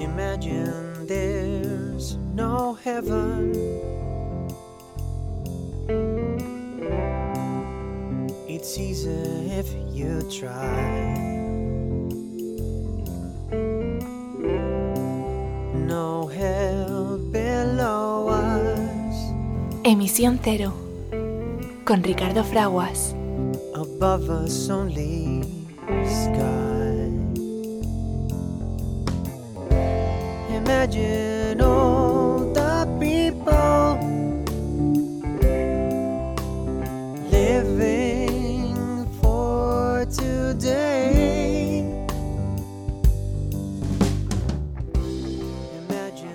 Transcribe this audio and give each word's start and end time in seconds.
Imagine 0.00 1.06
there's 1.06 2.16
no 2.34 2.74
heaven. 2.74 3.54
It's 8.46 8.76
easy 8.76 9.08
if 9.08 9.72
you 9.94 10.20
try. 10.30 11.16
No 15.88 16.26
hell 16.26 17.16
below 17.32 18.28
us. 18.28 19.16
Emisión 19.84 20.38
Cero 20.42 20.89
con 21.84 22.02
Ricardo 22.02 22.44
Fraguas. 22.44 23.14
Above 23.74 24.28
us 24.44 24.68
only 24.70 25.42
sky. 26.04 27.10
Imagine 30.54 31.60
all 31.60 32.52
the 32.52 32.86
people 32.98 33.98
living 37.30 39.06
for 39.20 40.06
today. 40.06 41.50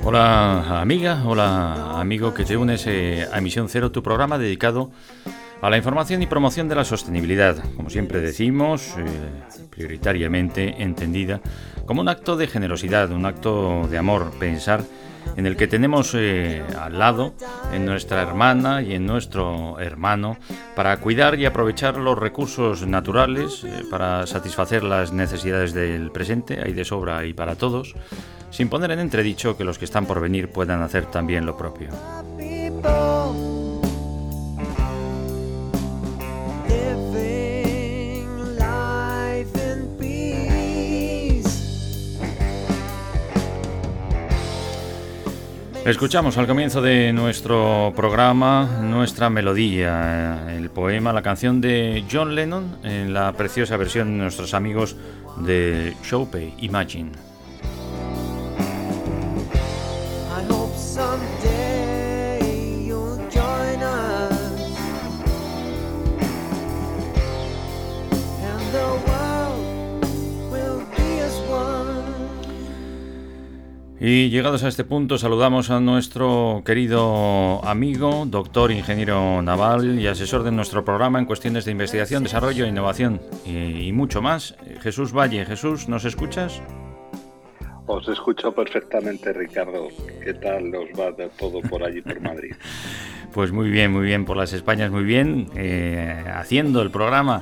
Hola 0.03 0.81
amiga, 0.81 1.23
hola 1.25 1.99
amigo 1.99 2.33
que 2.35 2.45
te 2.45 2.55
unes 2.55 2.85
eh, 2.85 3.27
a 3.31 3.39
Emisión 3.39 3.67
Cero, 3.69 3.91
tu 3.91 4.03
programa 4.03 4.37
dedicado 4.37 4.91
a 5.24 5.24
la 5.69 5.77
información 5.77 6.21
y 6.21 6.27
promoción 6.27 6.67
de 6.67 6.75
la 6.75 6.85
sostenibilidad, 6.85 7.57
como 7.75 7.89
siempre 7.89 8.21
decimos, 8.21 8.93
eh, 8.97 9.05
prioritariamente 9.69 10.81
entendida 10.81 11.41
como 11.85 12.01
un 12.01 12.09
acto 12.09 12.35
de 12.35 12.47
generosidad, 12.47 13.11
un 13.11 13.25
acto 13.25 13.87
de 13.89 13.97
amor, 13.97 14.31
pensar 14.39 14.83
en 15.35 15.45
el 15.45 15.55
que 15.55 15.67
tenemos 15.67 16.13
eh, 16.13 16.63
al 16.79 16.99
lado, 16.99 17.33
en 17.73 17.85
nuestra 17.85 18.21
hermana 18.21 18.81
y 18.81 18.93
en 18.93 19.05
nuestro 19.05 19.79
hermano, 19.79 20.37
para 20.75 20.97
cuidar 20.97 21.39
y 21.39 21.45
aprovechar 21.45 21.97
los 21.97 22.17
recursos 22.17 22.85
naturales, 22.85 23.63
eh, 23.63 23.83
para 23.89 24.27
satisfacer 24.27 24.83
las 24.83 25.13
necesidades 25.13 25.73
del 25.73 26.11
presente, 26.11 26.59
hay 26.63 26.73
de 26.73 26.85
sobra 26.85 27.25
y 27.25 27.33
para 27.33 27.55
todos, 27.55 27.95
sin 28.51 28.69
poner 28.69 28.91
en 28.91 28.99
entredicho 28.99 29.57
que 29.57 29.63
los 29.63 29.77
que 29.77 29.85
están 29.85 30.05
por 30.05 30.21
venir 30.21 30.49
puedan 30.49 30.81
hacer 30.81 31.05
también 31.05 31.45
lo 31.45 31.57
propio. 31.57 31.89
Escuchamos 45.85 46.35
al 46.39 46.47
comienzo 46.47 46.81
de 46.81 47.13
nuestro 47.13 47.93
programa 47.95 48.79
nuestra 48.81 49.29
melodía, 49.29 50.49
eh, 50.49 50.57
el 50.57 50.71
poema, 50.71 51.13
la 51.13 51.21
canción 51.21 51.61
de 51.61 52.03
John 52.11 52.33
Lennon 52.33 52.77
en 52.83 53.13
la 53.13 53.31
preciosa 53.33 53.77
versión 53.77 54.07
de 54.17 54.23
nuestros 54.23 54.55
amigos 54.55 54.95
de 55.37 55.95
Showpay, 56.03 56.55
Imagine. 56.61 57.11
Y 74.07 74.29
llegados 74.29 74.63
a 74.63 74.67
este 74.67 74.83
punto 74.83 75.17
saludamos 75.17 75.71
a 75.71 75.79
nuestro 75.79 76.61
querido 76.63 77.59
amigo, 77.65 78.27
doctor 78.27 78.71
ingeniero 78.71 79.41
naval 79.41 79.99
y 79.99 80.05
asesor 80.05 80.43
de 80.43 80.51
nuestro 80.51 80.85
programa 80.85 81.17
en 81.17 81.25
cuestiones 81.25 81.65
de 81.65 81.71
investigación, 81.71 82.21
desarrollo 82.21 82.65
e 82.65 82.69
innovación 82.69 83.19
y, 83.47 83.87
y 83.87 83.91
mucho 83.93 84.21
más, 84.21 84.55
Jesús 84.81 85.11
Valle. 85.11 85.43
Jesús, 85.43 85.89
¿nos 85.89 86.05
escuchas? 86.05 86.61
Os 87.87 88.07
escucho 88.07 88.53
perfectamente, 88.53 89.33
Ricardo. 89.33 89.87
¿Qué 90.23 90.35
tal 90.35 90.75
os 90.75 90.89
va 90.89 91.11
de 91.11 91.29
todo 91.29 91.59
por 91.61 91.83
allí, 91.83 92.03
por 92.03 92.21
Madrid? 92.21 92.53
Pues 93.33 93.51
muy 93.51 93.69
bien, 93.69 93.91
muy 93.91 94.05
bien, 94.05 94.23
por 94.23 94.37
las 94.37 94.53
Españas, 94.53 94.91
muy 94.91 95.03
bien, 95.03 95.47
eh, 95.57 96.23
haciendo 96.35 96.81
el 96.81 96.89
programa 96.89 97.41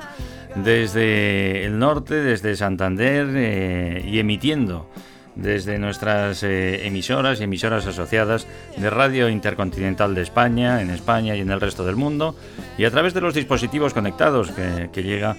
desde 0.56 1.66
el 1.66 1.78
norte, 1.78 2.14
desde 2.16 2.56
Santander 2.56 3.28
eh, 3.32 4.04
y 4.04 4.18
emitiendo 4.18 4.88
desde 5.36 5.78
nuestras 5.78 6.42
eh, 6.42 6.86
emisoras 6.86 7.40
y 7.40 7.44
emisoras 7.44 7.86
asociadas 7.86 8.46
de 8.76 8.90
Radio 8.90 9.28
Intercontinental 9.28 10.14
de 10.14 10.22
España, 10.22 10.80
en 10.80 10.90
España 10.90 11.34
y 11.34 11.40
en 11.40 11.50
el 11.50 11.60
resto 11.60 11.84
del 11.84 11.96
mundo, 11.96 12.36
y 12.78 12.84
a 12.84 12.90
través 12.90 13.14
de 13.14 13.20
los 13.20 13.34
dispositivos 13.34 13.94
conectados 13.94 14.52
que, 14.52 15.02
llega 15.02 15.36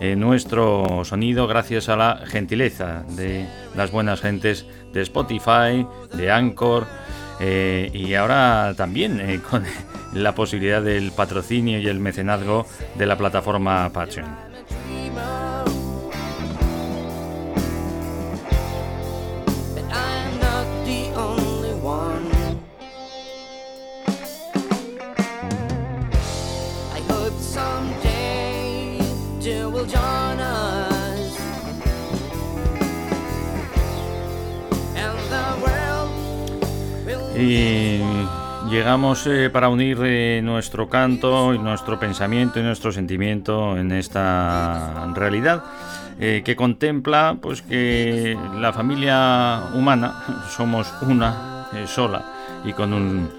eh, 0.00 0.16
nuestro 0.16 1.04
sonido 1.04 1.46
gracias 1.46 1.88
a 1.88 1.96
la 1.96 2.22
gentileza 2.26 3.04
de 3.16 3.46
las 3.76 3.90
buenas 3.90 4.20
gentes 4.20 4.66
de 4.92 5.02
Spotify, 5.02 5.86
de 6.14 6.30
Anchor, 6.30 6.86
eh, 7.40 7.90
y 7.94 8.14
ahora 8.14 8.74
también 8.76 9.40
con 9.50 9.64
la 10.12 10.34
posibilidad 10.34 10.82
del 10.82 11.12
patrocinio 11.12 11.80
y 11.80 11.88
el 11.88 11.98
mecenazgo 11.98 12.66
de 12.96 13.06
la 13.06 13.16
plataforma 13.16 13.90
Patreon. 13.92 14.49
Y 37.40 38.00
llegamos 38.68 39.26
eh, 39.26 39.48
para 39.50 39.68
unir 39.68 39.98
eh, 40.02 40.40
nuestro 40.44 40.88
canto 40.88 41.52
nuestro 41.54 41.98
pensamiento 41.98 42.60
y 42.60 42.62
nuestro 42.62 42.92
sentimiento 42.92 43.78
en 43.78 43.92
esta 43.92 45.10
realidad 45.14 45.64
eh, 46.18 46.42
que 46.44 46.54
contempla 46.54 47.38
pues 47.40 47.62
que 47.62 48.36
la 48.58 48.72
familia 48.72 49.70
humana 49.74 50.44
somos 50.50 50.92
una 51.02 51.66
sola 51.86 52.24
y 52.64 52.72
con 52.74 52.92
un 52.92 53.30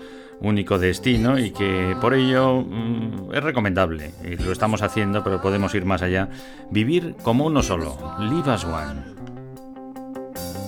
único 0.41 0.79
destino 0.79 1.37
y 1.37 1.51
que 1.51 1.95
por 2.01 2.15
ello 2.15 2.61
mm, 2.61 3.33
es 3.33 3.43
recomendable. 3.43 4.11
Y 4.23 4.37
lo 4.37 4.51
estamos 4.51 4.81
haciendo 4.81 5.23
pero 5.23 5.41
podemos 5.41 5.75
ir 5.75 5.85
más 5.85 6.01
allá. 6.01 6.29
Vivir 6.71 7.15
como 7.21 7.45
uno 7.45 7.61
solo. 7.61 7.97
Live 8.19 8.49
as 8.51 8.65
one. 8.65 9.11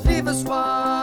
Leave 0.05 0.29
us 0.29 0.45
one. 0.45 1.02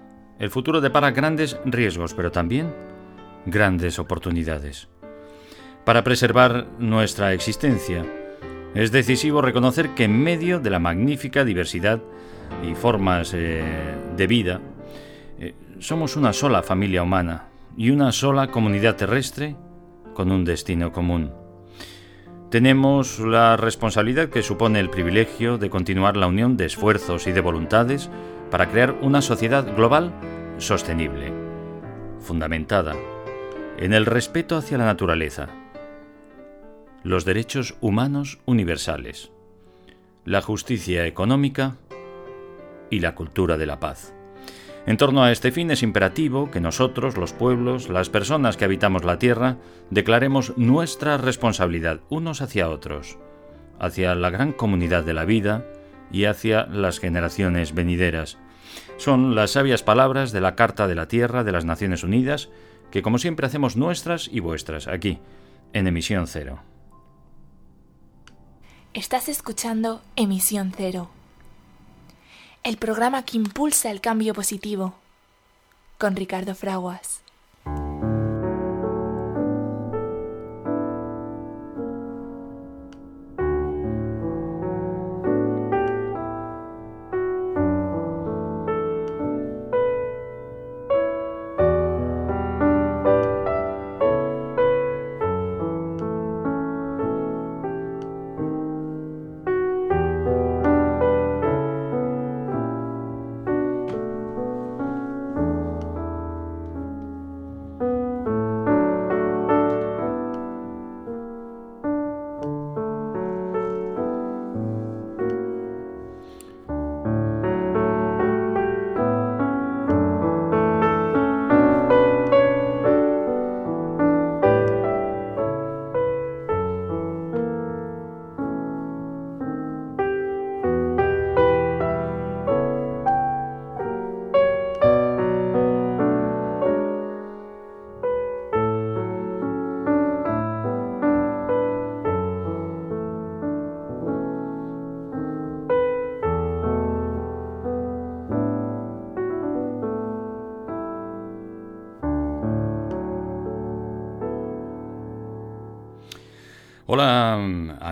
el 0.41 0.49
futuro 0.49 0.81
depara 0.81 1.11
grandes 1.11 1.59
riesgos, 1.65 2.15
pero 2.15 2.31
también 2.31 2.73
grandes 3.45 3.99
oportunidades. 3.99 4.87
Para 5.85 6.03
preservar 6.03 6.65
nuestra 6.79 7.31
existencia, 7.33 8.03
es 8.73 8.91
decisivo 8.91 9.43
reconocer 9.43 9.91
que 9.91 10.05
en 10.05 10.19
medio 10.19 10.59
de 10.59 10.71
la 10.71 10.79
magnífica 10.79 11.45
diversidad 11.45 12.01
y 12.67 12.73
formas 12.73 13.35
eh, 13.35 13.61
de 14.17 14.25
vida, 14.27 14.61
eh, 15.39 15.53
somos 15.77 16.15
una 16.15 16.33
sola 16.33 16.63
familia 16.63 17.03
humana 17.03 17.49
y 17.77 17.91
una 17.91 18.11
sola 18.11 18.47
comunidad 18.47 18.95
terrestre 18.95 19.55
con 20.15 20.31
un 20.31 20.43
destino 20.43 20.91
común. 20.91 21.31
Tenemos 22.49 23.19
la 23.19 23.57
responsabilidad 23.57 24.29
que 24.29 24.41
supone 24.41 24.79
el 24.79 24.89
privilegio 24.89 25.59
de 25.59 25.69
continuar 25.69 26.17
la 26.17 26.25
unión 26.25 26.57
de 26.57 26.65
esfuerzos 26.65 27.27
y 27.27 27.31
de 27.31 27.41
voluntades 27.41 28.09
para 28.51 28.69
crear 28.69 28.97
una 29.01 29.21
sociedad 29.21 29.65
global 29.75 30.13
sostenible, 30.57 31.33
fundamentada 32.19 32.95
en 33.77 33.93
el 33.93 34.05
respeto 34.05 34.57
hacia 34.57 34.77
la 34.77 34.85
naturaleza, 34.85 35.47
los 37.01 37.25
derechos 37.25 37.75
humanos 37.81 38.39
universales, 38.45 39.31
la 40.25 40.41
justicia 40.41 41.07
económica 41.07 41.77
y 42.91 42.99
la 42.99 43.15
cultura 43.15 43.57
de 43.57 43.65
la 43.65 43.79
paz. 43.79 44.13
En 44.85 44.97
torno 44.97 45.23
a 45.23 45.31
este 45.31 45.51
fin 45.51 45.71
es 45.71 45.81
imperativo 45.81 46.51
que 46.51 46.59
nosotros, 46.59 47.15
los 47.15 47.33
pueblos, 47.33 47.87
las 47.89 48.09
personas 48.09 48.57
que 48.57 48.65
habitamos 48.65 49.05
la 49.05 49.17
Tierra, 49.17 49.57
declaremos 49.91 50.57
nuestra 50.57 51.17
responsabilidad 51.17 52.01
unos 52.09 52.41
hacia 52.41 52.69
otros, 52.69 53.17
hacia 53.79 54.13
la 54.15 54.29
gran 54.29 54.51
comunidad 54.51 55.03
de 55.03 55.13
la 55.13 55.25
vida 55.25 55.65
y 56.11 56.25
hacia 56.25 56.65
las 56.65 56.99
generaciones 56.99 57.73
venideras. 57.73 58.37
Son 58.97 59.35
las 59.35 59.51
sabias 59.51 59.83
palabras 59.83 60.31
de 60.31 60.41
la 60.41 60.55
Carta 60.55 60.87
de 60.87 60.95
la 60.95 61.07
Tierra 61.07 61.43
de 61.43 61.51
las 61.51 61.65
Naciones 61.65 62.03
Unidas, 62.03 62.49
que 62.91 63.01
como 63.01 63.17
siempre 63.17 63.47
hacemos 63.47 63.75
nuestras 63.75 64.29
y 64.31 64.39
vuestras, 64.39 64.87
aquí, 64.87 65.19
en 65.73 65.87
Emisión 65.87 66.27
Cero. 66.27 66.59
Estás 68.93 69.29
escuchando 69.29 70.01
Emisión 70.15 70.73
Cero 70.75 71.09
el 72.63 72.77
programa 72.77 73.23
que 73.23 73.37
impulsa 73.37 73.89
el 73.89 74.01
cambio 74.01 74.35
positivo, 74.35 74.93
con 75.97 76.15
Ricardo 76.15 76.53
Fraguas. 76.53 77.20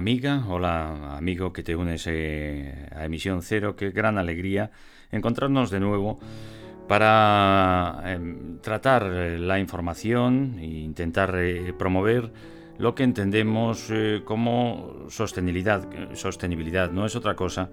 Amiga, 0.09 0.43
hola 0.47 1.15
amigo 1.17 1.53
que 1.53 1.61
te 1.61 1.75
unes 1.75 2.05
eh, 2.07 2.87
a 2.95 3.05
Emisión 3.05 3.43
Cero, 3.43 3.75
qué 3.75 3.91
gran 3.91 4.17
alegría 4.17 4.71
encontrarnos 5.11 5.69
de 5.69 5.79
nuevo 5.79 6.19
para 6.87 8.01
em, 8.05 8.57
tratar 8.57 9.03
eh, 9.05 9.37
la 9.37 9.59
información 9.59 10.57
e 10.57 10.65
intentar 10.65 11.35
eh, 11.37 11.73
promover 11.77 12.31
lo 12.79 12.95
que 12.95 13.03
entendemos 13.03 13.91
como 14.25 15.05
sostenibilidad. 15.09 15.87
Sostenibilidad 16.15 16.89
no 16.89 17.05
es 17.05 17.15
otra 17.15 17.35
cosa 17.35 17.69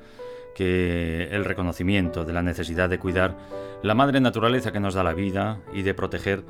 que 0.54 1.28
el 1.30 1.42
reconocimiento 1.42 2.26
de 2.26 2.34
la 2.34 2.42
necesidad 2.42 2.90
de 2.90 2.98
cuidar 2.98 3.34
la 3.82 3.94
madre 3.94 4.20
naturaleza 4.20 4.72
que 4.72 4.80
nos 4.80 4.92
da 4.92 5.02
la 5.02 5.14
vida 5.14 5.60
y 5.72 5.80
de 5.80 5.94
proteger 5.94 6.44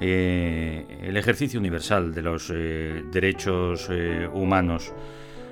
el 0.00 1.16
ejercicio 1.16 1.58
universal 1.58 2.12
de 2.12 2.22
los 2.22 2.48
derechos 2.48 3.88
humanos 4.34 4.92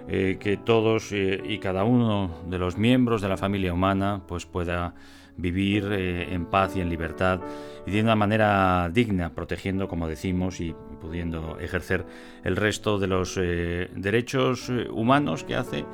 que 0.09 0.59
todos 0.63 1.13
y 1.13 1.59
cada 1.59 1.85
uno 1.85 2.31
de 2.49 2.59
los 2.59 2.77
miembros 2.77 3.23
de 3.23 3.29
la 3.29 3.37
familia 3.37 3.73
humana 3.73 4.23
pues 4.27 4.47
pueda 4.47 4.95
vivir 5.37 5.91
en 5.93 6.45
paz 6.47 6.77
y 6.77 6.81
en 6.81 6.91
libertad 6.91 7.41
y 7.87 7.93
de 7.93 8.03
una 8.03 8.17
manera 8.17 8.91
digna, 8.93 9.31
protegiendo, 9.31 9.89
como 9.89 10.09
decimos, 10.09 10.61
y 10.61 10.75
pudiendo 11.01 11.59
ejercer 11.59 12.05
el 12.45 12.57
resto 12.57 12.99
de 12.99 13.07
los 13.07 13.37
derechos 13.37 14.71
humanos 14.91 15.45
que 15.45 15.55
hace 15.55 15.85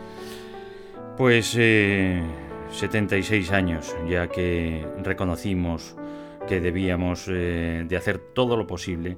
pues 1.16 1.56
76 2.70 3.52
años 3.52 3.94
ya 4.08 4.28
que 4.28 4.86
reconocimos 5.02 5.96
que 6.46 6.60
debíamos 6.60 7.26
eh, 7.28 7.84
de 7.86 7.96
hacer 7.96 8.18
todo 8.18 8.56
lo 8.56 8.66
posible 8.66 9.16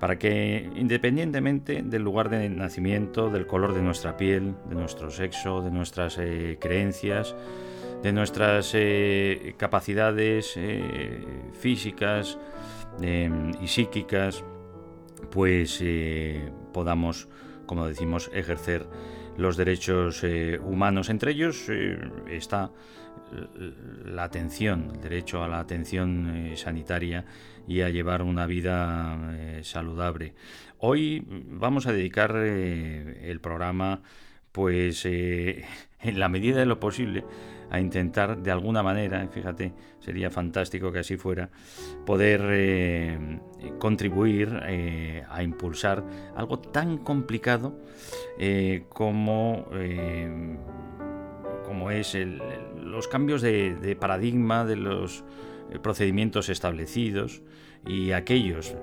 para 0.00 0.18
que 0.18 0.70
independientemente 0.76 1.82
del 1.82 2.02
lugar 2.02 2.28
de 2.28 2.48
nacimiento, 2.48 3.30
del 3.30 3.46
color 3.46 3.74
de 3.74 3.82
nuestra 3.82 4.16
piel, 4.16 4.54
de 4.68 4.74
nuestro 4.74 5.10
sexo, 5.10 5.62
de 5.62 5.70
nuestras 5.70 6.18
eh, 6.18 6.56
creencias, 6.60 7.34
de 8.02 8.12
nuestras 8.12 8.72
eh, 8.74 9.54
capacidades 9.56 10.56
físicas 11.58 12.38
y 13.00 13.66
psíquicas, 13.66 14.44
pues 15.30 15.82
podamos, 16.72 17.28
como 17.66 17.86
decimos, 17.86 18.30
ejercer 18.32 18.86
los 19.36 19.56
derechos 19.56 20.24
humanos. 20.64 21.10
Entre 21.10 21.32
ellos 21.32 21.68
está 22.28 22.70
la 24.04 24.24
atención, 24.24 24.90
el 24.94 25.00
derecho 25.00 25.42
a 25.42 25.48
la 25.48 25.60
atención 25.60 26.28
eh, 26.34 26.56
sanitaria 26.56 27.24
y 27.68 27.82
a 27.82 27.90
llevar 27.90 28.22
una 28.22 28.46
vida 28.46 29.16
eh, 29.34 29.60
saludable. 29.62 30.34
Hoy 30.78 31.22
vamos 31.28 31.86
a 31.86 31.92
dedicar 31.92 32.34
eh, 32.36 33.30
el 33.30 33.40
programa, 33.40 34.00
pues 34.50 35.04
en 35.04 36.18
la 36.18 36.28
medida 36.28 36.58
de 36.58 36.66
lo 36.66 36.80
posible, 36.80 37.24
a 37.70 37.78
intentar 37.78 38.38
de 38.38 38.50
alguna 38.50 38.82
manera, 38.82 39.28
fíjate, 39.28 39.74
sería 40.00 40.30
fantástico 40.30 40.90
que 40.90 41.00
así 41.00 41.18
fuera, 41.18 41.50
poder 42.06 43.18
contribuir 43.78 44.58
a 45.28 45.42
impulsar 45.42 46.02
algo 46.34 46.58
tan 46.60 46.96
complicado 46.96 47.78
como 48.88 49.68
como 51.68 51.90
es 51.90 52.16
los 52.82 53.08
cambios 53.08 53.42
de, 53.42 53.96
paradigma 54.00 54.64
de 54.64 54.76
los 54.76 55.22
procedimientos 55.82 56.48
establecidos 56.48 57.42
y 57.86 58.12
aquellos 58.12 58.74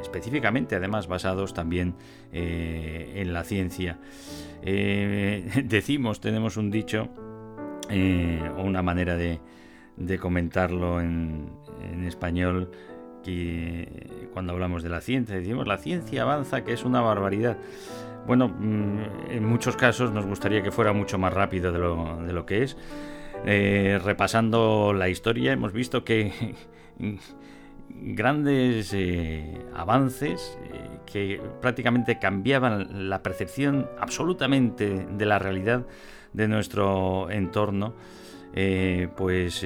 específicamente 0.00 0.76
además 0.76 1.06
basados 1.06 1.54
también 1.54 1.94
en 2.32 3.32
la 3.32 3.44
ciencia. 3.44 3.98
decimos, 4.62 6.20
tenemos 6.20 6.56
un 6.56 6.70
dicho 6.70 7.08
o 7.90 8.62
una 8.62 8.82
manera 8.82 9.16
de, 9.16 9.40
comentarlo 10.18 11.00
en, 11.00 11.58
español 12.06 12.70
que 13.22 14.28
cuando 14.32 14.52
hablamos 14.52 14.82
de 14.82 14.88
la 14.88 15.00
ciencia 15.00 15.36
decimos 15.36 15.66
la 15.66 15.76
ciencia 15.76 16.22
avanza 16.22 16.64
que 16.64 16.72
es 16.72 16.84
una 16.84 17.00
barbaridad. 17.00 17.58
Bueno, 18.26 18.48
mm, 18.48 19.30
en 19.30 19.44
muchos 19.44 19.76
casos 19.76 20.12
nos 20.12 20.26
gustaría 20.26 20.62
que 20.62 20.70
fuera 20.70 20.92
mucho 20.92 21.18
más 21.18 21.32
rápido 21.32 21.72
de 21.72 22.32
lo 22.32 22.46
que 22.46 22.62
es. 22.62 22.76
Eh, 23.46 23.98
repasando 24.04 24.92
la 24.92 25.08
historia 25.08 25.52
hemos 25.52 25.72
visto 25.72 26.04
que 26.04 26.54
grandes 27.88 28.92
eh, 28.92 29.64
avances 29.74 30.58
eh, 30.62 30.98
que 31.06 31.40
prácticamente 31.62 32.18
cambiaban 32.18 33.08
la 33.08 33.22
percepción 33.22 33.88
absolutamente 33.98 35.06
de 35.10 35.26
la 35.26 35.38
realidad 35.38 35.86
de 36.34 36.48
nuestro 36.48 37.30
entorno 37.30 37.94
pues 39.16 39.64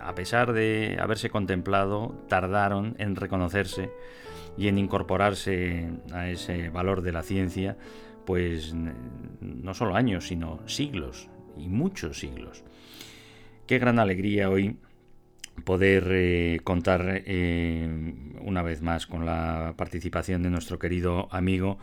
a 0.00 0.14
pesar 0.16 0.52
de 0.52 0.98
haberse 1.00 1.30
contemplado, 1.30 2.24
tardaron 2.28 2.96
en 2.98 3.14
reconocerse 3.14 3.92
y 4.56 4.66
en 4.66 4.78
incorporarse 4.78 5.88
a 6.12 6.28
ese 6.28 6.70
valor 6.70 7.02
de 7.02 7.12
la 7.12 7.22
ciencia, 7.22 7.76
pues 8.26 8.74
no 8.74 9.74
solo 9.74 9.94
años, 9.94 10.26
sino 10.26 10.58
siglos, 10.66 11.28
y 11.56 11.68
muchos 11.68 12.18
siglos. 12.18 12.64
Qué 13.66 13.78
gran 13.78 13.98
alegría 13.98 14.50
hoy 14.50 14.76
poder 15.64 16.08
eh, 16.10 16.60
contar 16.64 17.22
una 18.40 18.62
vez 18.62 18.82
más 18.82 19.06
con 19.06 19.26
la 19.26 19.74
participación 19.76 20.42
de 20.42 20.50
nuestro 20.50 20.78
querido 20.78 21.28
amigo, 21.30 21.78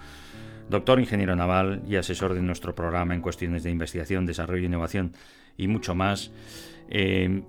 doctor 0.69 0.99
ingeniero 0.99 1.35
naval 1.35 1.81
y 1.87 1.95
asesor 1.95 2.33
de 2.33 2.41
nuestro 2.41 2.75
programa 2.75 3.15
en 3.15 3.21
cuestiones 3.21 3.63
de 3.63 3.71
investigación, 3.71 4.25
desarrollo 4.25 4.63
e 4.63 4.65
innovación, 4.65 5.13
y 5.57 5.67
mucho 5.67 5.95
más, 5.95 6.31
eh, 6.89 7.43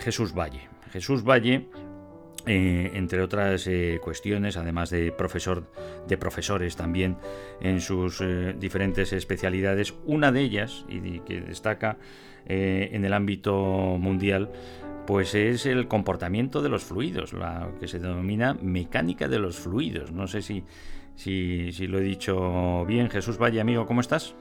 Jesús 0.00 0.34
Valle. 0.34 0.68
Jesús 0.90 1.24
Valle, 1.24 1.68
eh, 2.46 2.92
entre 2.94 3.22
otras 3.22 3.66
eh, 3.66 4.00
cuestiones, 4.02 4.56
además 4.56 4.90
de 4.90 5.12
profesor 5.12 5.70
de 6.06 6.16
profesores 6.16 6.76
también 6.76 7.16
en 7.60 7.80
sus 7.80 8.22
diferentes 8.58 9.12
especialidades, 9.12 9.94
una 10.04 10.32
de 10.32 10.40
ellas, 10.40 10.84
y 10.88 11.20
que 11.20 11.40
destaca 11.40 11.98
en 12.48 13.04
el 13.04 13.12
ámbito 13.12 13.54
mundial, 13.98 14.50
pues 15.06 15.34
es 15.34 15.66
el 15.66 15.88
comportamiento 15.88 16.62
de 16.62 16.68
los 16.68 16.84
fluidos, 16.84 17.32
la 17.32 17.70
que 17.80 17.88
se 17.88 17.98
denomina 17.98 18.54
mecánica 18.60 19.26
de 19.28 19.38
los 19.38 19.58
fluidos. 19.58 20.12
No 20.12 20.26
sé 20.26 20.42
si, 20.42 20.64
si, 21.14 21.72
si 21.72 21.86
lo 21.86 21.98
he 21.98 22.02
dicho 22.02 22.84
bien. 22.86 23.10
Jesús 23.10 23.38
Valle, 23.38 23.60
amigo, 23.60 23.86
¿cómo 23.86 24.00
estás? 24.00 24.36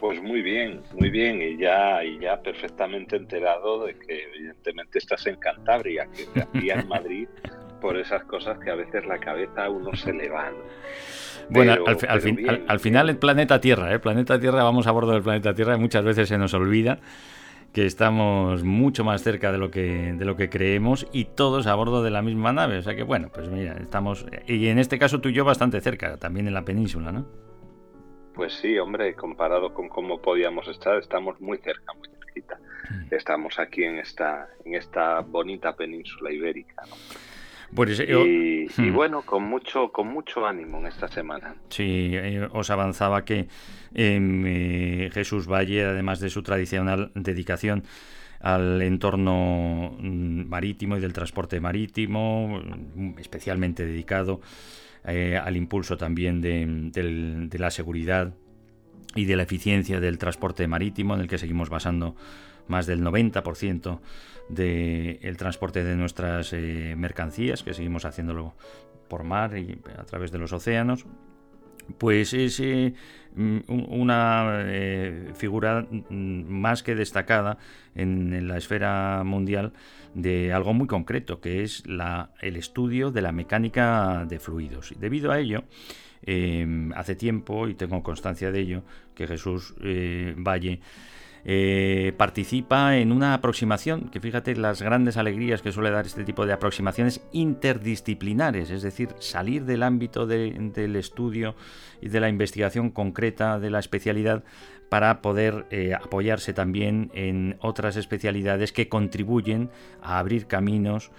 Pues 0.00 0.22
muy 0.22 0.40
bien, 0.40 0.80
muy 0.98 1.10
bien, 1.10 1.42
y 1.42 1.58
ya, 1.58 2.02
y 2.02 2.18
ya 2.18 2.40
perfectamente 2.40 3.16
enterado 3.16 3.84
de 3.84 3.94
que 3.94 4.24
evidentemente 4.34 4.98
estás 4.98 5.26
en 5.26 5.36
Cantabria, 5.36 6.06
que 6.06 6.24
te 6.24 6.40
hacía 6.40 6.80
en 6.80 6.88
Madrid 6.88 7.28
por 7.82 7.98
esas 7.98 8.24
cosas 8.24 8.58
que 8.58 8.70
a 8.70 8.74
veces 8.74 9.04
la 9.06 9.18
cabeza 9.18 9.66
a 9.66 9.70
uno 9.70 9.94
se 9.94 10.14
le 10.14 10.30
van. 10.30 10.54
Bueno, 11.50 11.74
al, 11.86 12.80
final 12.80 13.10
el 13.10 13.16
planeta 13.18 13.60
Tierra, 13.60 13.92
¿eh? 13.92 13.98
planeta 13.98 14.40
Tierra, 14.40 14.62
vamos 14.62 14.86
a 14.86 14.92
bordo 14.92 15.12
del 15.12 15.22
planeta 15.22 15.54
Tierra 15.54 15.76
y 15.76 15.78
muchas 15.78 16.04
veces 16.04 16.28
se 16.28 16.38
nos 16.38 16.54
olvida 16.54 16.98
que 17.74 17.84
estamos 17.84 18.64
mucho 18.64 19.04
más 19.04 19.22
cerca 19.22 19.52
de 19.52 19.58
lo 19.58 19.70
que 19.70 20.12
de 20.12 20.24
lo 20.24 20.34
que 20.34 20.48
creemos 20.48 21.06
y 21.12 21.26
todos 21.26 21.66
a 21.66 21.74
bordo 21.74 22.02
de 22.02 22.10
la 22.10 22.22
misma 22.22 22.52
nave, 22.52 22.78
o 22.78 22.82
sea 22.82 22.96
que 22.96 23.04
bueno, 23.04 23.28
pues 23.32 23.48
mira, 23.48 23.76
estamos 23.80 24.26
y 24.46 24.66
en 24.68 24.78
este 24.78 24.98
caso 24.98 25.20
tú 25.20 25.28
y 25.28 25.34
yo 25.34 25.44
bastante 25.44 25.80
cerca, 25.80 26.16
también 26.16 26.48
en 26.48 26.54
la 26.54 26.64
península, 26.64 27.12
¿no? 27.12 27.49
Pues 28.34 28.54
sí, 28.54 28.78
hombre, 28.78 29.14
comparado 29.14 29.74
con 29.74 29.88
cómo 29.88 30.20
podíamos 30.20 30.68
estar, 30.68 30.98
estamos 30.98 31.40
muy 31.40 31.58
cerca, 31.58 31.92
muy 31.94 32.08
cerquita. 32.08 32.58
Mm. 32.90 33.14
Estamos 33.14 33.58
aquí 33.58 33.84
en 33.84 33.98
esta, 33.98 34.48
en 34.64 34.74
esta 34.74 35.20
bonita 35.20 35.74
península 35.74 36.32
ibérica. 36.32 36.82
Pues, 37.74 38.00
y, 38.00 38.66
hmm. 38.76 38.92
bueno, 38.92 39.22
con 39.22 39.44
mucho, 39.44 39.92
con 39.92 40.08
mucho 40.08 40.44
ánimo 40.44 40.78
en 40.78 40.86
esta 40.86 41.06
semana. 41.06 41.54
Sí, 41.68 42.10
eh, 42.12 42.48
os 42.52 42.68
avanzaba 42.70 43.24
que 43.24 43.46
em, 43.94 44.44
eh, 44.46 45.10
Jesús 45.12 45.46
Valle, 45.46 45.84
además 45.84 46.18
de 46.18 46.30
su 46.30 46.42
tradicional 46.42 47.12
dedicación 47.14 47.84
al 48.40 48.82
entorno 48.82 49.96
mm, 49.98 50.48
marítimo 50.48 50.96
y 50.96 51.00
del 51.00 51.12
transporte 51.12 51.60
marítimo, 51.60 52.60
mm, 52.60 53.18
especialmente 53.18 53.86
dedicado 53.86 54.40
eh, 55.04 55.36
al 55.36 55.56
impulso 55.56 55.96
también 55.96 56.40
de, 56.40 57.58
la 57.58 57.70
seguridad 57.70 58.34
y 59.14 59.24
de 59.24 59.36
la 59.36 59.42
eficiencia 59.42 60.00
del 60.00 60.18
transporte 60.18 60.66
marítimo, 60.66 61.14
en 61.14 61.20
el 61.20 61.28
que 61.28 61.38
seguimos 61.38 61.70
basando 61.70 62.16
más 62.68 62.86
del 62.86 63.02
90% 63.02 64.00
del 64.48 65.36
transporte 65.36 65.84
de 65.84 65.96
nuestras 65.96 66.52
eh, 66.52 66.94
mercancías, 66.96 67.62
que 67.62 67.74
seguimos 67.74 68.04
haciéndolo 68.04 68.54
por 69.08 69.24
mar 69.24 69.56
y 69.56 69.80
a 69.98 70.04
través 70.04 70.30
de 70.30 70.38
los 70.38 70.52
océanos 70.52 71.06
pues 71.98 72.34
es 72.34 72.60
eh, 72.60 72.94
mm, 73.34 73.58
una 73.68 74.62
eh, 74.64 75.30
figura 75.34 75.86
mm, 75.90 76.44
más 76.48 76.82
que 76.82 76.94
destacada 76.94 77.58
en, 77.94 78.48
la 78.48 78.56
esfera 78.56 79.22
mundial 79.24 79.72
de 80.14 80.52
algo 80.52 80.74
muy 80.74 80.86
concreto, 80.86 81.40
que 81.40 81.62
es 81.62 81.86
la, 81.86 82.30
el 82.40 82.56
estudio 82.56 83.10
de 83.10 83.22
la 83.22 83.32
mecánica 83.32 84.24
de 84.28 84.38
fluidos. 84.38 84.94
Debido 84.98 85.30
a 85.32 85.38
ello, 85.38 85.64
em, 86.22 86.92
hace 86.92 87.14
tiempo, 87.14 87.68
y 87.68 87.74
tengo 87.74 88.02
constancia 88.02 88.50
de 88.50 88.60
ello, 88.60 88.82
que 89.14 89.26
Jesús 89.26 89.74
eh, 89.82 90.34
Valle 90.36 90.80
eh, 91.44 92.12
participa 92.16 92.98
en 92.98 93.12
una 93.12 93.32
aproximación, 93.34 94.10
que 94.10 94.20
fíjate 94.20 94.54
las 94.56 94.82
grandes 94.82 95.16
alegrías 95.16 95.62
que 95.62 95.72
suele 95.72 95.90
dar 95.90 96.04
este 96.04 96.24
tipo 96.24 96.44
de 96.44 96.52
aproximaciones 96.52 97.22
interdisciplinares, 97.32 98.70
es 98.70 98.82
decir, 98.82 99.10
salir 99.20 99.64
del 99.64 99.82
ámbito 99.82 100.26
del 100.26 100.96
estudio 100.96 101.54
y 102.02 102.08
de 102.08 102.20
la 102.20 102.28
investigación 102.28 102.90
concreta 102.90 103.58
de 103.58 103.70
la 103.70 103.78
especialidad 103.78 104.44
para 104.90 105.22
poder 105.22 105.66
eh, 105.70 105.94
apoyarse 105.94 106.52
también 106.52 107.10
en 107.14 107.56
otras 107.60 107.96
especialidades 107.96 108.72
que 108.72 108.88
contribuyen 108.88 109.70
a 110.02 110.18
abrir 110.18 110.46
caminos 110.46 111.10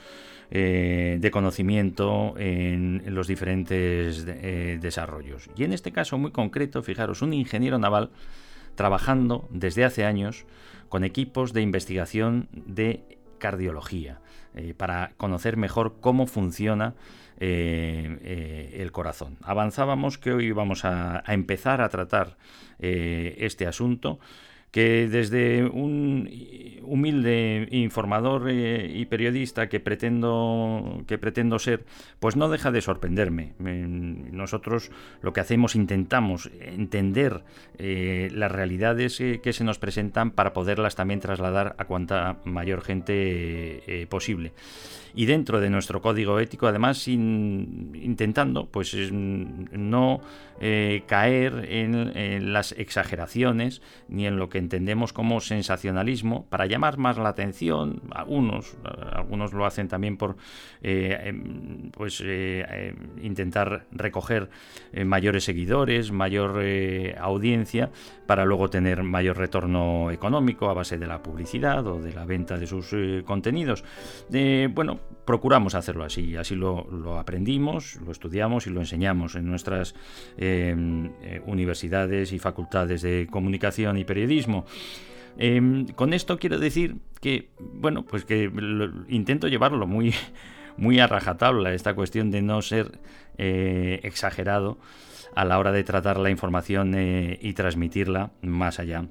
eh, 0.51 1.17
de 1.19 1.31
conocimiento 1.31 2.35
en, 2.37 3.01
los 3.07 3.27
diferentes 3.27 4.25
desarrollos. 4.25 5.49
Y 5.55 5.63
en 5.63 5.71
este 5.71 5.91
caso 5.91 6.17
muy 6.17 6.31
concreto, 6.31 6.83
fijaros, 6.83 7.21
un 7.21 7.33
ingeniero 7.33 7.79
naval 7.79 8.11
trabajando 8.75 9.47
desde 9.51 9.85
hace 9.85 10.05
años 10.05 10.45
con 10.89 11.03
equipos 11.03 11.53
de 11.53 11.61
investigación 11.61 12.49
de 12.51 13.03
cardiología 13.37 14.19
eh, 14.53 14.73
para 14.75 15.11
conocer 15.17 15.57
mejor 15.57 15.95
cómo 15.99 16.27
funciona 16.27 16.93
eh, 17.39 18.19
eh, 18.21 18.77
el 18.79 18.91
corazón. 18.91 19.37
Avanzábamos 19.41 20.17
que 20.17 20.33
hoy 20.33 20.51
vamos 20.51 20.85
a 20.85 21.23
empezar 21.27 21.81
a 21.81 21.89
tratar 21.89 22.37
este 22.79 23.67
asunto 23.67 24.19
que 24.71 25.07
desde 25.09 25.65
un 25.65 26.29
humilde 26.83 27.67
informador 27.71 28.49
eh, 28.49 28.89
y 28.93 29.05
periodista 29.05 29.69
que 29.69 29.79
pretendo 29.79 31.03
que 31.07 31.17
pretendo 31.17 31.59
ser, 31.59 31.85
pues 32.19 32.35
no 32.35 32.49
deja 32.49 32.71
de 32.71 32.81
sorprenderme. 32.81 33.53
Nosotros 33.59 34.91
lo 35.21 35.33
que 35.33 35.41
hacemos 35.41 35.75
intentamos 35.75 36.49
entender 36.59 37.43
eh, 37.77 38.29
las 38.33 38.51
realidades 38.51 39.19
eh, 39.21 39.41
que 39.43 39.53
se 39.53 39.63
nos 39.63 39.77
presentan 39.79 40.31
para 40.31 40.53
poderlas 40.53 40.95
también 40.95 41.19
trasladar 41.19 41.75
a 41.77 41.85
cuanta 41.85 42.39
mayor 42.45 42.81
gente 42.81 44.07
posible 44.09 44.53
y 45.13 45.25
dentro 45.25 45.59
de 45.59 45.69
nuestro 45.69 46.01
código 46.01 46.39
ético, 46.39 46.67
además, 46.67 47.07
intentando 47.07 48.67
pues 48.67 48.95
no 49.11 50.21
eh, 50.63 51.05
caer 51.07 51.65
en, 51.69 52.53
las 52.53 52.73
exageraciones 52.73 53.81
ni 54.07 54.27
en 54.27 54.37
lo 54.37 54.47
que 54.47 54.59
entendemos 54.59 55.11
como 55.11 55.41
sensacionalismo 55.41 56.45
para 56.49 56.67
llamar 56.67 56.99
más 56.99 57.17
la 57.17 57.29
atención. 57.29 58.03
Algunos, 58.11 58.77
algunos 59.11 59.53
lo 59.53 59.65
hacen 59.65 59.87
también 59.87 60.17
por 60.17 60.37
eh, 60.83 61.19
em, 61.23 61.89
pues 61.89 62.21
eh, 62.23 62.93
intentar 63.23 63.87
recoger 63.91 64.51
mayores 65.03 65.45
seguidores, 65.45 66.11
mayor 66.11 66.63
audiencia 67.19 67.89
para 68.27 68.45
luego 68.45 68.69
tener 68.69 69.01
mayor 69.01 69.37
retorno 69.37 70.11
económico 70.11 70.69
a 70.69 70.75
base 70.75 70.99
de 70.99 71.07
la 71.07 71.23
publicidad 71.23 71.87
o 71.87 71.99
de 71.99 72.13
la 72.13 72.25
venta 72.25 72.59
de 72.59 72.67
sus 72.67 72.93
contenidos. 73.25 73.83
bueno, 74.75 74.99
procuramos 75.31 75.75
hacerlo 75.75 76.03
así, 76.03 76.35
así 76.35 76.55
lo, 76.55 77.17
aprendimos, 77.17 77.95
lo 78.05 78.11
estudiamos 78.11 78.67
y 78.67 78.69
lo 78.69 78.81
enseñamos 78.81 79.35
en 79.35 79.45
nuestras 79.45 79.95
eh, 80.37 80.75
eh, 81.21 81.41
universidades 81.45 82.33
y 82.33 82.37
facultades 82.37 83.01
de 83.01 83.29
comunicación 83.31 83.97
y 83.97 84.03
periodismo. 84.03 84.65
Em, 85.37 85.87
con 85.95 86.11
esto 86.11 86.37
quiero 86.37 86.59
decir 86.59 86.97
que, 87.21 87.51
bueno, 87.61 88.03
pues 88.03 88.25
que 88.25 88.51
intento 89.07 89.47
llevarlo 89.47 89.87
muy, 89.87 90.13
muy 90.75 90.99
a 90.99 91.07
rajatabla, 91.07 91.73
esta 91.73 91.93
cuestión 91.93 92.29
de 92.29 92.41
no 92.41 92.61
ser 92.61 92.99
eh, 93.37 94.01
exagerado 94.03 94.79
a 95.33 95.45
la 95.45 95.59
hora 95.59 95.71
de 95.71 95.85
tratar 95.85 96.19
la 96.19 96.29
información 96.29 96.93
eh, 96.93 97.39
y 97.41 97.53
transmitirla 97.53 98.31
más 98.41 98.79
allá 98.79 99.05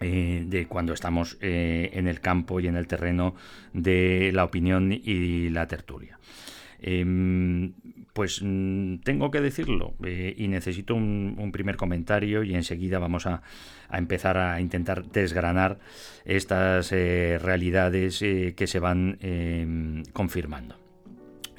eh, 0.00 0.44
de 0.46 0.66
cuando 0.66 0.92
estamos 0.92 1.36
en 1.40 2.06
el 2.08 2.20
campo 2.20 2.60
y 2.60 2.66
en 2.66 2.76
el 2.76 2.86
terreno 2.86 3.34
de 3.72 4.30
la 4.32 4.44
opinión 4.44 4.92
y 4.92 5.48
la 5.50 5.66
tertulia. 5.66 6.18
Em, 6.80 7.72
pues 8.12 8.40
mm, 8.42 8.98
tengo 8.98 9.30
que 9.30 9.40
decirlo 9.40 9.94
eh, 10.04 10.34
y 10.36 10.48
necesito 10.48 10.94
un, 10.94 11.50
primer 11.52 11.76
comentario 11.76 12.44
y 12.44 12.54
enseguida 12.54 12.98
vamos 12.98 13.26
a, 13.26 13.42
empezar 13.92 14.38
a 14.38 14.60
intentar 14.60 15.04
desgranar 15.06 15.78
estas 16.24 16.92
eh, 16.92 17.38
realidades 17.40 18.22
eh, 18.22 18.54
que 18.56 18.66
se 18.66 18.78
van 18.78 19.18
em, 19.20 20.04
confirmando 20.12 20.76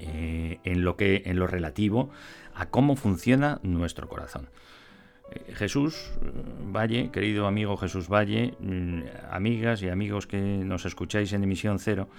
en 0.02 0.86
lo 0.86 0.96
que 0.96 1.24
en 1.26 1.40
lo 1.40 1.46
relativo 1.46 2.10
a 2.56 2.68
cómo 2.68 2.96
funciona 2.96 3.60
nuestro 3.64 4.08
corazón. 4.08 4.48
Jesús 5.54 6.12
Valle, 6.74 7.10
querido 7.12 7.48
amigo 7.48 7.78
Jesús 7.78 8.08
Valle, 8.08 8.54
mm, 8.60 9.02
amigas 9.32 9.82
y 9.82 9.90
amigos 9.90 10.28
que 10.28 10.38
nos 10.38 10.86
escucháis 10.86 11.34
en 11.34 11.44
emisión 11.44 11.80
cero, 11.80 12.10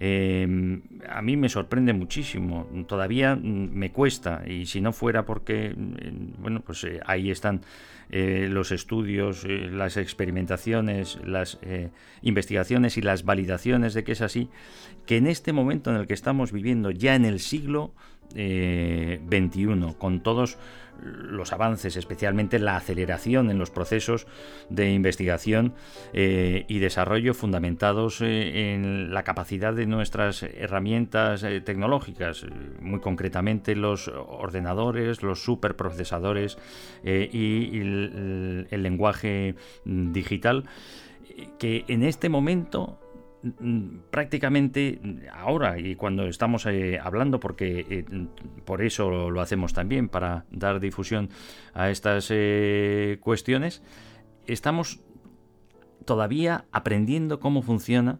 Em, 0.00 0.80
a 1.08 1.20
mí 1.22 1.36
me 1.36 1.48
sorprende 1.48 1.92
muchísimo, 1.92 2.68
todavía 2.86 3.34
me 3.34 3.90
cuesta 3.90 4.44
y 4.46 4.66
si 4.66 4.80
no 4.80 4.92
fuera 4.92 5.24
porque, 5.24 5.74
mm, 5.76 6.40
bueno, 6.40 6.60
pues 6.60 6.84
eh, 6.84 7.00
ahí 7.04 7.32
están 7.32 7.62
eh, 8.10 8.46
los 8.48 8.70
estudios, 8.70 9.44
eh, 9.44 9.68
las 9.70 9.96
experimentaciones, 9.96 11.18
las 11.24 11.58
investigaciones 12.22 12.96
y 12.96 13.02
las 13.02 13.24
validaciones 13.24 13.92
de 13.92 14.04
que 14.04 14.12
es 14.12 14.22
así, 14.22 14.48
que 15.04 15.16
en 15.16 15.26
este 15.26 15.52
momento 15.52 15.90
en 15.90 15.96
el 15.96 16.06
que 16.06 16.14
estamos 16.14 16.52
viviendo, 16.52 16.90
ya 16.92 17.16
en 17.16 17.24
el 17.24 17.40
siglo 17.40 17.92
XXI, 18.30 19.94
con 19.98 20.22
todos 20.22 20.58
los 21.02 21.52
avances, 21.52 21.96
especialmente 21.96 22.58
la 22.58 22.76
aceleración 22.76 23.50
en 23.50 23.58
los 23.58 23.70
procesos 23.70 24.26
de 24.68 24.92
investigación 24.92 25.74
eh, 26.12 26.64
y 26.68 26.78
desarrollo 26.78 27.34
fundamentados 27.34 28.20
eh, 28.20 28.74
en 28.74 29.12
la 29.12 29.22
capacidad 29.22 29.74
de 29.74 29.86
nuestras 29.86 30.42
herramientas 30.42 31.42
eh, 31.42 31.60
tecnológicas, 31.60 32.46
muy 32.80 33.00
concretamente 33.00 33.74
los 33.76 34.08
ordenadores, 34.08 35.22
los 35.22 35.42
superprocesadores 35.42 36.58
y 37.04 37.78
el 37.80 38.82
lenguaje 38.82 39.54
digital, 39.84 40.64
que 41.58 41.84
en 41.88 42.02
este 42.02 42.28
momento 42.28 42.98
Mm, 43.07 43.07
prácticamente 44.10 45.00
ahora 45.32 45.78
y 45.78 45.94
cuando 45.94 46.26
estamos 46.26 46.66
eh, 46.66 46.98
hablando, 47.02 47.38
porque 47.38 47.86
eh, 47.88 48.04
por 48.64 48.82
eso 48.82 49.30
lo 49.30 49.40
hacemos 49.40 49.72
también, 49.72 50.08
para 50.08 50.44
dar 50.50 50.80
difusión 50.80 51.30
a 51.74 51.90
estas 51.90 52.28
eh, 52.30 53.18
cuestiones, 53.20 53.82
estamos 54.46 55.00
todavía 56.04 56.64
aprendiendo 56.72 57.38
cómo 57.38 57.62
funciona 57.62 58.18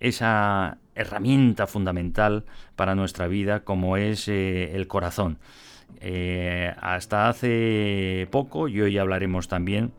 esa 0.00 0.78
herramienta 0.94 1.66
fundamental 1.66 2.44
para 2.76 2.94
nuestra 2.94 3.26
vida 3.26 3.64
como 3.64 3.96
es 3.96 4.28
el 4.28 4.86
corazón. 4.86 5.38
hasta 6.80 7.28
hace 7.28 8.28
poco, 8.30 8.68
y 8.68 8.80
hoy 8.80 8.98
hablaremos 8.98 9.48
también 9.48 9.92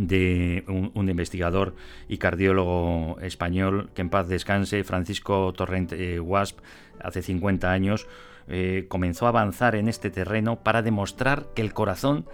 de 0.00 0.64
un, 0.66 1.08
investigador 1.10 1.74
y 2.08 2.16
cardiólogo 2.16 3.18
español, 3.20 3.90
que 3.94 4.00
en 4.00 4.08
paz 4.08 4.28
descanse, 4.28 4.82
Francisco 4.82 5.52
Torrente 5.52 6.14
eh, 6.14 6.20
Wasp, 6.20 6.58
hace 7.02 7.20
50 7.20 7.70
años, 7.70 8.06
eh, 8.48 8.86
comenzó 8.88 9.26
a 9.26 9.28
avanzar 9.28 9.74
en 9.76 9.88
este 9.88 10.10
terreno 10.10 10.56
para 10.62 10.80
demostrar 10.80 11.48
que 11.54 11.60
el 11.60 11.74
corazón 11.74 12.24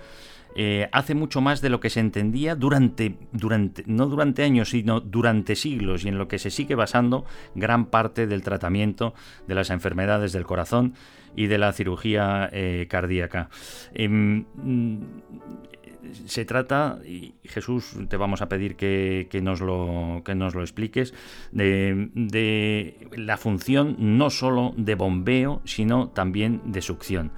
eh, 0.55 0.89
hace 0.93 1.15
mucho 1.15 1.41
más 1.41 1.61
de 1.61 1.69
lo 1.69 1.81
que 1.81 1.91
se 1.91 1.99
entendía 1.99 2.55
durante, 2.55 3.17
durante, 3.33 3.83
no 3.87 4.07
durante 4.07 4.45
años, 4.45 4.71
sino 4.71 5.01
durante 5.01 5.57
siglos, 5.57 6.05
y 6.05 6.09
en 6.09 6.19
lo 6.19 6.29
que 6.29 6.39
se 6.39 6.51
sigue 6.51 6.77
basando 6.77 7.25
gran 7.57 7.87
parte 7.87 8.29
del 8.29 8.43
tratamiento 8.43 9.13
de 9.49 9.57
las 9.57 9.71
enfermedades 9.71 10.33
del 10.33 10.47
corazón 10.47 10.95
y 11.35 11.49
de 11.49 11.59
la 11.59 11.73
cirugía 11.75 12.51
cardíaca. 12.89 13.51
Em, 13.93 14.47
se 16.27 16.45
trata, 16.45 16.99
y 17.05 17.35
Jesús 17.45 17.97
te 18.09 18.17
vamos 18.17 18.43
a 18.43 18.49
pedir 18.49 18.77
que, 18.77 19.41
nos, 19.43 19.61
lo, 19.61 20.23
que 20.25 20.35
nos 20.35 20.55
lo 20.55 20.63
expliques, 20.63 21.15
de, 21.53 23.09
la 23.17 23.37
función 23.37 23.97
no 23.99 24.31
solo 24.31 24.75
de 24.77 24.95
bombeo, 24.95 25.63
sino 25.65 26.09
también 26.09 26.61
de 26.65 26.83
succión. 26.83 27.33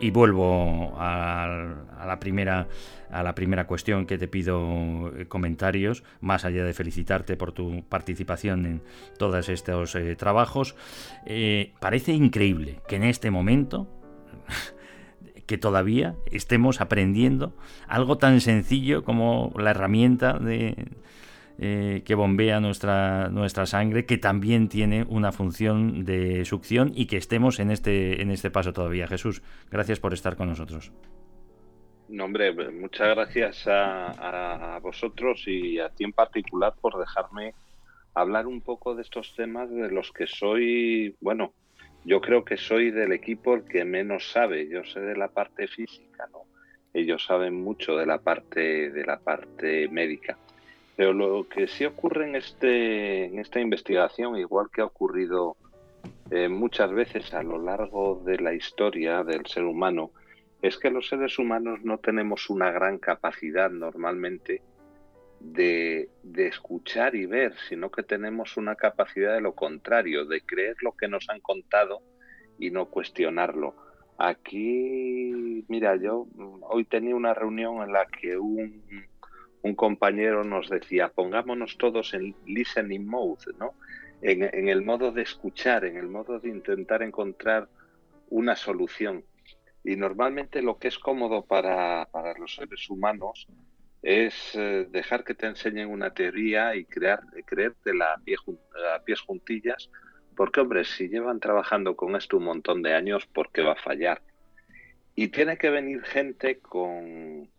Y 0.00 0.10
vuelvo 0.10 0.94
a, 0.96 1.74
la 2.06 2.20
primera, 2.20 2.68
a 3.10 3.22
la 3.24 3.34
primera 3.34 3.66
cuestión 3.66 4.06
que 4.06 4.16
te 4.16 4.28
pido 4.28 5.12
eh, 5.16 5.26
comentarios, 5.26 6.04
más 6.20 6.44
allá 6.44 6.64
de 6.64 6.72
felicitarte 6.72 7.36
por 7.36 7.50
tu 7.50 7.82
participación 7.88 8.64
en 8.64 8.82
todos 9.18 9.48
estos 9.48 9.96
eh, 9.96 10.14
trabajos. 10.14 10.76
Eh, 11.26 11.72
parece 11.80 12.12
increíble 12.12 12.80
que 12.86 12.96
en 12.96 13.02
este 13.02 13.32
momento 13.32 13.88
que 15.48 15.58
todavía 15.58 16.14
estemos 16.30 16.80
aprendiendo 16.80 17.54
algo 17.88 18.18
tan 18.18 18.40
sencillo 18.40 19.02
como 19.02 19.52
la 19.56 19.70
herramienta 19.70 20.38
de, 20.38 20.76
eh, 21.58 22.02
que 22.04 22.14
bombea 22.14 22.60
nuestra, 22.60 23.30
nuestra 23.30 23.66
sangre, 23.66 24.04
que 24.06 24.18
también 24.18 24.68
tiene 24.68 25.04
una 25.08 25.32
función 25.32 26.04
de 26.04 26.44
succión 26.44 26.92
y 26.94 27.06
que 27.06 27.16
estemos 27.16 27.58
en 27.58 27.72
este, 27.72 28.22
en 28.22 28.30
este 28.30 28.50
paso 28.50 28.72
todavía. 28.72 29.08
Jesús, 29.08 29.42
gracias 29.70 29.98
por 29.98 30.12
estar 30.12 30.36
con 30.36 30.48
nosotros. 30.48 30.92
No, 32.08 32.26
hombre, 32.26 32.52
muchas 32.70 33.08
gracias 33.08 33.66
a, 33.66 34.76
a 34.76 34.78
vosotros 34.80 35.42
y 35.46 35.80
a 35.80 35.88
ti 35.88 36.04
en 36.04 36.12
particular 36.12 36.74
por 36.80 36.98
dejarme 36.98 37.54
hablar 38.14 38.46
un 38.46 38.60
poco 38.60 38.94
de 38.94 39.02
estos 39.02 39.34
temas 39.34 39.70
de 39.70 39.90
los 39.90 40.12
que 40.12 40.26
soy, 40.26 41.16
bueno, 41.20 41.54
yo 42.08 42.22
creo 42.22 42.42
que 42.42 42.56
soy 42.56 42.90
del 42.90 43.12
equipo 43.12 43.54
el 43.54 43.64
que 43.64 43.84
menos 43.84 44.30
sabe. 44.30 44.66
Yo 44.66 44.82
sé 44.82 45.00
de 45.00 45.14
la 45.14 45.28
parte 45.28 45.68
física, 45.68 46.26
¿no? 46.32 46.44
Ellos 46.94 47.22
saben 47.22 47.54
mucho 47.54 47.96
de 47.96 48.06
la 48.06 48.18
parte 48.18 48.90
de 48.90 49.04
la 49.04 49.18
parte 49.18 49.88
médica. 49.88 50.38
Pero 50.96 51.12
lo 51.12 51.46
que 51.46 51.68
sí 51.68 51.84
ocurre 51.84 52.26
en 52.26 52.34
este 52.34 53.26
en 53.26 53.38
esta 53.38 53.60
investigación, 53.60 54.38
igual 54.38 54.68
que 54.72 54.80
ha 54.80 54.86
ocurrido 54.86 55.58
eh, 56.30 56.48
muchas 56.48 56.90
veces 56.92 57.34
a 57.34 57.42
lo 57.42 57.58
largo 57.62 58.22
de 58.24 58.38
la 58.38 58.54
historia 58.54 59.22
del 59.22 59.44
ser 59.44 59.64
humano, 59.64 60.10
es 60.62 60.78
que 60.78 60.90
los 60.90 61.08
seres 61.08 61.38
humanos 61.38 61.80
no 61.84 61.98
tenemos 61.98 62.48
una 62.48 62.70
gran 62.70 62.96
capacidad 62.98 63.70
normalmente 63.70 64.62
de, 65.40 66.10
escuchar 66.34 67.14
y 67.14 67.26
ver, 67.26 67.54
sino 67.68 67.90
que 67.90 68.02
tenemos 68.02 68.56
una 68.56 68.74
capacidad 68.74 69.34
de 69.34 69.40
lo 69.40 69.54
contrario, 69.54 70.24
de 70.24 70.40
creer 70.40 70.76
lo 70.82 70.92
que 70.92 71.08
nos 71.08 71.28
han 71.28 71.40
contado 71.40 72.02
y 72.58 72.70
no 72.70 72.86
cuestionarlo. 72.86 73.74
Aquí, 74.18 75.64
mira, 75.68 75.96
yo 75.96 76.26
mm, 76.34 76.62
hoy 76.62 76.84
tenía 76.84 77.14
una 77.14 77.34
reunión 77.34 77.82
en 77.82 77.92
la 77.92 78.06
que 78.06 78.36
un, 78.36 78.82
compañero 79.76 80.44
nos 80.44 80.70
decía, 80.70 81.08
pongámonos 81.08 81.76
todos 81.76 82.14
en 82.14 82.34
listening 82.46 83.06
mode, 83.06 83.52
¿no? 83.58 83.74
En, 84.22 84.68
el 84.68 84.82
modo 84.82 85.12
de 85.12 85.22
escuchar, 85.22 85.84
en 85.84 85.98
el 85.98 86.08
modo 86.08 86.40
de 86.40 86.48
intentar 86.48 87.02
encontrar 87.02 87.68
una 88.30 88.56
solución. 88.56 89.24
Y 89.84 89.94
normalmente 89.96 90.62
lo 90.62 90.78
que 90.78 90.88
es 90.88 90.98
cómodo 90.98 91.44
para 91.44 92.08
los 92.38 92.56
seres 92.56 92.88
humanos 92.88 93.46
es 94.02 94.54
eh, 94.54 94.86
dejar 94.90 95.24
que 95.24 95.34
te 95.34 95.46
enseñen 95.46 95.90
una 95.90 96.12
teoría 96.14 96.76
y 96.76 96.84
crear, 96.84 97.20
creerte 97.44 97.94
la 97.94 98.14
a 98.14 99.02
pies 99.04 99.20
juntillas, 99.20 99.90
porque 100.36 100.60
hombre, 100.60 100.84
si 100.84 101.08
llevan 101.08 101.40
trabajando 101.40 101.96
con 101.96 102.14
esto 102.14 102.36
un 102.36 102.44
montón 102.44 102.82
de 102.82 102.94
años, 102.94 103.26
¿por 103.26 103.50
qué 103.50 103.62
va 103.62 103.72
a 103.72 103.82
fallar? 103.82 104.22
Y 105.14 105.28
tiene 105.28 105.58
que 105.58 105.70
venir 105.70 106.02
gente 106.04 106.60
con, 106.60 107.50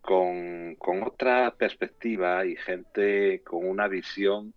con, 0.00 0.74
con 0.74 1.02
otra 1.04 1.54
perspectiva 1.56 2.44
y 2.44 2.56
gente 2.56 3.42
con 3.44 3.64
una 3.64 3.86
visión 3.86 4.52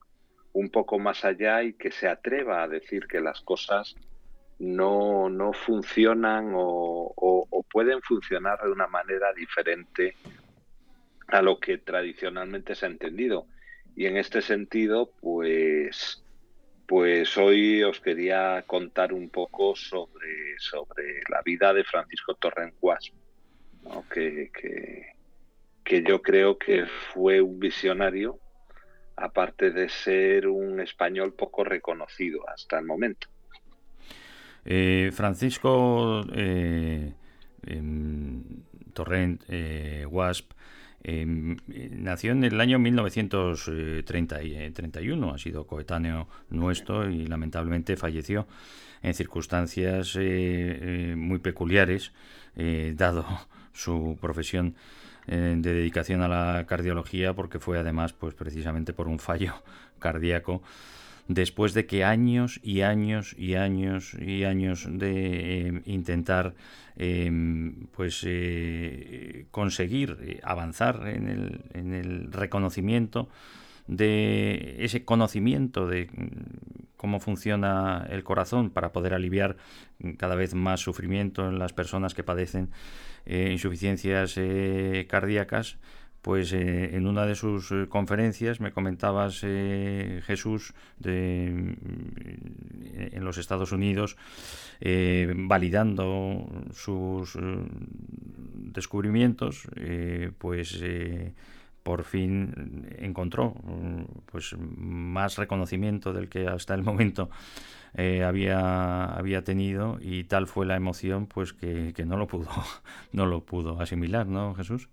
un 0.54 0.72
poco 0.72 0.98
más 0.98 1.24
allá 1.24 1.62
y 1.62 1.74
que 1.74 1.92
se 1.92 2.08
atreva 2.08 2.64
a 2.64 2.68
decir 2.68 3.06
que 3.06 3.22
las 3.22 3.42
cosas 3.42 3.96
no, 4.58 5.30
no 5.30 5.54
funcionan 5.54 6.54
o 6.56 7.14
pueden 7.72 8.02
funcionar 8.02 8.60
de 8.64 8.72
una 8.72 8.88
manera 8.88 9.32
diferente 9.34 10.16
a 11.28 11.42
lo 11.42 11.60
que 11.60 11.78
tradicionalmente 11.78 12.76
se 12.76 12.86
ha 12.86 12.90
entendido. 12.90 13.48
Y 13.96 14.06
en 14.06 14.18
este 14.18 14.42
sentido, 14.42 15.12
pues, 15.22 16.24
pues 16.88 17.38
hoy 17.38 17.84
os 17.84 18.00
quería 18.00 18.64
contar 18.68 19.14
un 19.14 19.30
poco 19.30 19.76
sobre, 19.76 20.58
sobre 20.60 21.22
la 21.30 21.42
vida 21.44 21.74
de 21.74 21.84
Francisco 21.84 22.36
Torrencuas, 22.36 23.12
que, 24.14 24.52
que, 24.54 25.14
que, 25.84 26.04
yo 26.04 26.22
creo 26.22 26.58
que 26.58 26.86
fue 26.86 27.42
un 27.42 27.60
visionario 27.60 28.40
aparte 29.16 29.72
de 29.72 29.90
ser 29.90 30.48
un 30.48 30.80
español 30.80 31.34
poco 31.34 31.64
reconocido 31.64 32.48
hasta 32.48 32.78
el 32.78 32.86
momento. 32.86 33.28
Eh, 34.64 35.12
Francisco 35.14 36.26
eh, 36.34 37.14
em, 37.66 38.44
Torrent 38.94 39.42
eh, 39.48 40.06
Wasp 40.06 40.52
em, 41.08 41.58
nació 41.92 42.34
en 42.34 42.44
el 42.44 42.62
año 42.62 42.78
1931, 42.80 45.34
ha 45.34 45.38
sido 45.38 45.66
coetáneo 45.66 46.28
nuestro 46.50 47.10
y 47.10 47.26
lamentablemente 47.26 47.96
falleció 47.98 48.48
en 49.02 49.14
circunstancias 49.14 50.16
muy 50.16 51.40
peculiares, 51.40 52.12
dado 52.94 53.26
su 53.74 54.18
profesión 54.20 54.76
de 55.28 55.58
dedicación 55.58 56.22
a 56.22 56.28
la 56.28 56.66
cardiología, 56.68 57.34
porque 57.34 57.60
fue 57.60 57.78
además, 57.78 58.14
pues 58.14 58.34
precisamente 58.34 58.94
por 58.94 59.08
un 59.08 59.20
fallo 59.20 59.54
cardíaco 60.00 60.64
después 61.28 61.74
de 61.74 61.86
que 61.86 62.04
años 62.04 62.60
y 62.64 62.82
años 62.82 63.36
y 63.38 63.56
años 63.56 64.14
y 64.14 64.44
años 64.44 64.88
de 64.90 65.68
eh, 65.68 65.82
intentar 65.86 66.56
em, 66.96 67.88
pues 67.92 68.24
eh, 68.26 69.46
conseguir 69.52 70.18
eh, 70.22 70.40
avanzar 70.44 71.08
en 71.08 71.28
el, 71.28 71.62
en 71.74 71.94
el 71.94 72.32
reconocimiento 72.32 73.30
de 73.88 74.78
ese 74.80 75.06
conocimiento 75.06 75.88
de 75.88 76.10
cómo 76.98 77.20
funciona 77.20 78.06
el 78.10 78.24
corazón 78.24 78.70
para 78.70 78.92
poder 78.92 79.14
aliviar 79.14 79.56
cada 80.18 80.36
vez 80.36 80.54
más 80.56 80.82
sufrimiento 80.82 81.48
en 81.48 81.58
las 81.58 81.72
personas 81.72 82.14
que 82.14 82.24
padecen 82.24 82.70
insuficiencias 83.26 84.38
cardíacas, 85.08 85.78
pues 86.22 86.52
eh, 86.54 86.96
en 86.96 87.08
una 87.08 87.26
de 87.26 87.36
sus 87.36 87.72
eh, 87.72 87.88
conferencias 87.88 88.60
me 88.60 88.72
comentabas, 88.72 89.42
eh, 89.44 90.22
Jesús, 90.26 90.74
de, 91.00 91.52
mm, 91.54 93.16
en 93.16 93.24
los 93.24 93.38
Estados 93.38 93.72
Unidos, 93.72 94.18
validando 94.80 96.48
sus 96.72 97.36
descubrimientos, 98.54 99.68
pues 100.38 100.84
por 101.82 102.04
fin 102.04 102.86
encontró 103.00 103.56
pues 104.28 104.56
más 104.60 105.38
reconocimiento 105.38 106.14
del 106.14 106.30
que 106.30 106.48
hasta 106.48 106.76
el 106.76 106.84
momento 106.84 107.32
había, 107.96 109.06
había 109.06 109.44
tenido 109.44 109.98
y 110.00 110.26
tal 110.26 110.46
fue 110.46 110.68
la 110.68 110.76
emoción 110.76 111.26
pues 111.26 111.54
que, 111.54 111.94
que 111.96 112.06
no 112.06 112.18
lo 112.18 112.28
pudo 112.28 112.50
no 113.14 113.26
lo 113.26 113.44
pudo 113.44 113.82
asimilar, 113.82 114.28
¿no, 114.28 114.54
Jesús? 114.54 114.90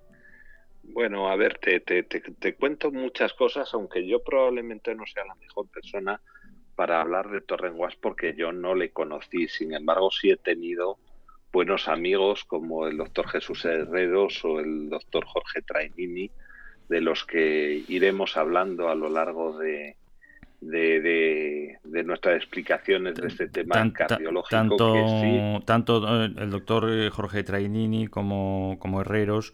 Bueno, 0.94 1.28
a 1.28 1.34
ver, 1.34 1.58
te, 1.58 1.80
te, 1.80 2.04
te, 2.04 2.54
cuento 2.54 2.92
muchas 2.92 3.32
cosas, 3.32 3.74
aunque 3.74 4.06
yo 4.06 4.22
probablemente 4.22 4.94
no 4.94 5.04
sea 5.06 5.24
la 5.24 5.34
mejor 5.34 5.66
persona 5.66 6.20
para 6.76 7.00
hablar 7.00 7.30
de 7.30 7.40
Torrenguas 7.40 7.96
porque 7.96 8.36
yo 8.36 8.52
no 8.52 8.76
le 8.76 8.90
conocí. 8.90 9.48
Sin 9.48 9.74
embargo, 9.74 10.12
sí 10.12 10.30
he 10.30 10.36
tenido 10.36 10.98
buenos 11.52 11.88
amigos 11.88 12.44
como 12.44 12.86
el 12.86 12.96
doctor 12.96 13.26
Jesús 13.26 13.64
Herreros 13.64 14.44
o 14.44 14.60
el 14.60 14.88
doctor 14.88 15.24
Jorge 15.26 15.62
Trainini, 15.62 16.30
de 16.88 17.00
los 17.00 17.24
que 17.24 17.82
iremos 17.88 18.36
hablando 18.36 18.88
a 18.88 18.94
lo 18.94 19.08
largo 19.08 19.58
de, 19.58 19.96
de, 20.60 21.76
de, 21.82 22.04
nuestras 22.04 22.36
explicaciones 22.36 23.16
de 23.16 23.26
este 23.26 23.48
tema 23.48 23.92
cardiológico. 23.92 24.48
Tanto, 24.48 25.60
tanto 25.64 26.24
eh, 26.24 26.32
el 26.38 26.50
doctor 26.50 26.88
eh, 26.88 27.10
Jorge 27.10 27.42
Trainini 27.42 28.06
como, 28.06 28.76
como 28.78 29.00
Herreros 29.00 29.52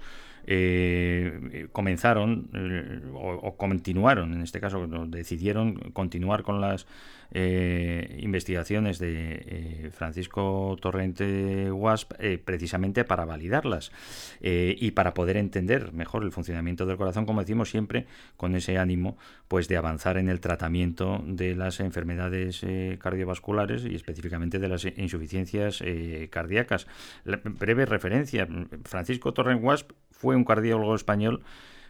eh, 0.52 1.68
comenzaron 1.70 2.50
eh, 2.52 3.02
o, 3.14 3.56
continuaron, 3.56 4.34
en 4.34 4.42
este 4.42 4.58
caso 4.58 4.84
decidieron 5.06 5.76
continuar 5.92 6.42
con 6.42 6.60
las 6.60 6.88
eh, 7.30 8.18
investigaciones 8.18 8.98
de 8.98 9.92
Francisco 9.94 10.76
Torrente 10.80 11.70
Wasp 11.70 12.14
precisamente 12.44 13.04
para 13.04 13.24
validarlas 13.24 13.92
y 14.40 14.90
para 14.90 15.14
poder 15.14 15.36
entender 15.36 15.92
mejor 15.92 16.24
el 16.24 16.32
funcionamiento 16.32 16.84
del 16.84 16.96
corazón, 16.96 17.26
como 17.26 17.42
decimos 17.42 17.70
siempre, 17.70 18.06
con 18.36 18.56
ese 18.56 18.76
ánimo 18.76 19.16
pues 19.46 19.68
de 19.68 19.76
avanzar 19.76 20.16
en 20.16 20.28
el 20.28 20.40
tratamiento 20.40 21.22
de 21.24 21.54
las 21.54 21.78
enfermedades 21.78 22.66
cardiovasculares 22.98 23.84
y 23.84 23.94
específicamente 23.94 24.58
de 24.58 24.68
las 24.68 24.84
insuficiencias 24.84 25.80
cardíacas. 26.30 26.88
breve 27.24 27.86
referencia, 27.86 28.48
Francisco 28.82 29.32
Torrente 29.32 29.64
Wasp 29.64 29.92
fue 30.20 30.39
un 30.40 30.44
cardiólogo 30.44 30.94
español 30.94 31.42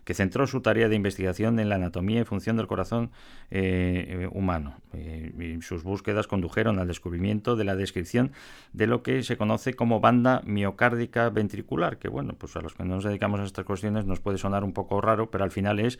que 0.04 0.14
centró 0.14 0.46
su 0.46 0.60
tarea 0.60 0.88
de 0.88 0.96
investigación 0.96 1.58
en 1.58 1.68
la 1.68 1.76
anatomía 1.76 2.20
y 2.20 2.24
función 2.24 2.56
del 2.56 2.66
corazón 2.66 3.10
eh, 3.50 4.28
humano. 4.32 4.76
Eh, 4.92 5.58
sus 5.62 5.82
búsquedas 5.82 6.26
condujeron 6.26 6.78
al 6.78 6.88
descubrimiento 6.88 7.56
de 7.56 7.64
la 7.64 7.76
descripción 7.76 8.32
de 8.72 8.86
lo 8.86 9.02
que 9.02 9.22
se 9.22 9.36
conoce 9.36 9.74
como 9.74 10.00
banda 10.00 10.42
miocárdica 10.44 11.30
ventricular, 11.30 11.98
que 11.98 12.08
bueno, 12.08 12.34
pues 12.34 12.56
a 12.56 12.60
los 12.60 12.74
que 12.74 12.84
no 12.84 12.96
nos 12.96 13.04
dedicamos 13.04 13.40
a 13.40 13.44
estas 13.44 13.64
cuestiones 13.64 14.06
nos 14.06 14.20
puede 14.20 14.38
sonar 14.38 14.64
un 14.64 14.72
poco 14.72 15.00
raro, 15.00 15.30
pero 15.30 15.44
al 15.44 15.50
final 15.50 15.78
es 15.78 15.98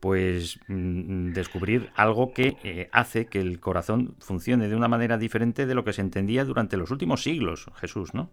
pues 0.00 0.58
mm, 0.68 1.32
descubrir 1.32 1.90
algo 1.94 2.32
que 2.32 2.56
eh, 2.64 2.88
hace 2.92 3.26
que 3.26 3.40
el 3.40 3.60
corazón 3.60 4.14
funcione 4.20 4.68
de 4.68 4.76
una 4.76 4.88
manera 4.88 5.18
diferente 5.18 5.66
de 5.66 5.74
lo 5.74 5.84
que 5.84 5.92
se 5.92 6.00
entendía 6.00 6.44
durante 6.44 6.76
los 6.76 6.90
últimos 6.90 7.22
siglos, 7.22 7.66
Jesús, 7.76 8.14
¿no? 8.14 8.30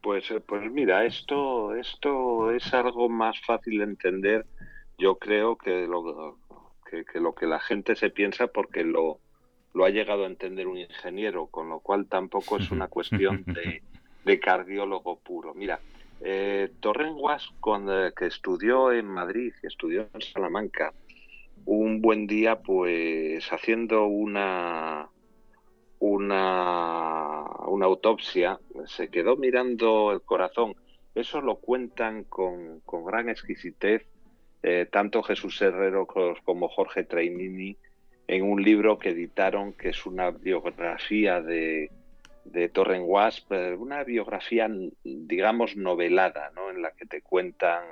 Pues, 0.00 0.30
eh, 0.30 0.40
pues 0.40 0.70
mira, 0.70 1.04
esto, 1.04 1.74
esto 1.74 2.52
es 2.52 2.72
algo 2.74 3.08
más 3.08 3.40
fácil 3.40 3.78
de 3.78 3.84
entender, 3.84 4.46
yo 4.98 5.16
creo, 5.16 5.56
que 5.56 5.86
lo 5.86 6.38
que, 6.88 7.20
lo 7.20 7.34
que 7.34 7.46
la 7.46 7.60
gente 7.60 7.96
se 7.96 8.10
piensa 8.10 8.46
porque 8.46 8.84
lo, 8.84 9.18
ha 9.84 9.90
llegado 9.90 10.24
a 10.24 10.28
entender 10.28 10.66
un 10.66 10.78
ingeniero, 10.78 11.48
con 11.48 11.68
lo 11.68 11.80
cual 11.80 12.06
tampoco 12.06 12.56
es 12.56 12.70
una 12.70 12.88
cuestión 12.88 13.44
de, 14.24 14.40
cardiólogo 14.40 15.18
puro. 15.18 15.54
Mira, 15.54 15.80
eh, 16.20 16.70
Torren 16.80 17.16
cuando, 17.60 18.12
que 18.14 18.26
estudió 18.26 18.92
en 18.92 19.06
Madrid, 19.06 19.52
estudió 19.62 20.08
en 20.14 20.20
Salamanca, 20.20 20.92
un 21.66 22.00
buen 22.00 22.26
día, 22.26 22.60
pues 22.60 23.52
haciendo 23.52 24.06
una, 24.06 25.08
una, 25.98 27.44
una 27.66 27.86
autopsia, 27.86 28.58
se 28.86 29.08
quedó 29.08 29.36
mirando 29.36 30.12
el 30.12 30.22
corazón. 30.22 30.74
Eso 31.14 31.40
lo 31.40 31.56
cuentan 31.56 32.24
con, 32.24 32.80
con 32.80 33.04
gran 33.04 33.28
exquisitez 33.28 34.06
eh, 34.62 34.86
tanto 34.90 35.22
Jesús 35.22 35.62
Herrero 35.62 36.08
como 36.44 36.68
Jorge 36.68 37.04
Trainini 37.04 37.76
en 38.26 38.42
un 38.42 38.62
libro 38.62 38.98
que 38.98 39.10
editaron 39.10 39.72
que 39.72 39.90
es 39.90 40.06
una 40.06 40.30
biografía 40.30 41.40
de, 41.40 41.90
de 42.44 42.68
Torren 42.68 43.02
Wasp, 43.04 43.52
eh, 43.52 43.74
una 43.74 44.02
biografía, 44.02 44.68
digamos, 45.04 45.76
novelada, 45.76 46.50
¿no? 46.54 46.70
En 46.70 46.82
la 46.82 46.90
que 46.92 47.06
te 47.06 47.22
cuentan, 47.22 47.84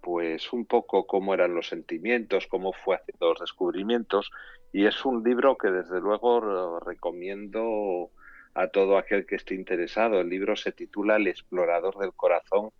pues, 0.00 0.52
un 0.52 0.64
poco 0.64 1.06
cómo 1.06 1.34
eran 1.34 1.54
los 1.54 1.68
sentimientos, 1.68 2.46
cómo 2.46 2.72
fue 2.72 2.96
haciendo 2.96 3.30
los 3.30 3.40
descubrimientos 3.40 4.30
y 4.72 4.86
es 4.86 5.04
un 5.04 5.22
libro 5.22 5.56
que 5.58 5.70
desde 5.70 6.00
luego 6.00 6.80
recomiendo 6.80 8.10
a 8.54 8.68
todo 8.68 8.96
aquel 8.96 9.26
que 9.26 9.36
esté 9.36 9.54
interesado. 9.54 10.20
El 10.20 10.30
libro 10.30 10.56
se 10.56 10.72
titula 10.72 11.16
El 11.16 11.28
explorador 11.28 11.98
del 11.98 12.12
corazón, 12.12 12.70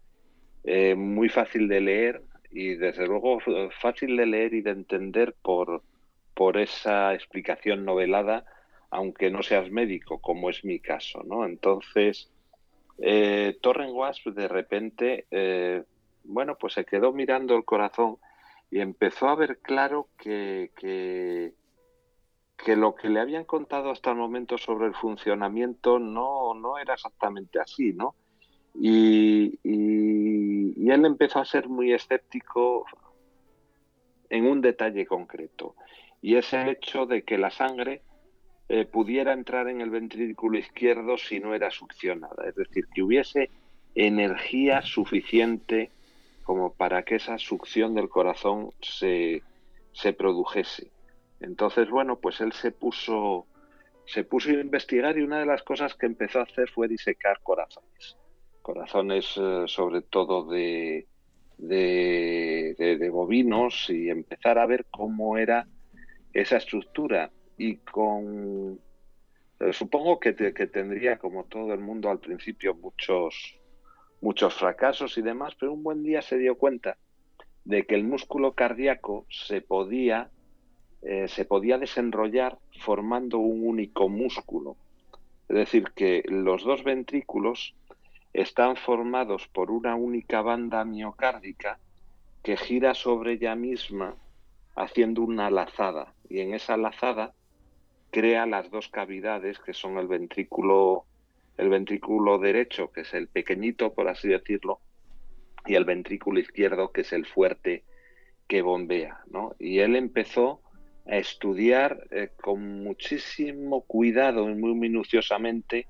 eh, 0.64 0.94
muy 0.94 1.28
fácil 1.28 1.68
de 1.68 1.80
leer 1.80 2.22
y 2.50 2.74
desde 2.74 3.06
luego 3.06 3.38
fácil 3.80 4.16
de 4.16 4.26
leer 4.26 4.54
y 4.54 4.62
de 4.62 4.70
entender 4.70 5.34
por, 5.42 5.82
por 6.34 6.56
esa 6.56 7.14
explicación 7.14 7.84
novelada, 7.84 8.44
aunque 8.90 9.30
no 9.30 9.42
seas 9.42 9.70
médico, 9.70 10.20
como 10.20 10.50
es 10.50 10.64
mi 10.64 10.78
caso, 10.78 11.22
¿no? 11.24 11.46
Entonces, 11.46 12.30
eh, 12.98 13.58
Torren 13.60 13.90
Wasp 13.92 14.28
de 14.28 14.48
repente, 14.48 15.26
eh, 15.30 15.82
bueno, 16.24 16.56
pues 16.58 16.74
se 16.74 16.84
quedó 16.84 17.12
mirando 17.12 17.56
el 17.56 17.64
corazón 17.64 18.16
y 18.70 18.80
empezó 18.80 19.28
a 19.28 19.34
ver 19.34 19.58
claro 19.58 20.08
que, 20.18 20.70
que 20.76 21.52
que 22.56 22.76
lo 22.76 22.94
que 22.94 23.08
le 23.08 23.20
habían 23.20 23.44
contado 23.44 23.90
hasta 23.90 24.10
el 24.10 24.16
momento 24.16 24.56
sobre 24.58 24.86
el 24.86 24.94
funcionamiento 24.94 25.98
no, 25.98 26.54
no 26.54 26.78
era 26.78 26.94
exactamente 26.94 27.58
así, 27.60 27.92
¿no? 27.92 28.14
Y, 28.74 29.58
y, 29.62 30.90
él 30.90 31.04
empezó 31.04 31.38
a 31.38 31.44
ser 31.44 31.68
muy 31.68 31.92
escéptico 31.92 32.84
en 34.28 34.46
un 34.46 34.60
detalle 34.60 35.06
concreto, 35.06 35.74
y 36.20 36.36
es 36.36 36.52
el 36.52 36.68
hecho 36.68 37.06
de 37.06 37.22
que 37.22 37.38
la 37.38 37.50
sangre 37.50 38.02
eh, 38.68 38.84
pudiera 38.84 39.32
entrar 39.32 39.68
en 39.68 39.80
el 39.80 39.90
ventrículo 39.90 40.58
izquierdo 40.58 41.18
si 41.18 41.40
no 41.40 41.54
era 41.54 41.70
succionada, 41.70 42.48
es 42.48 42.54
decir, 42.54 42.86
que 42.94 43.02
hubiese 43.02 43.50
energía 43.94 44.82
suficiente 44.82 45.90
como 46.42 46.72
para 46.72 47.02
que 47.02 47.16
esa 47.16 47.38
succión 47.38 47.94
del 47.94 48.08
corazón 48.08 48.70
se, 48.80 49.42
se 49.92 50.12
produjese. 50.12 50.90
Entonces, 51.42 51.90
bueno, 51.90 52.18
pues 52.18 52.40
él 52.40 52.52
se 52.52 52.70
puso, 52.70 53.46
se 54.06 54.24
puso 54.24 54.50
a 54.50 54.54
investigar 54.54 55.18
y 55.18 55.22
una 55.22 55.40
de 55.40 55.46
las 55.46 55.62
cosas 55.62 55.94
que 55.94 56.06
empezó 56.06 56.40
a 56.40 56.44
hacer 56.44 56.70
fue 56.70 56.88
disecar 56.88 57.40
corazones. 57.42 58.16
Corazones 58.62 59.34
eh, 59.36 59.64
sobre 59.66 60.02
todo 60.02 60.44
de, 60.44 61.06
de, 61.58 63.10
bovinos 63.10 63.90
y 63.90 64.08
empezar 64.08 64.58
a 64.58 64.66
ver 64.66 64.86
cómo 64.90 65.36
era 65.36 65.66
esa 66.32 66.56
estructura. 66.56 67.30
Y 67.58 67.76
con, 67.78 68.80
eh, 69.60 69.72
supongo 69.72 70.20
que, 70.20 70.34
que 70.34 70.66
tendría, 70.66 71.18
como 71.18 71.44
todo 71.44 71.74
el 71.74 71.80
mundo 71.80 72.08
al 72.08 72.20
principio, 72.20 72.74
muchos, 72.74 73.58
muchos 74.20 74.54
fracasos 74.54 75.18
y 75.18 75.22
demás, 75.22 75.54
pero 75.58 75.72
un 75.72 75.82
buen 75.82 76.02
día 76.02 76.22
se 76.22 76.38
dio 76.38 76.56
cuenta 76.56 76.96
de 77.64 77.84
que 77.84 77.94
el 77.94 78.04
músculo 78.04 78.54
cardíaco 78.54 79.26
se 79.28 79.60
podía, 79.60 80.30
eh, 81.02 81.26
se 81.28 81.44
podía 81.44 81.78
desenrollar 81.78 82.58
formando 82.80 83.38
un 83.38 83.66
único 83.66 84.08
músculo. 84.08 84.76
Es 85.48 85.56
decir, 85.56 85.92
que 85.94 86.22
los 86.28 86.62
dos 86.62 86.84
ventrículos 86.84 87.74
están 88.32 88.76
formados 88.76 89.48
por 89.48 89.70
una 89.70 89.94
única 89.94 90.40
banda 90.40 90.84
miocárdica 90.84 91.78
que 92.42 92.56
gira 92.56 92.94
sobre 92.94 93.32
ella 93.32 93.54
misma 93.54 94.16
haciendo 94.74 95.22
una 95.22 95.50
lazada 95.50 96.14
y 96.28 96.40
en 96.40 96.54
esa 96.54 96.76
lazada 96.76 97.34
crea 98.10 98.46
las 98.46 98.70
dos 98.70 98.88
cavidades 98.88 99.58
que 99.58 99.74
son 99.74 99.98
el 99.98 100.08
ventrículo 100.08 101.04
el 101.58 101.68
ventrículo 101.68 102.38
derecho 102.38 102.90
que 102.90 103.02
es 103.02 103.12
el 103.12 103.28
pequeñito 103.28 103.92
por 103.92 104.08
así 104.08 104.28
decirlo 104.28 104.80
y 105.66 105.74
el 105.74 105.84
ventrículo 105.84 106.40
izquierdo 106.40 106.90
que 106.90 107.02
es 107.02 107.12
el 107.12 107.26
fuerte 107.26 107.84
que 108.48 108.62
bombea 108.62 109.20
¿no? 109.30 109.54
y 109.58 109.80
él 109.80 109.94
empezó 109.94 110.61
a 111.06 111.16
estudiar 111.16 112.06
eh, 112.10 112.30
con 112.40 112.82
muchísimo 112.82 113.82
cuidado 113.82 114.48
y 114.48 114.54
muy 114.54 114.74
minuciosamente 114.74 115.86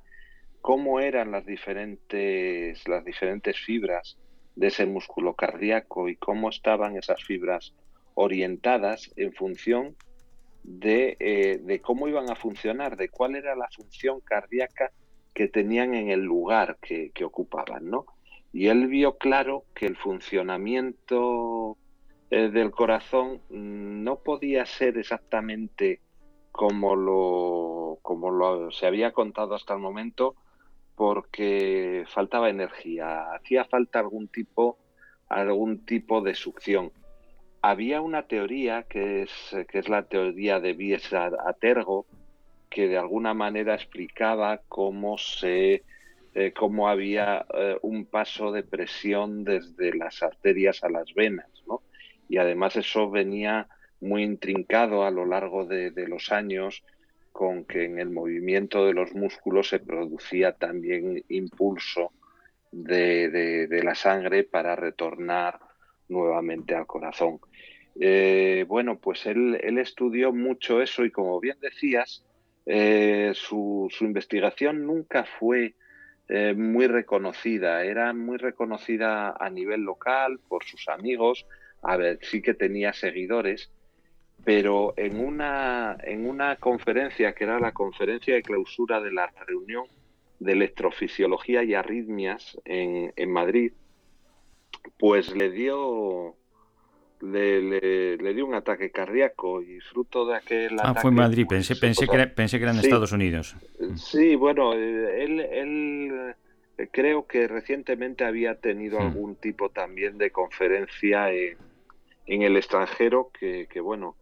cómo 0.60 1.00
eran 1.00 1.32
las 1.32 1.44
diferentes, 1.44 2.86
las 2.88 3.04
diferentes 3.04 3.58
fibras 3.58 4.16
de 4.56 4.68
ese 4.68 4.86
músculo 4.86 5.34
cardíaco 5.34 6.08
y 6.08 6.16
cómo 6.16 6.48
estaban 6.48 6.96
esas 6.96 7.22
fibras 7.24 7.74
orientadas 8.14 9.10
en 9.16 9.32
función 9.32 9.96
de, 10.62 11.16
eh, 11.18 11.58
de, 11.62 11.80
cómo 11.80 12.08
iban 12.08 12.30
a 12.30 12.36
funcionar, 12.36 12.96
de 12.96 13.08
cuál 13.08 13.34
era 13.34 13.56
la 13.56 13.68
función 13.74 14.20
cardíaca 14.20 14.92
que 15.34 15.48
tenían 15.48 15.94
en 15.94 16.10
el 16.10 16.20
lugar 16.20 16.78
que, 16.80 17.10
que 17.10 17.24
ocupaban, 17.24 17.90
¿no? 17.90 18.06
Y 18.52 18.68
él 18.68 18.86
vio 18.86 19.16
claro 19.16 19.64
que 19.74 19.86
el 19.86 19.96
funcionamiento 19.96 21.78
eh, 22.34 22.48
del 22.48 22.70
corazón 22.70 23.42
no 23.50 24.16
podía 24.20 24.64
ser 24.64 24.96
exactamente 24.96 26.00
como 26.50 26.96
lo, 26.96 27.98
como 28.00 28.30
lo 28.30 28.70
se 28.70 28.86
había 28.86 29.12
contado 29.12 29.54
hasta 29.54 29.74
el 29.74 29.80
momento, 29.80 30.34
porque 30.96 32.06
faltaba 32.08 32.48
energía, 32.48 33.34
hacía 33.34 33.66
falta 33.66 33.98
algún 33.98 34.28
tipo, 34.28 34.78
algún 35.28 35.84
tipo 35.84 36.22
de 36.22 36.34
succión. 36.34 36.90
Había 37.60 38.00
una 38.00 38.22
teoría 38.22 38.84
que 38.84 39.24
es, 39.24 39.30
que 39.68 39.78
es 39.78 39.90
la 39.90 40.04
teoría 40.04 40.58
de 40.58 40.72
Bies 40.72 41.12
Atergo, 41.12 42.06
que 42.70 42.88
de 42.88 42.96
alguna 42.96 43.34
manera 43.34 43.74
explicaba 43.74 44.62
cómo 44.68 45.18
se 45.18 45.82
eh, 46.34 46.54
cómo 46.54 46.88
había 46.88 47.44
eh, 47.52 47.76
un 47.82 48.06
paso 48.06 48.52
de 48.52 48.62
presión 48.62 49.44
desde 49.44 49.94
las 49.94 50.22
arterias 50.22 50.82
a 50.82 50.88
las 50.88 51.12
venas. 51.12 51.51
Y 52.28 52.38
además 52.38 52.76
eso 52.76 53.10
venía 53.10 53.68
muy 54.00 54.22
intrincado 54.22 55.04
a 55.04 55.10
lo 55.10 55.26
largo 55.26 55.64
de, 55.66 55.90
de 55.90 56.08
los 56.08 56.32
años 56.32 56.82
con 57.32 57.64
que 57.64 57.84
en 57.84 57.98
el 57.98 58.10
movimiento 58.10 58.86
de 58.86 58.92
los 58.92 59.14
músculos 59.14 59.68
se 59.68 59.80
producía 59.80 60.52
también 60.52 61.24
impulso 61.28 62.12
de, 62.72 63.80
la 63.82 63.94
sangre 63.94 64.44
para 64.44 64.76
retornar 64.76 65.58
nuevamente 66.08 66.74
al 66.74 66.86
corazón. 66.86 67.38
Eh, 68.00 68.64
bueno, 68.68 68.98
pues 68.98 69.26
él, 69.26 69.58
estudió 69.78 70.32
mucho 70.32 70.80
eso 70.80 71.04
y 71.04 71.10
como 71.10 71.38
bien 71.40 71.58
decías, 71.60 72.24
eh, 72.66 73.32
su, 73.34 73.88
investigación 74.00 74.86
nunca 74.86 75.24
fue 75.24 75.74
eh, 76.28 76.54
muy 76.54 76.86
reconocida, 76.86 77.84
era 77.84 78.12
muy 78.14 78.38
reconocida 78.38 79.36
a 79.38 79.50
nivel 79.50 79.82
local 79.82 80.38
por 80.48 80.64
sus 80.64 80.88
amigos, 80.88 81.46
a 81.82 81.96
ver, 81.96 82.18
sí 82.22 82.40
que 82.40 82.54
tenía 82.54 82.92
seguidores, 82.92 83.70
pero 84.44 84.94
en 84.96 85.18
una, 85.20 85.96
en 86.02 86.26
una 86.26 86.56
conferencia 86.56 87.34
que 87.34 87.44
era 87.44 87.60
la 87.60 87.72
conferencia 87.72 88.34
de 88.34 88.42
clausura 88.42 89.00
de 89.00 89.12
la 89.12 89.32
reunión 89.46 89.84
de 90.38 90.52
electrofisiología 90.52 91.62
y 91.62 91.74
arritmias 91.74 92.58
en, 92.64 93.12
en 93.14 93.30
Madrid, 93.30 93.72
pues 94.98 95.34
le 95.34 95.50
dio 95.50 96.36
le, 97.20 98.16
le, 98.16 98.34
dio 98.34 98.44
un 98.44 98.54
ataque 98.54 98.90
cardíaco 98.90 99.62
y 99.62 99.78
fruto 99.78 100.26
de 100.26 100.36
aquel 100.36 100.76
ah, 100.80 100.94
fue 100.94 101.10
en 101.10 101.16
Madrid, 101.16 101.46
pues, 101.48 101.68
pensé, 101.68 101.80
pensé, 101.80 102.08
que 102.08 102.16
era, 102.16 102.34
pensé 102.34 102.58
que 102.58 102.64
era 102.64 102.72
en 102.72 102.80
Estados 102.80 103.12
Unidos. 103.12 103.54
Sí, 103.94 104.34
bueno, 104.34 104.72
él, 104.72 105.38
él 105.38 106.34
eh, 106.78 106.88
creo 106.90 107.28
que 107.28 107.46
recientemente 107.46 108.24
había 108.24 108.56
tenido 108.56 108.98
hmm. 108.98 109.02
algún 109.02 109.36
tipo 109.36 109.68
también 109.68 110.18
de 110.18 110.32
conferencia 110.32 111.30
en, 111.30 111.56
en 112.26 112.42
el 112.42 112.56
extranjero 112.56 113.30
que, 113.38 113.66
que 113.68 113.80
bueno, 113.80 114.16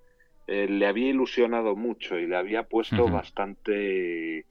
eh, 0.47 0.67
le 0.69 0.87
había 0.87 1.11
ilusionado 1.11 1.77
mucho 1.77 2.19
y 2.19 2.27
le 2.27 2.37
había 2.37 2.65
puesto 2.65 3.09
bastante... 3.09 4.47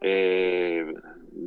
Eh, 0.00 0.94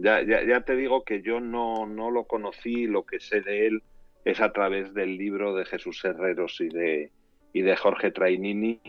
ya, 0.01 0.23
ya, 0.23 0.61
te 0.61 0.75
digo 0.75 1.03
que 1.03 1.21
yo 1.21 1.39
no, 1.39 1.85
no 1.85 2.11
lo 2.11 2.25
conocí, 2.25 2.87
lo 2.87 3.05
que 3.05 3.19
sé 3.19 3.41
de 3.41 3.67
él 3.67 3.83
es 4.25 4.41
a 4.41 4.51
través 4.51 4.93
del 4.93 5.17
libro 5.17 5.53
de 5.53 5.65
Jesús 5.65 6.03
Herreros 6.03 6.59
y 6.61 6.69
de, 6.69 7.11
y 7.53 7.61
de 7.61 7.75
Jorge 7.75 8.11
Trainini 8.11 8.81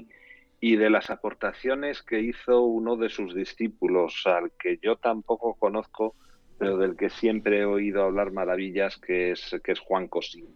y 0.60 0.76
de 0.76 0.90
las 0.90 1.10
aportaciones 1.10 2.02
que 2.02 2.20
hizo 2.20 2.62
uno 2.62 2.96
de 2.96 3.08
sus 3.08 3.34
discípulos, 3.34 4.22
al 4.26 4.52
que 4.58 4.78
yo 4.80 4.96
tampoco 4.96 5.54
conozco, 5.54 6.14
pero 6.58 6.78
del 6.78 6.96
que 6.96 7.10
siempre 7.10 7.60
he 7.60 7.64
oído 7.64 8.04
hablar 8.04 8.32
maravillas, 8.32 8.96
que 8.96 9.32
es, 9.32 9.56
que 9.62 9.72
es 9.72 9.80
Juan 9.80 10.08
Cosín. 10.08 10.46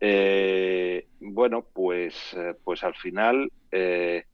Eh, 0.00 1.06
bueno, 1.20 1.66
pues, 1.72 2.14
eh, 2.36 2.54
pues 2.62 2.84
al 2.84 2.94
final 2.94 3.50
eh, 3.72 4.24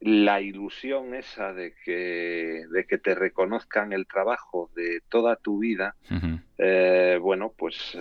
la 0.00 0.40
ilusión 0.40 1.14
esa 1.14 1.52
de 1.52 1.74
que, 1.84 2.64
de 2.70 2.84
que 2.86 2.98
te 2.98 3.14
reconozcan 3.14 3.92
el 3.92 4.06
trabajo 4.06 4.70
de 4.74 5.00
toda 5.08 5.36
tu 5.36 5.58
vida, 5.58 5.94
bueno, 7.20 7.52
pues... 7.56 7.96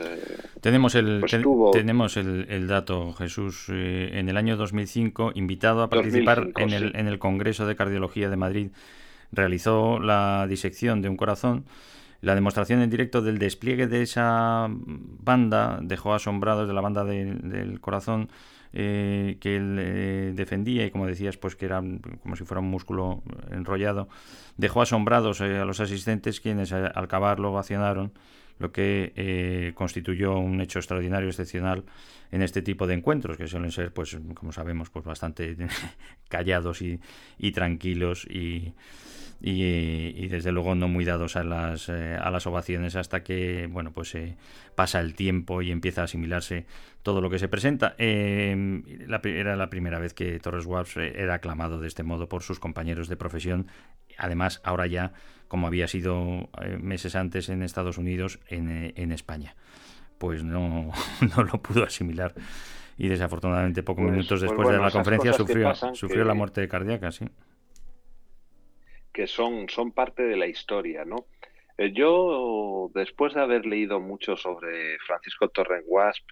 tenemos 0.62 0.96
el, 0.96 1.20
pues 1.20 1.38
tenemos 1.74 2.18
el, 2.18 2.68
dato, 2.68 3.14
Jesús, 3.14 3.70
en 3.70 4.30
el 4.30 4.38
año 4.38 4.58
2005, 4.58 5.34
invitado 5.36 5.84
a 5.84 5.90
participar 5.90 6.50
en, 6.58 6.72
el, 6.72 6.96
en 6.96 7.08
el 7.08 7.20
Congreso 7.20 7.68
de 7.68 7.76
Cardiología 7.76 8.30
de 8.30 8.38
Madrid, 8.38 8.72
realizó 9.32 10.00
la 10.00 10.48
disección 10.48 11.02
de 11.02 11.10
un 11.10 11.18
corazón 11.18 11.66
la 12.22 12.36
demostración 12.36 12.82
en 12.82 12.90
directo 12.90 13.22
del 13.22 13.40
despliegue 13.40 13.88
de 13.88 14.04
esa 14.04 14.68
banda 14.70 15.80
dejó 15.82 16.14
asombrados 16.14 16.68
de 16.68 16.74
la 16.74 16.82
banda 16.82 17.04
del 17.04 17.82
corazón 17.82 18.30
eh, 18.74 19.38
que 19.42 19.58
él 19.58 19.76
eh, 19.80 20.32
defendía 20.34 20.86
y 20.86 20.92
como 20.92 21.06
decías 21.06 21.36
pues 21.36 21.58
que 21.58 21.66
era 21.66 21.84
como 22.22 22.38
si 22.38 22.46
fuera 22.46 22.62
un 22.62 22.70
músculo 22.70 23.22
enrollado. 23.50 24.08
Dejó 24.56 24.82
asombrados 24.82 25.42
eh, 25.42 25.58
a 25.58 25.66
los 25.66 25.82
asistentes 25.82 26.40
quienes 26.40 26.72
al 26.72 26.92
acabar 26.96 27.40
lo 27.40 27.52
ovacionaron 27.52 28.14
lo 28.60 28.72
que 28.72 29.74
constituyó 29.76 30.38
un 30.38 30.62
hecho 30.62 30.78
extraordinario 30.78 31.28
excepcional 31.28 31.84
en 32.32 32.44
este 32.44 32.62
tipo 32.62 32.86
de 32.86 32.94
encuentros 32.94 33.36
que 33.36 33.48
suelen 33.48 33.72
ser 33.72 33.92
pues 33.92 34.16
como 34.36 34.52
sabemos 34.52 34.92
pues 34.92 35.04
bastante 35.04 35.58
callados 36.30 36.84
y, 36.84 37.00
y 37.40 37.54
tranquilos 37.54 38.26
y 38.26 38.76
y, 39.44 40.28
desde 40.28 40.52
luego 40.52 40.76
no 40.76 40.88
muy 40.88 41.04
dados 41.04 41.36
a 41.36 41.44
las, 41.44 41.90
eh, 41.90 42.16
a 42.16 42.30
las 42.30 42.46
ovaciones 42.46 42.96
hasta 42.96 43.24
que 43.24 43.68
bueno 43.72 43.92
pues 43.92 44.14
eh, 44.14 44.38
pasa 44.76 45.00
el 45.00 45.16
tiempo 45.16 45.64
y 45.64 45.72
empieza 45.72 46.02
a 46.02 46.04
asimilarse 46.04 46.66
todo 47.02 47.22
lo 47.22 47.30
que 47.30 47.40
se 47.40 47.48
presenta. 47.48 47.96
Em, 47.98 48.84
era 49.24 49.56
la 49.56 49.70
primera 49.70 49.98
vez 50.00 50.14
que 50.14 50.40
Torres 50.40 50.66
Waps 50.66 50.98
eh, 50.98 51.14
era 51.16 51.36
aclamado 51.36 51.80
de 51.80 51.88
este 51.88 52.04
modo 52.04 52.30
por 52.30 52.44
sus 52.44 52.60
compañeros 52.60 53.08
de 53.08 53.18
profesión. 53.18 53.68
Además, 54.18 54.62
ahora 54.64 54.86
ya, 54.86 55.14
como 55.48 55.66
había 55.66 55.88
sido 55.88 56.50
meses 56.80 57.16
antes 57.16 57.50
en 57.50 57.64
Estados 57.64 57.98
Unidos, 57.98 58.40
en, 58.48 58.94
en 58.96 59.12
España. 59.12 59.56
Pues 60.20 60.44
no, 60.44 60.92
no 61.36 61.44
lo 61.44 61.62
pudo 61.62 61.84
asimilar 61.84 62.36
y 62.98 63.08
desafortunadamente 63.08 63.82
pocos 63.82 64.04
pues, 64.04 64.12
minutos 64.12 64.40
pues 64.40 64.42
después 64.42 64.70
de 64.70 64.78
la 64.78 64.92
conferencia 64.92 65.34
sufrió, 65.34 65.74
sufrió 65.94 66.24
la 66.24 66.36
muerte 66.36 66.68
cardíaca, 66.68 67.12
sí 67.12 67.26
que 69.14 69.28
son, 69.28 69.70
son 69.70 69.92
parte 69.92 70.24
de 70.24 70.38
la 70.38 70.48
historia, 70.48 71.06
¿no? 71.06 71.26
Eh, 71.78 71.92
yo, 71.94 72.92
después 72.94 73.34
de 73.34 73.42
haber 73.42 73.66
leído 73.66 74.00
mucho 74.00 74.36
sobre 74.38 74.98
Francisco 75.00 75.50
Torrenguasp, 75.50 76.28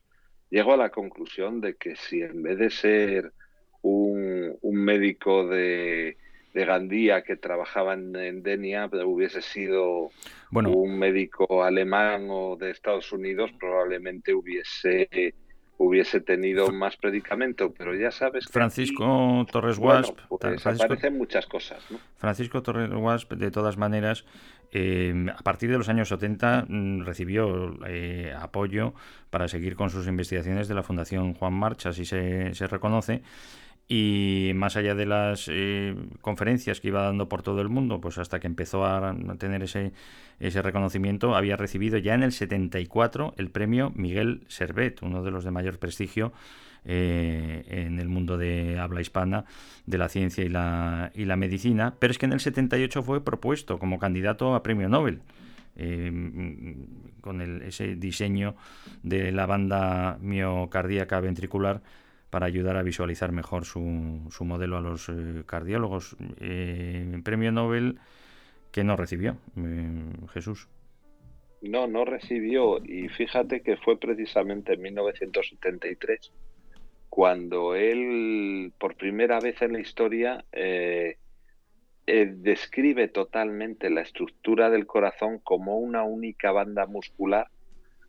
llego 0.50 0.74
a 0.74 0.78
la 0.78 0.90
conclusión 0.90 1.62
de 1.62 1.76
que 1.76 1.96
si 1.96 2.22
en 2.22 2.44
vez 2.44 2.58
de 2.58 2.70
ser 2.70 3.34
un, 3.82 4.58
médico 4.62 5.48
de, 5.48 6.18
de 6.54 6.66
Gandía 6.66 7.24
que 7.24 7.36
trabajaba 7.36 7.94
en, 7.94 8.44
Denia 8.44 8.90
hubiese 9.06 9.42
sido 9.42 10.10
un 10.52 10.98
médico 10.98 11.64
alemán 11.64 12.28
o 12.30 12.56
de 12.56 12.72
Estados 12.72 13.12
Unidos, 13.12 13.52
probablemente 13.60 14.34
hubiese 14.34 15.34
hubiese 15.80 16.20
tenido 16.20 16.72
más 16.72 16.98
predicamento, 16.98 17.74
pero 17.76 17.96
ya 17.96 18.12
sabes 18.12 18.46
que 18.46 18.52
Francisco 18.52 19.46
Torres 19.50 19.78
Wasp 19.78 20.20
pues 20.28 20.68
aparecen 20.68 21.18
muchas 21.18 21.48
cosas, 21.48 21.82
Francisco 22.18 22.62
Torres 22.62 22.90
Wasp, 22.92 23.32
de 23.34 23.50
todas 23.50 23.78
maneras, 23.78 24.26
eh, 24.74 25.26
a 25.36 25.42
partir 25.42 25.72
de 25.72 25.78
los 25.78 25.88
años 25.88 26.10
70 26.10 26.66
mm, 26.68 27.06
recibió 27.06 27.80
eh, 27.88 28.36
apoyo 28.38 28.94
para 29.30 29.48
seguir 29.48 29.78
con 29.78 29.90
sus 29.90 30.06
investigaciones 30.08 30.68
de 30.68 30.76
la 30.76 30.84
Fundación 30.84 31.34
Juan 31.34 31.54
March, 31.54 31.86
así 31.86 32.04
se, 32.04 32.54
se 32.54 32.68
reconoce, 32.68 33.24
y 33.92 34.52
más 34.54 34.78
allá 34.78 34.94
de 34.94 35.08
las 35.08 35.48
eh, 35.52 35.96
conferencias 36.22 36.80
que 36.80 36.90
iba 36.90 37.02
dando 37.02 37.28
por 37.28 37.42
todo 37.42 37.60
el 37.60 37.70
mundo, 37.70 38.00
pues 38.00 38.20
hasta 38.20 38.40
que 38.40 38.46
empezó 38.46 38.86
a 38.86 39.16
tener 39.40 39.64
ese, 39.64 39.94
ese 40.40 40.62
reconocimiento, 40.62 41.36
había 41.36 41.58
recibido 41.58 41.98
ya 41.98 42.14
en 42.14 42.22
el 42.22 42.32
74 42.32 43.34
el 43.38 43.50
premio 43.50 43.92
Miguel 43.96 44.44
Servet, 44.48 45.02
uno 45.02 45.24
de 45.24 45.32
los 45.32 45.44
de 45.44 45.50
mayor 45.50 45.80
prestigio 45.80 46.32
eh, 46.86 47.64
en 47.68 48.00
el 48.00 48.10
mundo 48.10 48.38
de 48.38 48.78
habla 48.78 49.02
hispana 49.02 49.46
de 49.88 49.98
la 49.98 50.08
ciencia 50.08 50.44
y 50.46 50.50
la, 50.50 51.12
y 51.16 51.26
la 51.26 51.36
medicina, 51.36 51.96
pero 51.98 52.12
es 52.12 52.20
que 52.20 52.28
en 52.28 52.34
el 52.34 52.42
78 52.42 53.02
fue 53.02 53.24
propuesto 53.24 53.80
como 53.80 53.98
candidato 53.98 54.54
a 54.54 54.62
premio 54.62 54.88
Nobel. 54.88 55.22
Eh, 55.82 56.12
con 57.22 57.42
el, 57.42 57.62
ese 57.62 57.96
diseño 57.96 58.56
de 59.02 59.32
la 59.32 59.46
banda 59.46 60.18
miocardíaca 60.20 61.22
ventricular 61.22 61.82
para 62.30 62.46
ayudar 62.46 62.78
a 62.78 62.84
visualizar 62.84 63.32
mejor 63.32 63.66
su, 63.66 64.28
su 64.30 64.46
modelo 64.46 64.78
a 64.78 64.82
los 64.82 65.10
eh, 65.10 65.44
cardiólogos. 65.46 66.16
Eh, 66.40 67.20
premio 67.24 67.52
Nobel 67.52 67.98
que 68.72 68.84
no 68.84 68.96
recibió 68.96 69.38
eh, 69.58 70.12
Jesús. 70.32 70.68
No, 71.62 71.88
no 71.88 72.06
recibió 72.06 72.78
y 72.84 73.10
fíjate 73.10 73.62
que 73.62 73.78
fue 73.78 74.00
precisamente 74.00 74.74
en 74.74 74.82
1973 74.82 76.32
cuando 77.10 77.76
él 77.76 78.72
por 78.78 78.96
primera 78.96 79.40
vez 79.40 79.62
en 79.62 79.74
la 79.74 79.80
historia 79.80 80.46
describe 82.06 83.08
totalmente 83.08 83.90
la 83.90 84.02
estructura 84.02 84.70
del 84.70 84.86
corazón 84.86 85.40
como 85.40 85.80
una 85.80 86.04
única 86.04 86.52
banda 86.52 86.86
muscular 86.86 87.48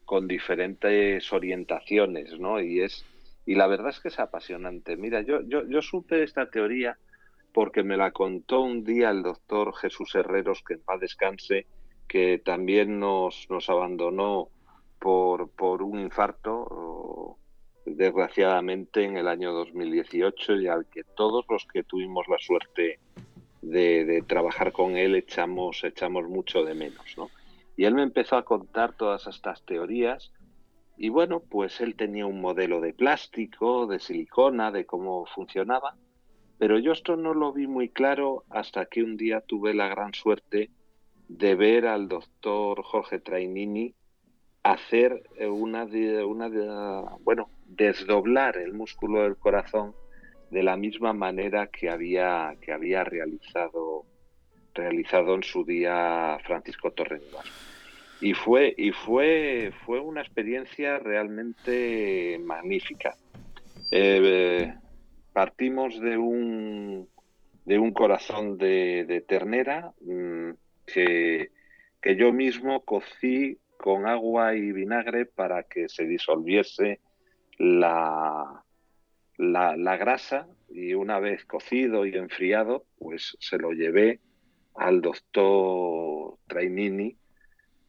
con 0.04 0.26
diferentes 0.28 1.33
orientaciones, 1.33 2.38
¿no? 2.38 2.61
Y 2.61 2.80
es 2.80 3.04
y 3.46 3.55
la 3.55 3.66
verdad 3.66 3.90
es 3.90 4.00
que 4.00 4.09
es 4.09 4.18
apasionante. 4.18 4.96
Mira, 4.96 5.22
yo, 5.22 5.40
yo, 5.42 5.66
yo 5.68 5.83
supe 5.83 6.22
esta 6.22 6.50
teoría 6.50 6.98
porque 7.53 7.83
me 7.83 7.96
la 7.96 8.12
contó 8.12 8.61
un 8.61 8.85
día 8.85 9.11
el 9.11 9.22
doctor 9.22 9.74
Jesús 9.74 10.14
Herreros, 10.14 10.62
que 10.62 10.74
en 10.74 10.81
paz 10.81 11.00
descanse, 11.00 11.66
que 12.07 12.38
también 12.38 13.00
nos, 13.00 13.46
nos 13.50 13.68
abandonó 13.68 14.48
por, 14.98 15.50
por 15.50 15.83
un 15.83 15.98
infarto, 15.98 17.37
desgraciadamente, 17.87 19.05
en 19.05 19.16
el 19.16 19.26
año 19.26 19.53
2018, 19.53 20.57
y 20.57 20.68
al 20.68 20.87
que 20.87 21.03
todos 21.03 21.44
los 21.48 21.66
que 21.66 21.83
tuvimos 21.83 22.29
la 22.29 22.38
suerte 22.38 23.00
de, 23.62 24.05
de, 24.05 24.22
trabajar 24.22 24.72
con 24.72 24.96
él 24.96 25.14
echamos, 25.14 25.83
echamos 25.85 26.29
mucho 26.29 26.64
de 26.64 26.74
menos. 26.74 27.14
¿no? 27.16 27.31
Y 27.76 27.85
él 27.85 27.94
me 27.94 28.03
empezó 28.03 28.37
a 28.37 28.44
contar 28.44 28.92
todas 28.92 29.26
estas 29.26 29.64
teorías 29.64 30.33
y 31.02 31.08
bueno, 31.08 31.40
pues 31.40 31.80
él 31.80 31.94
tenía 31.94 32.26
un 32.26 32.42
modelo 32.42 32.82
de 32.82 32.92
plástico, 32.92 33.86
de 33.86 34.00
silicona, 34.00 34.70
de 34.70 34.84
cómo 34.84 35.24
funcionaba, 35.34 35.96
pero 36.58 36.78
yo 36.78 36.92
esto 36.92 37.16
no 37.16 37.32
lo 37.32 37.54
vi 37.54 37.66
muy 37.66 37.88
claro 37.88 38.44
hasta 38.50 38.84
que 38.84 39.02
un 39.02 39.16
día 39.16 39.40
tuve 39.40 39.72
la 39.72 39.88
gran 39.88 40.12
suerte 40.12 40.68
de 41.26 41.54
ver 41.54 41.86
al 41.86 42.06
doctor 42.06 42.82
Jorge 42.82 43.18
Trainini 43.18 43.94
hacer 44.62 45.22
eh, 45.36 45.46
una, 45.46 45.84
una 45.84 47.16
bueno, 47.20 47.48
desdoblar 47.64 48.58
el 48.58 48.74
músculo 48.74 49.22
del 49.22 49.38
corazón 49.38 49.94
de 50.50 50.62
la 50.62 50.76
misma 50.76 51.14
manera 51.14 51.68
que 51.68 51.88
había, 51.88 52.54
que 52.60 52.72
había 52.72 53.04
realizado, 53.04 54.04
realizado 54.74 55.34
en 55.34 55.44
su 55.44 55.64
día 55.64 56.38
Francisco 56.44 56.90
Torres 56.90 57.22
y 58.20 58.35
fue 58.35 58.74
y 58.76 58.92
fue 58.92 59.72
fue 59.85 60.00
una 60.00 60.20
experiencia 60.20 60.98
realmente 60.98 62.38
magnífica. 62.44 63.16
Eh, 63.90 64.74
partimos 65.33 65.98
de 66.00 66.16
un 66.18 67.09
de 67.64 67.78
un 67.78 67.92
corazón 67.92 68.59
de, 68.59 69.24
ternera 69.28 69.92
mm, 70.00 70.50
que, 70.87 71.50
que, 72.00 72.16
yo 72.16 72.33
mismo 72.33 72.85
cocí 72.85 73.59
con 73.76 74.06
agua 74.06 74.54
y 74.56 74.72
vinagre 74.72 75.26
para 75.26 75.62
que 75.64 75.88
se 75.88 76.04
disolviese 76.04 77.00
la, 77.59 78.64
la, 79.37 79.76
la 79.76 79.96
grasa 79.96 80.48
y 80.68 80.94
una 80.94 81.20
vez 81.20 81.44
cocido 81.44 82.06
y 82.06 82.16
enfriado 82.16 82.85
pues 82.98 83.37
se 83.38 83.59
lo 83.59 83.72
llevé 83.72 84.20
al 84.74 85.00
doctor 85.00 86.38
Trainini 86.48 87.16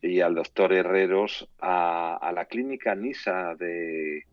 y 0.02 0.22
al 0.22 0.36
doctor 0.36 0.74
Herreros 0.74 1.48
a, 1.60 2.32
la 2.34 2.46
clínica 2.46 2.96
NISA 2.96 3.56
de, 3.56 4.26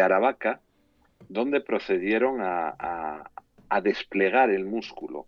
Aravaca, 0.00 0.60
donde 1.28 1.60
procedieron 1.62 2.38
a, 2.40 3.30
desplegar 3.82 4.50
el 4.50 4.64
músculo. 4.64 5.26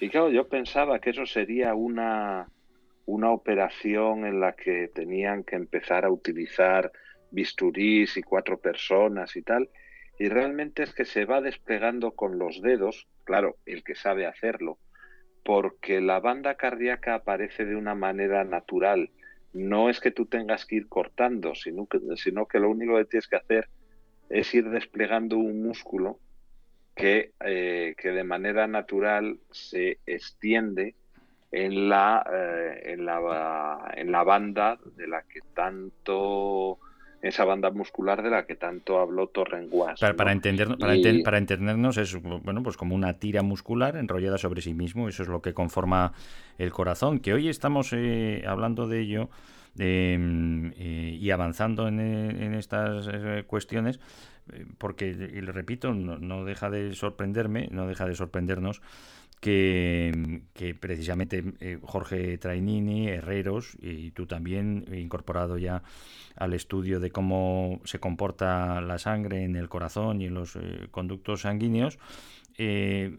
Y 0.00 0.08
claro, 0.08 0.30
yo 0.30 0.48
pensaba 0.48 0.98
que 0.98 1.10
eso 1.10 1.26
sería 1.26 1.74
una, 1.74 2.48
una 3.06 3.30
operación 3.30 4.26
en 4.26 4.40
la 4.40 4.52
que 4.52 4.88
tenían 4.88 5.44
que 5.44 5.56
empezar 5.56 6.04
a 6.04 6.10
utilizar 6.10 6.92
bisturís 7.30 8.16
y 8.16 8.22
cuatro 8.22 8.58
personas 8.58 9.36
y 9.36 9.42
tal, 9.42 9.70
y 10.18 10.28
realmente 10.28 10.82
es 10.82 10.92
que 10.92 11.04
se 11.04 11.24
va 11.24 11.40
desplegando 11.40 12.12
con 12.12 12.38
los 12.38 12.60
dedos, 12.60 13.08
claro, 13.24 13.56
el 13.64 13.82
que 13.82 13.94
sabe 13.94 14.26
hacerlo, 14.26 14.78
porque 15.44 16.00
la 16.00 16.20
banda 16.20 16.54
cardíaca 16.56 17.14
aparece 17.14 17.64
de 17.64 17.76
una 17.76 17.94
manera 17.94 18.44
natural 18.44 19.10
no 19.52 19.90
es 19.90 20.00
que 20.00 20.10
tú 20.10 20.26
tengas 20.26 20.64
que 20.66 20.76
ir 20.76 20.88
cortando, 20.88 21.54
sino 21.54 21.86
que, 21.86 22.00
sino 22.16 22.46
que 22.46 22.58
lo 22.58 22.70
único 22.70 22.96
que 22.96 23.04
tienes 23.04 23.28
que 23.28 23.36
hacer 23.36 23.68
es 24.28 24.54
ir 24.54 24.68
desplegando 24.70 25.36
un 25.36 25.62
músculo 25.62 26.18
que, 26.94 27.32
eh, 27.40 27.94
que 27.98 28.10
de 28.10 28.24
manera 28.24 28.66
natural 28.66 29.38
se 29.50 29.98
extiende 30.06 30.94
en 31.50 31.88
la, 31.88 32.24
eh, 32.32 32.92
en, 32.92 33.04
la, 33.04 33.92
en 33.94 34.10
la 34.10 34.24
banda 34.24 34.78
de 34.96 35.06
la 35.06 35.22
que 35.22 35.40
tanto 35.54 36.78
esa 37.22 37.44
banda 37.44 37.70
muscular 37.70 38.20
de 38.22 38.30
la 38.30 38.44
que 38.44 38.56
tanto 38.56 38.98
habló 38.98 39.28
Torrenguas. 39.28 40.00
Para, 40.00 40.14
para, 40.14 40.34
para, 41.24 41.38
entendernos 41.38 41.96
es 41.96 42.20
bueno 42.20 42.62
pues 42.62 42.76
como 42.76 42.96
una 42.96 43.14
tira 43.14 43.42
muscular 43.42 43.96
enrollada 43.96 44.38
sobre 44.38 44.60
sí 44.60 44.74
mismo, 44.74 45.08
eso 45.08 45.22
es 45.22 45.28
lo 45.28 45.40
que 45.40 45.54
conforma 45.54 46.12
el 46.58 46.72
corazón, 46.72 47.20
que 47.20 47.32
hoy 47.32 47.48
estamos 47.48 47.92
eh, 47.92 48.42
hablando 48.46 48.88
de 48.88 49.00
ello 49.00 49.30
em, 49.78 50.72
eh, 50.76 51.16
y 51.20 51.30
avanzando 51.30 51.86
en, 51.86 52.00
en 52.00 52.54
estas 52.54 53.08
eh, 53.12 53.44
cuestiones, 53.46 54.00
porque, 54.78 55.06
y 55.06 55.40
le 55.40 55.52
repito, 55.52 55.94
no, 55.94 56.18
no 56.18 56.44
deja 56.44 56.68
de 56.68 56.94
sorprenderme, 56.94 57.68
no 57.70 57.86
deja 57.86 58.06
de 58.06 58.16
sorprendernos 58.16 58.82
que, 59.42 60.76
precisamente 60.78 61.42
eh, 61.58 61.76
Jorge 61.82 62.38
Trainini, 62.38 63.08
Herreros 63.08 63.76
y 63.80 64.12
tú 64.12 64.26
también, 64.26 64.86
incorporado 64.94 65.58
ya 65.58 65.82
al 66.36 66.54
estudio 66.54 67.00
de 67.00 67.10
cómo 67.10 67.80
se 67.84 67.98
comporta 67.98 68.80
la 68.80 69.00
sangre 69.00 69.42
en 69.42 69.56
el 69.56 69.68
corazón 69.68 70.22
y 70.22 70.26
en 70.26 70.34
los 70.34 70.54
eh, 70.54 70.86
conductos 70.92 71.40
sanguíneos, 71.40 71.98
eh, 72.64 73.10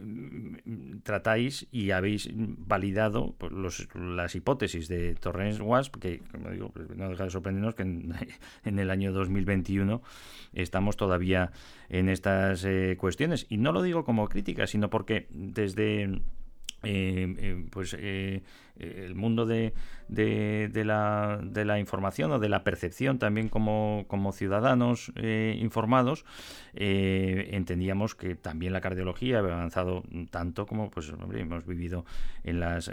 tratáis 1.04 1.68
y 1.70 1.92
habéis 1.92 2.30
validado 2.34 3.36
pues, 3.38 3.52
las 3.94 4.36
hipótesis 4.36 4.88
de 4.88 5.16
Torrens 5.16 5.60
Wasp, 5.60 5.98
que, 5.98 6.20
como 6.32 6.50
digo, 6.50 6.70
pues, 6.70 6.90
no 6.96 7.10
deja 7.10 7.26
de 7.26 7.30
sorprendernos 7.30 7.76
que 7.76 7.84
en, 7.84 8.14
el 8.80 8.90
año 8.90 9.12
2021 9.12 10.02
estamos 10.54 10.96
todavía 10.96 11.52
en 11.90 12.08
estas 12.08 12.64
eh, 12.64 12.96
cuestiones. 12.98 13.46
Y 13.50 13.58
no 13.58 13.74
lo 13.74 13.82
digo 13.82 14.06
como 14.06 14.30
crítica, 14.30 14.66
sino 14.66 14.90
porque 14.90 15.28
desde 15.32 16.22
eh, 16.84 17.66
pues 17.70 17.98
el 18.80 19.16
mundo 19.16 19.46
de, 19.46 19.74
de, 20.08 20.84
la, 20.86 21.40
de, 21.44 21.66
la, 21.66 21.80
información 21.80 22.32
o 22.32 22.40
de 22.40 22.50
la 22.50 22.64
percepción 22.64 23.20
también 23.20 23.50
como, 23.50 24.06
como 24.08 24.32
ciudadanos 24.32 25.12
informados 25.16 26.26
entendíamos 26.74 28.16
que 28.16 28.36
también 28.36 28.74
la 28.74 28.82
cardiología 28.82 29.40
había 29.40 29.54
avanzado 29.54 30.04
tanto 30.32 30.66
como 30.66 30.90
pues 30.90 31.14
hemos 31.34 31.66
vivido 31.66 32.06
en 32.44 32.60
las 32.60 32.92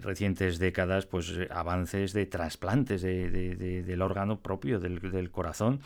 recientes 0.00 0.58
décadas 0.58 1.06
pues 1.06 1.34
avances 1.50 2.12
de 2.12 2.26
trasplantes 2.26 3.02
del 3.02 4.02
órgano 4.02 4.40
propio 4.40 4.80
del, 4.80 5.00
del 5.00 5.30
corazón 5.30 5.80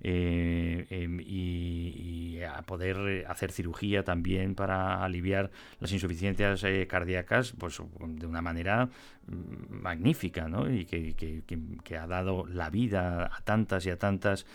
eh, 0.00 0.86
em, 0.90 1.20
y, 1.20 2.40
a 2.42 2.62
poder 2.62 3.26
hacer 3.26 3.50
cirugía 3.50 4.04
también 4.04 4.54
para 4.54 5.04
aliviar 5.04 5.50
las 5.80 5.90
insuficiencias 5.90 6.62
eh, 6.62 6.86
cardíacas 6.88 7.52
pues 7.58 7.80
de 8.16 8.26
una 8.26 8.42
manera 8.42 8.86
mm, 9.26 9.82
magnífica 9.82 10.48
¿no? 10.48 10.70
y 10.70 10.84
que, 10.84 11.14
que, 11.14 11.96
ha 11.96 12.06
dado 12.06 12.46
la 12.46 12.70
vida 12.70 13.30
a 13.32 13.40
tantas 13.42 13.86
y 13.86 13.90
a 13.90 13.98
tantas 13.98 14.46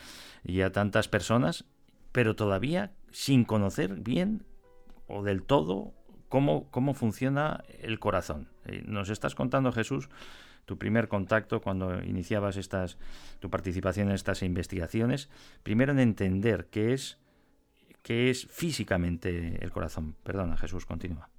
y 0.44 0.62
a 0.62 0.72
tantas 0.72 1.08
personas 1.08 1.66
pero 2.12 2.36
todavía 2.36 2.92
sin 3.12 3.44
conocer 3.44 3.96
bien 3.96 4.46
o 5.08 5.24
del 5.24 5.44
todo 5.44 5.94
cómo, 6.30 6.70
cómo 6.72 6.94
funciona 6.94 7.64
el 7.82 8.00
corazón. 8.00 8.48
Eh, 8.66 8.84
nos 8.86 9.10
estás 9.10 9.36
contando, 9.36 9.72
Jesús, 9.72 10.10
tu 10.66 10.78
primer 10.78 11.08
contacto 11.08 11.62
cuando 11.62 12.02
iniciabas 12.02 12.58
estas, 12.58 12.98
tu 13.40 13.50
participación 13.50 14.08
en 14.08 14.16
estas 14.16 14.44
investigaciones, 14.44 15.30
primero 15.64 15.92
en 15.92 16.00
entender 16.00 16.68
qué 16.72 16.94
es, 16.94 17.20
qué 18.02 18.30
es 18.30 18.48
físicamente 18.48 19.64
el 19.64 19.72
corazón. 19.72 20.16
Perdona, 20.24 20.58
Jesús, 20.58 20.86
continúa. 20.86 21.33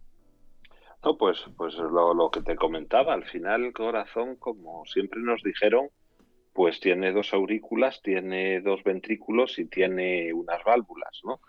No, 1.05 1.19
pues, 1.19 1.45
pues 1.57 1.75
lo, 1.75 2.15
lo 2.15 2.31
que 2.31 2.41
te 2.41 2.57
comentaba, 2.57 3.13
al 3.13 3.25
final 3.25 3.65
el 3.65 3.73
corazón, 3.73 4.37
como 4.37 4.87
siempre 4.87 5.21
nos 5.21 5.43
dijeron, 5.43 5.89
pues 6.55 6.81
tiene 6.81 7.13
dos 7.13 7.35
aurículas, 7.35 8.01
tiene 8.01 8.61
dos 8.61 8.83
ventrículos 8.85 9.59
y 9.59 9.67
tiene 9.67 10.33
unas 10.33 10.63
válvulas, 10.65 11.21
¿no? 11.25 11.41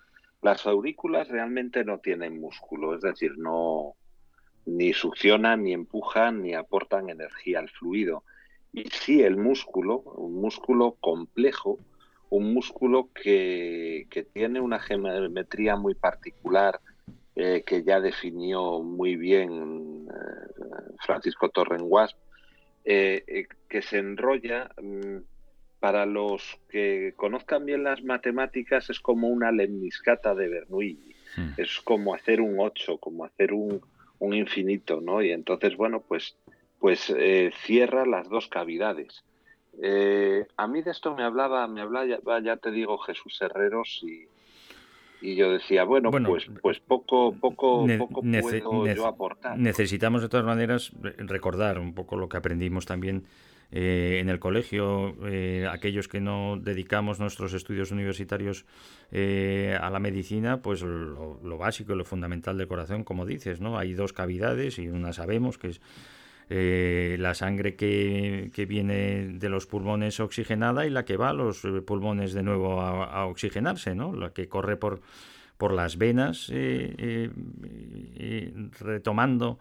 Las 0.41 0.65
aurículas 0.65 1.29
realmente 1.29 1.85
no 1.85 1.99
tienen 1.99 2.41
músculo, 2.41 2.95
es 2.95 3.01
decir, 3.01 3.37
no, 3.37 3.95
ni 4.65 4.93
succionan, 4.93 5.63
ni 5.63 5.73
empujan, 5.73 6.41
ni 6.41 6.53
aportan 6.53 7.09
energía 7.09 7.59
al 7.59 7.69
fluido. 7.69 8.23
Y 8.73 8.83
sí 8.89 9.21
el 9.21 9.37
músculo, 9.37 9.99
un 9.99 10.41
músculo 10.41 10.97
complejo, 10.99 11.79
un 12.29 12.53
músculo 12.53 13.09
que, 13.13 14.07
tiene 14.33 14.59
una 14.59 14.79
geometría 14.79 15.75
muy 15.75 15.93
particular, 15.93 16.79
eh, 17.37 17.63
que 17.65 17.83
ya 17.83 17.99
definió 17.99 18.79
muy 18.79 19.17
bien 19.17 20.07
eh, 20.07 20.93
Francisco 21.05 21.49
Torrenguas, 21.49 22.15
eh, 22.85 23.47
que 23.67 23.81
se 23.81 23.97
enrolla, 23.97 24.71
mm, 24.81 25.17
para 25.81 26.05
los 26.05 26.57
que 26.69 27.13
conozcan 27.17 27.65
bien 27.65 27.83
las 27.83 28.01
matemáticas, 28.05 28.89
es 28.89 29.01
como 29.01 29.27
una 29.27 29.51
lemniscata 29.51 30.33
de 30.33 30.47
Bernoulli. 30.47 31.13
Hmm. 31.35 31.49
Es 31.57 31.81
como 31.81 32.15
hacer 32.15 32.39
un 32.39 32.55
8, 32.57 32.99
como 32.99 33.25
hacer 33.25 33.51
un, 33.51 33.81
un 34.19 34.33
infinito, 34.33 35.01
¿no? 35.01 35.21
Y 35.21 35.31
entonces, 35.31 35.75
bueno, 35.75 35.99
pues, 36.07 36.37
pues 36.79 37.13
cierra 37.65 38.05
las 38.05 38.29
dos 38.29 38.47
cavidades. 38.47 39.25
A 40.55 40.67
mí 40.67 40.81
de 40.81 40.91
esto 40.91 41.13
me 41.13 41.23
hablaba, 41.23 41.67
me 41.67 41.81
hablaba, 41.81 42.39
ya, 42.39 42.55
te 42.55 42.71
digo, 42.71 42.97
Jesús 42.99 43.41
Herreros 43.41 44.01
y, 44.03 44.25
y 45.21 45.35
yo 45.35 45.51
decía, 45.51 45.83
bueno, 45.83 46.11
pues, 46.11 46.47
pues 46.61 46.79
poco, 46.79 47.33
poco, 47.39 47.85
poco 47.97 48.21
puedo 48.21 48.93
yo 48.93 49.07
aportar. 49.07 49.57
Necesitamos 49.57 50.21
de 50.21 50.29
todas 50.29 50.45
maneras 50.45 50.91
recordar 51.17 51.79
un 51.79 51.93
poco 51.93 52.17
lo 52.17 52.29
que 52.29 52.37
aprendimos 52.37 52.85
también 52.85 53.25
eh, 53.71 54.19
en 54.21 54.29
el 54.29 54.39
colegio, 54.39 55.15
eh, 55.25 55.67
aquellos 55.69 56.07
que 56.07 56.21
no 56.21 56.57
dedicamos 56.57 57.19
nuestros 57.19 57.53
estudios 57.53 57.91
universitarios 57.91 58.65
eh, 59.11 59.77
a 59.79 59.89
la 59.89 59.99
medicina, 59.99 60.61
pues 60.61 60.81
lo, 60.81 61.57
básico 61.57 61.93
y 61.93 61.97
lo 61.97 62.05
fundamental 62.05 62.57
del 62.57 62.67
corazón, 62.67 63.03
como 63.03 63.25
dices, 63.25 63.61
¿no? 63.61 63.77
Hay 63.77 63.93
dos 63.93 64.13
cavidades 64.13 64.77
y 64.77 64.87
una 64.87 65.13
sabemos 65.13 65.57
que 65.57 65.69
es 65.69 65.81
la 66.49 67.33
sangre 67.33 67.75
que, 67.75 68.65
viene 68.67 69.27
de 69.39 69.49
los 69.49 69.65
pulmones 69.65 70.19
oxigenada 70.19 70.85
y 70.85 70.89
la 70.89 71.05
que 71.05 71.17
va 71.17 71.29
a 71.29 71.33
los 71.33 71.61
pulmones 71.85 72.33
de 72.33 72.43
nuevo 72.43 72.81
a, 72.81 73.25
oxigenarse, 73.25 73.95
¿no? 73.95 74.13
La 74.13 74.31
que 74.31 74.47
corre 74.47 74.77
por, 74.77 75.01
por 75.57 75.73
las 75.73 75.97
venas, 75.97 76.51
retomando 78.79 79.59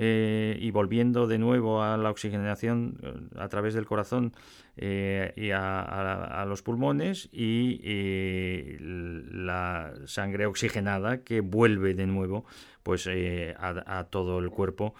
eh, 0.00 0.56
y 0.60 0.70
volviendo 0.70 1.26
de 1.26 1.38
nuevo 1.38 1.82
a 1.82 1.96
la 1.96 2.10
oxigenación 2.10 3.00
eh, 3.02 3.14
a 3.36 3.48
través 3.48 3.74
del 3.74 3.84
corazón 3.84 4.32
eh, 4.76 5.32
y 5.34 5.50
a, 5.50 6.44
los 6.46 6.62
pulmones 6.62 7.28
y 7.32 8.76
la 8.78 9.92
sangre 10.04 10.46
oxigenada 10.46 11.24
que 11.24 11.40
vuelve 11.40 11.94
de 11.94 12.06
nuevo 12.06 12.44
pues 12.88 13.06
a, 13.06 14.06
todo 14.08 14.38
el 14.38 14.48
cuerpo 14.48 14.94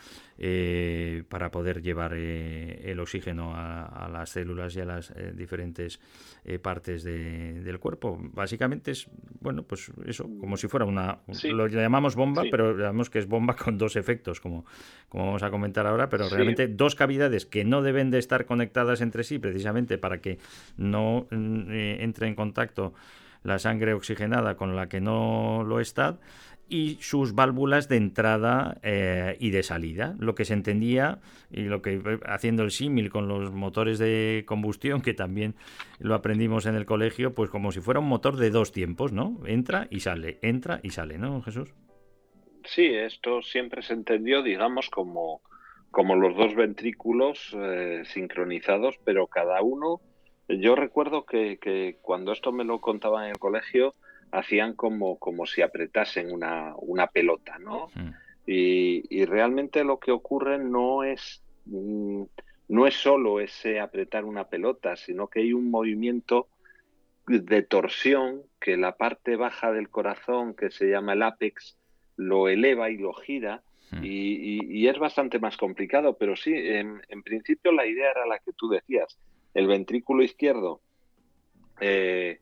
para 1.30 1.50
poder 1.50 1.80
llevar 1.80 2.12
el 2.12 3.00
oxígeno 3.00 3.54
a, 3.54 4.10
las 4.12 4.28
células 4.28 4.76
y 4.76 4.80
a 4.80 4.84
las 4.84 5.14
diferentes 5.34 5.98
partes 6.60 7.02
del 7.02 7.78
cuerpo. 7.78 8.18
Básicamente 8.20 8.90
es, 8.90 9.08
bueno, 9.40 9.62
pues 9.62 9.90
eso, 10.04 10.28
como 10.38 10.58
si 10.58 10.68
fuera 10.68 10.84
una... 10.84 11.20
Lo 11.44 11.66
llamamos 11.66 12.14
bomba, 12.14 12.42
pero 12.50 12.76
digamos 12.76 13.08
que 13.08 13.20
es 13.20 13.26
bomba 13.26 13.56
con 13.56 13.78
dos 13.78 13.96
efectos, 13.96 14.42
como, 14.42 14.66
como 15.08 15.24
vamos 15.24 15.42
a 15.42 15.50
comentar 15.50 15.86
ahora, 15.86 16.10
pero 16.10 16.28
realmente 16.28 16.68
dos 16.68 16.94
cavidades 16.94 17.46
que 17.46 17.64
no 17.64 17.80
deben 17.80 18.10
de 18.10 18.18
estar 18.18 18.44
conectadas 18.44 19.00
entre 19.00 19.24
sí 19.24 19.38
precisamente 19.38 19.96
para 19.96 20.20
que 20.20 20.36
no 20.76 21.26
eh, 21.30 21.96
entre 22.00 22.28
en 22.28 22.34
contacto 22.34 22.92
la 23.42 23.58
sangre 23.58 23.94
oxigenada 23.94 24.56
con 24.56 24.76
la 24.76 24.88
que 24.88 25.00
no 25.00 25.64
lo 25.64 25.80
está 25.80 26.18
y 26.68 26.98
sus 27.00 27.34
válvulas 27.34 27.88
de 27.88 27.96
entrada 27.96 28.78
eh, 28.82 29.36
y 29.40 29.50
de 29.50 29.62
salida. 29.62 30.14
Lo 30.18 30.34
que 30.34 30.44
se 30.44 30.54
entendía 30.54 31.18
y 31.50 31.62
lo 31.62 31.82
que 31.82 32.00
haciendo 32.26 32.62
el 32.62 32.70
símil 32.70 33.10
con 33.10 33.28
los 33.28 33.52
motores 33.52 33.98
de 33.98 34.44
combustión, 34.46 35.00
que 35.00 35.14
también 35.14 35.54
lo 35.98 36.14
aprendimos 36.14 36.66
en 36.66 36.74
el 36.74 36.86
colegio, 36.86 37.34
pues 37.34 37.50
como 37.50 37.72
si 37.72 37.80
fuera 37.80 38.00
un 38.00 38.08
motor 38.08 38.36
de 38.36 38.50
dos 38.50 38.72
tiempos, 38.72 39.12
¿no? 39.12 39.40
Entra 39.46 39.88
y 39.90 40.00
sale, 40.00 40.38
entra 40.42 40.80
y 40.82 40.90
sale, 40.90 41.18
¿no, 41.18 41.42
Jesús? 41.42 41.74
Sí, 42.64 42.86
esto 42.86 43.40
siempre 43.40 43.82
se 43.82 43.94
entendió, 43.94 44.42
digamos, 44.42 44.90
como, 44.90 45.40
como 45.90 46.16
los 46.16 46.36
dos 46.36 46.54
ventrículos 46.54 47.56
eh, 47.58 48.02
sincronizados, 48.04 48.96
pero 49.04 49.26
cada 49.26 49.62
uno, 49.62 50.00
yo 50.48 50.74
recuerdo 50.74 51.24
que, 51.24 51.58
que, 51.58 51.98
cuando 52.02 52.32
esto 52.32 52.52
me 52.52 52.64
lo 52.64 52.80
contaban 52.80 53.24
en 53.24 53.30
el 53.30 53.38
colegio, 53.38 53.94
hacían 54.32 54.74
como, 54.74 55.18
como 55.18 55.46
si 55.46 55.62
apretasen 55.62 56.32
una, 56.32 56.74
una 56.76 57.06
pelota, 57.06 57.58
¿no? 57.58 57.88
Y, 58.46 59.04
y, 59.10 59.24
realmente 59.26 59.84
lo 59.84 59.98
que 59.98 60.10
ocurre 60.10 60.58
no 60.58 61.04
es, 61.04 61.42
mm, 61.66 62.22
no 62.68 62.86
es 62.86 62.94
solo 62.94 63.40
ese 63.40 63.80
apretar 63.80 64.24
una 64.24 64.44
pelota, 64.44 64.96
sino 64.96 65.28
que 65.28 65.40
hay 65.40 65.52
un 65.52 65.70
movimiento 65.70 66.48
de 67.28 67.62
torsión 67.62 68.42
que 68.60 68.76
la 68.76 68.96
parte 68.96 69.36
baja 69.36 69.72
del 69.72 69.90
corazón, 69.90 70.54
que 70.54 70.70
se 70.70 70.86
llama 70.86 71.12
el 71.12 71.22
ápex, 71.22 71.76
lo 72.16 72.48
eleva 72.48 72.90
y 72.90 72.98
lo 72.98 73.12
gira 73.12 73.62
hmm. 73.90 74.00
y, 74.02 74.88
es 74.88 74.98
bastante 74.98 75.38
más 75.38 75.56
complicado, 75.56 76.16
pero 76.16 76.34
sí, 76.36 76.52
en, 76.54 77.00
principio 77.22 77.72
la 77.72 77.86
idea 77.86 78.10
era 78.10 78.26
la 78.26 78.38
que 78.38 78.52
tú 78.52 78.68
decías. 78.68 79.18
El 79.54 79.66
ventrículo 79.66 80.22
izquierdo 80.22 80.80
eh, 81.80 82.40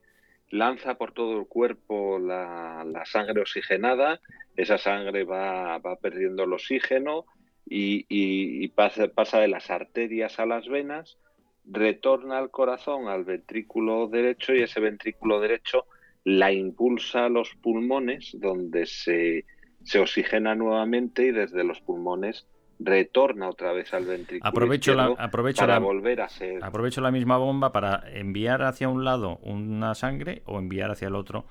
lanza 0.50 0.94
por 0.94 1.12
todo 1.12 1.38
el 1.38 1.46
cuerpo 1.46 2.18
la, 2.18 3.02
sangre 3.04 3.40
oxigenada, 3.40 4.20
esa 4.56 4.78
sangre 4.78 5.24
va, 5.24 5.78
va 5.78 5.96
perdiendo 5.96 6.44
el 6.44 6.52
oxígeno 6.52 7.24
y, 7.68 8.68
pasa, 8.68 9.08
pasa 9.08 9.40
de 9.40 9.48
las 9.48 9.70
arterias 9.70 10.38
a 10.38 10.46
las 10.46 10.68
venas, 10.68 11.18
retorna 11.64 12.38
al 12.38 12.50
corazón, 12.50 13.08
al 13.08 13.24
ventrículo 13.24 14.06
derecho 14.08 14.54
y 14.54 14.62
ese 14.62 14.80
ventrículo 14.80 15.40
derecho 15.40 15.86
la 16.24 16.52
impulsa 16.52 17.26
a 17.26 17.28
los 17.28 17.54
pulmones 17.56 18.30
donde 18.38 18.86
se 18.86 19.44
se 19.86 20.00
oxigena 20.00 20.54
nuevamente 20.56 21.26
y 21.26 21.30
desde 21.30 21.62
los 21.62 21.80
pulmones 21.80 22.46
retorna 22.78 23.48
otra 23.48 23.72
vez 23.72 23.92
al 23.94 24.04
ventrículo 24.04 24.48
aprovecho 24.48 24.94
la, 24.94 25.06
aprovecho 25.18 25.60
para 25.60 25.74
la, 25.74 25.78
volver 25.78 26.20
a 26.20 26.28
ser 26.28 26.62
aprovecho 26.62 27.00
la 27.00 27.10
misma 27.10 27.38
bomba 27.38 27.72
para 27.72 28.02
enviar 28.12 28.62
hacia 28.62 28.88
un 28.88 29.04
lado 29.04 29.38
una 29.42 29.94
sangre 29.94 30.42
o 30.44 30.58
enviar 30.58 30.90
hacia 30.90 31.08
el 31.08 31.14
otro 31.14 31.46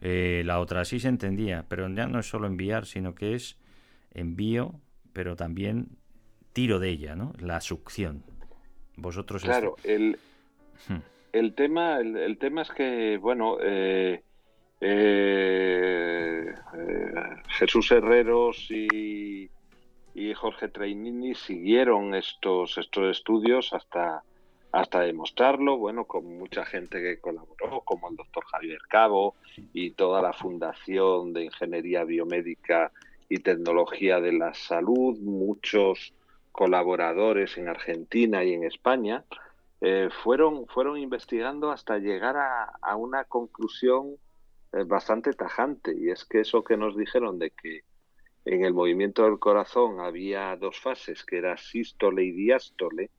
eh, 0.00 0.42
la 0.44 0.60
otra. 0.60 0.80
Así 0.80 1.00
se 1.00 1.08
entendía 1.08 1.64
pero 1.68 1.88
ya 1.88 2.06
no 2.06 2.18
es 2.18 2.26
solo 2.26 2.46
enviar 2.46 2.86
sino 2.86 3.14
que 3.14 3.34
es 3.34 3.56
envío 4.12 4.74
pero 5.12 5.36
también 5.36 5.88
tiro 6.52 6.78
de 6.80 6.90
ella 6.90 7.14
no 7.14 7.32
la 7.38 7.60
succión. 7.60 8.24
Vosotros 8.96 9.42
claro 9.42 9.76
el, 9.84 10.18
hmm. 10.88 10.98
el 11.32 11.54
tema 11.54 12.00
el, 12.00 12.36
tema 12.38 12.62
es 12.62 12.70
que 12.70 13.16
bueno 13.18 13.58
eh, 13.60 14.22
Eh, 14.86 16.52
Jesús 17.58 17.90
Herreros 17.90 18.70
y, 18.70 19.48
Jorge 20.34 20.68
Trainini 20.68 21.34
siguieron 21.34 22.14
estos, 22.14 22.78
estos 22.78 23.16
estudios 23.16 23.72
hasta, 23.72 24.22
hasta 24.70 25.00
demostrarlo, 25.00 25.76
bueno, 25.76 26.04
con 26.04 26.38
mucha 26.38 26.64
gente 26.64 27.00
que 27.00 27.20
colaboró, 27.20 27.80
como 27.80 28.10
el 28.10 28.16
doctor 28.16 28.44
Javier 28.44 28.80
Cabo 28.88 29.34
y 29.72 29.90
toda 29.90 30.22
la 30.22 30.32
Fundación 30.32 31.32
de 31.32 31.44
Ingeniería 31.44 32.04
Biomédica 32.04 32.92
y 33.28 33.38
Tecnología 33.38 34.20
de 34.20 34.32
la 34.32 34.54
Salud, 34.54 35.18
muchos 35.20 36.12
colaboradores 36.52 37.58
en 37.58 37.68
Argentina 37.68 38.44
y 38.44 38.52
en 38.52 38.64
España, 38.64 39.24
eh, 39.80 40.08
fueron, 40.22 40.66
fueron 40.66 40.98
investigando 40.98 41.70
hasta 41.70 41.98
llegar 41.98 42.36
a, 42.36 42.96
una 42.96 43.24
conclusión 43.24 44.16
eh, 44.72 44.84
bastante 44.84 45.32
tajante, 45.32 45.94
y 45.96 46.10
es 46.10 46.24
que 46.24 46.40
eso 46.40 46.62
que 46.62 46.76
nos 46.76 46.96
dijeron 46.96 47.38
de 47.38 47.50
que 47.50 47.82
en 48.44 48.64
el 48.64 48.74
movimiento 48.74 49.24
del 49.24 49.38
corazón 49.38 50.00
había 50.00 50.56
dos 50.56 50.78
fases, 50.78 51.24
que 51.24 51.38
era 51.38 51.56
sístole 51.56 52.24
y 52.24 52.32
diástole, 52.32 53.10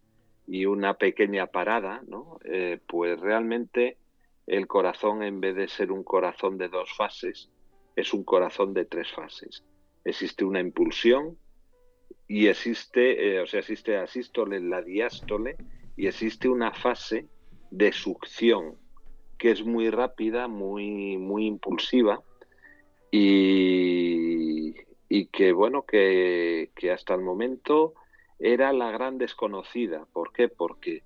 y 0.48 0.66
una 0.66 0.96
pequeña 0.96 1.48
parada, 1.48 2.04
¿no? 2.08 2.40
Eh, 2.44 2.80
pues 2.88 3.20
realmente 3.20 3.98
el 4.46 4.68
corazón, 4.68 5.24
en 5.24 5.40
vez 5.40 5.56
de 5.56 5.68
ser 5.68 5.92
un 5.92 6.04
corazón 6.04 6.58
de 6.58 6.70
dos 6.70 6.94
fases, 6.96 7.50
es 7.96 8.14
un 8.14 8.24
corazón 8.24 8.74
de 8.74 8.86
tres 8.86 9.12
fases 9.12 9.64
existe 10.06 10.46
una 10.46 10.60
impulsión 10.60 11.38
y 12.28 12.48
existe, 12.48 13.36
eh, 13.36 13.42
o 13.42 13.48
sea, 13.48 13.60
existe 13.60 13.94
la 13.94 14.08
sístole, 14.08 14.62
la 14.62 14.82
diástole 14.82 15.58
y 15.98 16.08
existe 16.08 16.48
una 16.48 16.72
fase 16.72 17.28
de 17.72 17.92
succión 17.92 18.76
que 19.38 19.52
es 19.52 19.66
muy 19.66 19.90
rápida, 19.90 20.48
muy, 20.48 21.18
muy 21.18 21.48
impulsiva 21.48 22.22
y, 23.12 24.55
y 25.10 25.28
que, 25.28 25.52
bueno, 25.52 25.84
que, 25.84 26.72
que 26.76 26.92
hasta 26.92 27.14
el 27.14 27.22
momento 27.22 27.94
era 28.40 28.74
la 28.74 28.92
gran 28.92 29.18
desconocida. 29.18 30.08
¿Por 30.12 30.32
qué? 30.34 30.50
Porque 30.50 31.04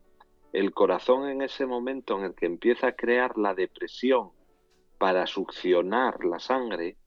el 0.53 0.73
corazón 0.73 1.29
en 1.29 1.41
ese 1.41 1.65
momento 1.65 2.17
en 2.17 2.25
el 2.25 2.35
que 2.35 2.45
empieza 2.45 2.87
a 2.87 2.95
crear 2.95 3.37
la 3.37 3.53
depresión 3.53 4.31
para 4.97 5.27
succionar 5.27 6.25
la 6.25 6.39
sangre, 6.39 6.97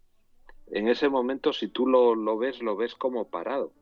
en 0.70 0.88
ese 0.88 1.09
momento 1.09 1.53
si 1.53 1.68
tú 1.68 1.86
lo, 1.86 2.38
ves, 2.38 2.62
lo 2.62 2.76
ves 2.76 2.95
como 2.95 3.28
parado. 3.28 3.72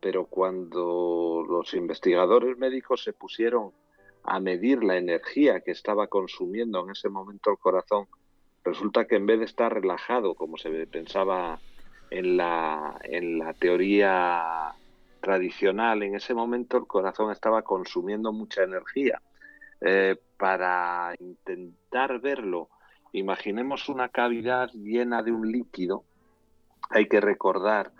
Pero 0.00 0.24
cuando 0.26 1.44
los 1.46 1.74
investigadores 1.74 2.56
médicos 2.56 3.02
se 3.04 3.12
pusieron 3.12 3.72
a 4.22 4.40
medir 4.40 4.82
la 4.82 4.96
energía 4.96 5.60
que 5.60 5.72
estaba 5.72 6.06
consumiendo 6.06 6.82
en 6.82 6.90
ese 6.90 7.10
momento 7.10 7.50
el 7.50 7.58
corazón, 7.58 8.06
resulta 8.64 9.06
que 9.06 9.16
en 9.16 9.26
vez 9.26 9.40
de 9.40 9.44
estar 9.44 9.74
relajado, 9.74 10.34
como 10.34 10.56
se 10.56 10.86
pensaba 10.86 11.60
en 12.10 12.36
la, 12.36 12.98
en 13.04 13.38
la 13.38 13.54
teoría 13.54 14.72
tradicional, 15.20 16.02
en 16.02 16.14
ese 16.16 16.34
momento 16.34 16.76
el 16.76 16.86
corazón 16.86 17.30
estaba 17.30 17.62
consumiendo 17.62 18.32
mucha 18.32 18.62
energía. 18.62 19.20
Eh, 19.80 20.16
para 20.36 21.14
intentar 21.18 22.20
verlo, 22.20 22.68
imaginemos 23.12 23.88
una 23.88 24.08
cavidad 24.08 24.70
llena 24.72 25.22
de 25.22 25.32
un 25.32 25.50
líquido 25.50 26.04
hay 26.90 27.06
que 27.08 27.20
recordar 27.20 27.92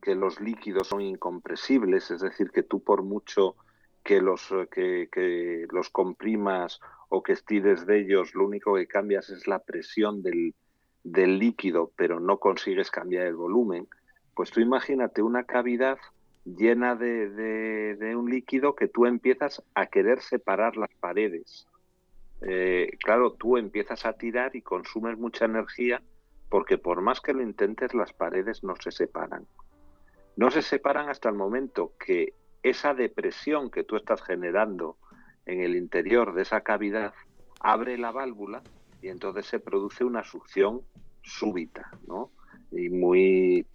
que 0.00 0.14
los 0.14 0.40
líquidos 0.40 0.88
son 0.88 1.00
incompresibles, 1.00 2.10
es 2.10 2.20
decir, 2.20 2.50
que 2.50 2.62
tú 2.62 2.82
por 2.82 3.02
mucho 3.02 3.56
que 4.04 4.22
los, 4.22 4.48
que, 4.70 5.66
los 5.70 5.90
comprimas 5.90 6.80
o 7.08 7.22
que 7.22 7.32
estires 7.32 7.84
de 7.84 8.00
ellos, 8.00 8.34
lo 8.34 8.46
único 8.46 8.74
que 8.76 8.86
cambias 8.86 9.28
es 9.28 9.46
la 9.46 9.58
presión 9.58 10.22
del, 10.22 10.54
líquido, 11.12 11.92
pero 11.96 12.20
no 12.20 12.38
consigues 12.38 12.90
cambiar 12.90 13.26
el 13.26 13.36
volumen, 13.36 13.88
pues 14.34 14.50
tú 14.50 14.60
imagínate 14.60 15.22
una 15.22 15.44
cavidad 15.44 15.98
llena 16.44 16.94
de, 16.94 18.14
un 18.16 18.30
líquido 18.30 18.74
que 18.74 18.88
tú 18.88 19.06
empiezas 19.06 19.62
a 19.74 19.86
querer 19.86 20.20
separar 20.20 20.76
las 20.76 20.90
paredes. 21.00 21.66
Eh, 22.42 22.96
claro, 23.02 23.32
tú 23.32 23.56
empiezas 23.56 24.06
a 24.06 24.12
tirar 24.12 24.54
y 24.54 24.62
consumes 24.62 25.18
mucha 25.18 25.44
energía 25.44 26.02
porque 26.48 26.78
por 26.78 27.00
más 27.02 27.20
que 27.20 27.34
lo 27.34 27.42
intentes 27.42 27.94
las 27.94 28.12
paredes 28.12 28.62
no 28.62 28.76
se 28.76 28.92
separan. 28.92 29.46
No 30.36 30.50
se 30.50 30.62
separan 30.62 31.08
hasta 31.08 31.28
el 31.28 31.34
momento 31.34 31.92
que 31.98 32.32
esa 32.62 32.94
depresión 32.94 33.70
que 33.70 33.84
tú 33.84 33.96
estás 33.96 34.22
generando 34.22 34.96
en 35.46 35.60
el 35.60 35.76
interior 35.76 36.34
de 36.34 36.42
esa 36.42 36.60
cavidad 36.60 37.12
abre 37.60 37.98
la 37.98 38.12
válvula 38.12 38.62
y 39.02 39.08
entonces 39.08 39.46
se 39.46 39.60
produce 39.60 40.04
una 40.04 40.24
succión 40.24 40.82
súbita, 41.22 41.90
¿no? 42.06 42.30
Y 42.70 42.88
muy 42.88 43.66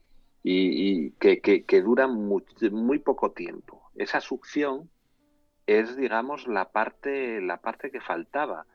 y, 0.44 1.12
que, 1.12 1.42
que, 1.42 1.82
dura 1.82 2.08
muy, 2.08 2.44
muy 2.72 3.00
poco 3.00 3.32
tiempo. 3.32 3.90
Esa 3.96 4.20
succión 4.20 4.90
es, 5.66 5.96
digamos, 5.96 6.48
la 6.48 6.72
parte, 6.72 7.42
la 7.42 7.62
parte 7.62 7.92
que 7.92 8.02
faltaba. 8.02 8.66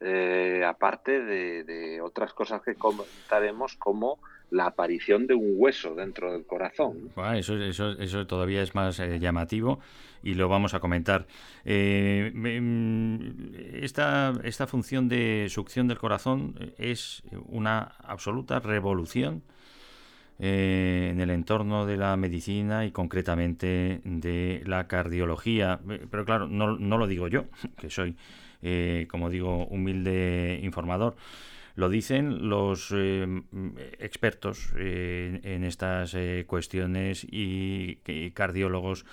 Eh, 0.00 0.62
aparte 0.64 1.20
de, 1.24 2.00
otras 2.00 2.32
cosas 2.32 2.62
que 2.62 2.76
comentaremos 2.76 3.74
como 3.76 4.20
la 4.50 4.66
aparición 4.66 5.26
de 5.26 5.34
un 5.34 5.54
hueso 5.56 5.96
dentro 5.96 6.32
del 6.32 6.46
corazón. 6.46 7.10
eso, 7.34 8.26
todavía 8.26 8.62
es 8.62 8.76
más 8.76 9.00
eh, 9.00 9.18
llamativo 9.18 9.80
y 10.22 10.34
lo 10.34 10.48
vamos 10.48 10.74
a 10.74 10.80
comentar. 10.80 11.26
Eh, 11.64 12.30
mm, 12.32 13.82
esta, 13.82 14.34
esta 14.44 14.68
función 14.68 15.08
de 15.08 15.48
succión 15.50 15.88
del 15.88 15.98
corazón 15.98 16.54
es 16.78 17.24
una 17.48 17.96
absoluta 18.04 18.60
revolución 18.60 19.42
en 20.38 21.20
el 21.20 21.30
entorno 21.30 21.84
de 21.84 21.96
la 21.96 22.16
medicina 22.16 22.86
y 22.86 22.92
concretamente 22.92 24.00
de 24.04 24.62
la 24.64 24.86
cardiología. 24.86 25.80
Pero 26.08 26.24
claro, 26.24 26.46
no 26.46 26.98
lo 26.98 27.06
digo 27.08 27.26
yo, 27.26 27.46
que 27.76 27.90
soy 27.90 28.14
eh, 28.62 29.06
como 29.10 29.30
digo, 29.30 29.66
humilde 29.66 30.60
informador. 30.62 31.16
Lo 31.74 31.88
dicen 31.88 32.48
los 32.48 32.92
eh, 32.92 33.26
expertos 33.98 34.72
eh, 34.76 35.40
en 35.44 35.64
estas 35.64 36.16
cuestiones 36.46 37.24
y, 37.30 37.96
cardiólogos 38.34 39.04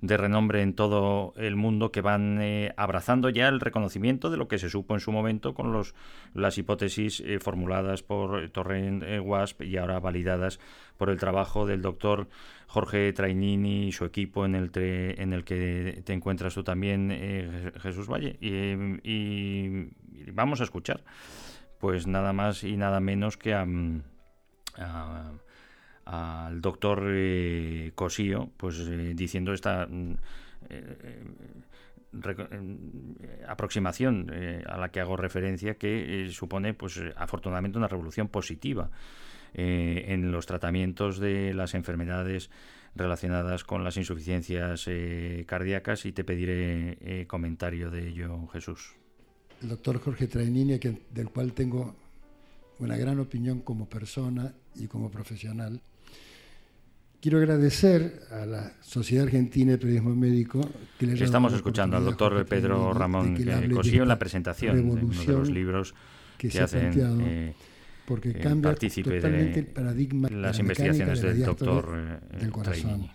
de 0.00 0.16
renombre 0.16 0.62
en 0.62 0.74
todo 0.74 1.34
el 1.36 1.56
mundo 1.56 1.90
que 1.90 2.00
van 2.00 2.40
abrazando 2.76 3.30
ya 3.30 3.48
el 3.48 3.60
reconocimiento 3.60 4.30
de 4.30 4.36
lo 4.36 4.46
que 4.46 4.58
se 4.58 4.70
supo 4.70 4.94
en 4.94 5.00
su 5.00 5.10
momento 5.10 5.54
con 5.54 5.72
los, 5.72 5.94
las 6.34 6.56
hipótesis 6.56 7.22
formuladas 7.40 8.02
por 8.02 8.48
Torrent 8.50 9.02
Wasp 9.22 9.62
y 9.62 9.76
ahora 9.76 9.98
validadas 9.98 10.60
por 10.96 11.10
el 11.10 11.18
trabajo 11.18 11.66
del 11.66 11.82
doctor 11.82 12.28
Jorge 12.68 13.12
Trainini 13.14 13.88
y 13.88 13.92
su 13.92 14.04
equipo 14.04 14.44
en 14.44 14.54
el, 14.54 14.70
en 14.74 15.32
el 15.32 15.44
que 15.44 16.02
te 16.04 16.12
encuentras 16.12 16.54
tú 16.54 16.62
también, 16.62 17.08
eh, 17.10 17.72
Jesús 17.80 18.08
Valle. 18.08 18.36
Y, 18.40 19.88
vamos 20.32 20.60
a 20.60 20.64
escuchar, 20.64 21.02
pues 21.78 22.06
nada 22.06 22.34
más 22.34 22.64
y 22.64 22.76
nada 22.76 23.00
menos 23.00 23.38
que 23.38 23.54
al 26.08 26.60
doctor 26.60 27.04
eh, 27.06 27.92
Cosío, 27.94 28.50
pues 28.56 28.78
eh, 28.80 29.12
diciendo 29.14 29.52
esta 29.52 29.86
mm, 29.86 30.16
aproximación 33.46 34.30
a 34.66 34.78
la 34.78 34.90
que 34.90 35.00
hago 35.00 35.16
referencia 35.16 35.74
que 35.74 36.28
supone 36.32 36.72
pues 36.72 37.00
afortunadamente 37.16 37.78
una 37.78 37.88
revolución 37.88 38.28
positiva 38.28 38.90
eh, 39.54 40.04
en 40.08 40.30
los 40.30 40.46
tratamientos 40.46 41.18
de 41.18 41.54
las 41.54 41.74
enfermedades 41.74 42.50
relacionadas 42.94 43.64
con 43.64 43.82
las 43.82 43.96
insuficiencias 43.96 44.84
eh, 44.86 45.44
cardíacas 45.46 46.04
y 46.04 46.12
te 46.12 46.24
pediré 46.24 46.98
eh, 47.00 47.26
comentario 47.26 47.90
de 47.90 48.08
ello, 48.08 48.46
Jesús. 48.48 48.94
El 49.62 49.70
doctor 49.70 50.00
Jorge 50.00 50.26
Trainini, 50.26 50.78
del 50.78 51.30
cual 51.30 51.52
tengo 51.52 51.96
una 52.78 52.96
gran 52.96 53.18
opinión 53.20 53.60
como 53.60 53.88
persona 53.88 54.54
y 54.76 54.86
como 54.86 55.10
profesional. 55.10 55.80
Quiero 57.20 57.38
agradecer 57.38 58.22
a 58.30 58.46
la 58.46 58.72
Sociedad 58.80 59.24
Argentina 59.24 59.72
de 59.72 59.78
Periodismo 59.78 60.14
Médico 60.14 60.60
que 60.98 61.06
le 61.06 61.24
Estamos 61.24 61.52
escuchando 61.52 61.96
al 61.96 62.04
doctor 62.04 62.46
Pedro 62.46 62.92
Ramón 62.94 63.36
Cosío 63.74 64.02
en 64.02 64.08
la 64.08 64.18
presentación 64.18 64.76
de 64.76 64.82
uno 64.82 65.22
de 65.22 65.32
los 65.32 65.50
libros 65.50 65.94
que, 66.36 66.48
se 66.48 66.60
hacen 66.60 67.54
porque 68.06 68.30
eh, 68.30 68.40
cambia 68.40 68.74
totalmente 68.74 69.60
el 69.60 69.66
paradigma 69.66 70.28
las 70.30 70.58
investigaciones 70.60 71.20
del 71.20 71.42
doctor 71.42 72.20
eh, 72.32 72.38
del 72.38 72.50
corazón. 72.50 73.10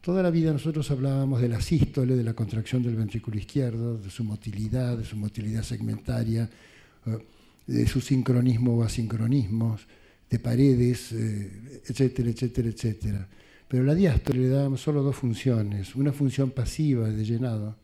Toda 0.00 0.22
la 0.22 0.30
vida 0.30 0.52
nosotros 0.52 0.90
hablábamos 0.90 1.40
de 1.40 1.48
la 1.48 1.60
sístole, 1.60 2.16
de 2.16 2.24
la 2.24 2.32
contracción 2.32 2.82
del 2.82 2.96
ventrículo 2.96 3.38
izquierdo, 3.38 3.98
de 3.98 4.10
su 4.10 4.24
motilidad, 4.24 4.96
de 4.96 5.04
su 5.04 5.16
motilidad 5.16 5.62
segmentaria, 5.62 6.48
eh, 7.06 7.18
de 7.66 7.86
su 7.86 8.00
sincronismo 8.00 8.78
o 8.78 8.82
asincronismos, 8.82 9.86
de 10.30 10.38
paredes, 10.38 11.12
etcétera, 11.12 12.30
etcétera, 12.30 12.68
etcétera. 12.68 13.28
Pero 13.68 13.84
la 13.84 13.94
diástole 13.94 14.40
le 14.40 14.48
dábamos 14.48 14.80
solo 14.80 15.02
dos 15.02 15.16
funciones, 15.16 15.94
una 15.96 16.12
función 16.12 16.50
pasiva 16.50 17.08
de 17.08 17.24
llenado 17.24 17.76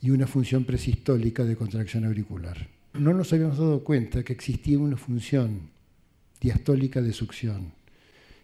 y 0.00 0.10
una 0.10 0.26
función 0.26 0.64
presistólica 0.64 1.44
de 1.44 1.56
contracción 1.56 2.04
auricular. 2.04 2.68
no 2.94 3.12
nos 3.12 3.32
habíamos 3.32 3.58
dado 3.58 3.84
cuenta 3.84 4.22
que 4.22 4.32
existía 4.32 4.78
una 4.78 4.96
función 4.96 5.70
diastólica 6.40 7.00
de 7.00 7.12
succión. 7.12 7.72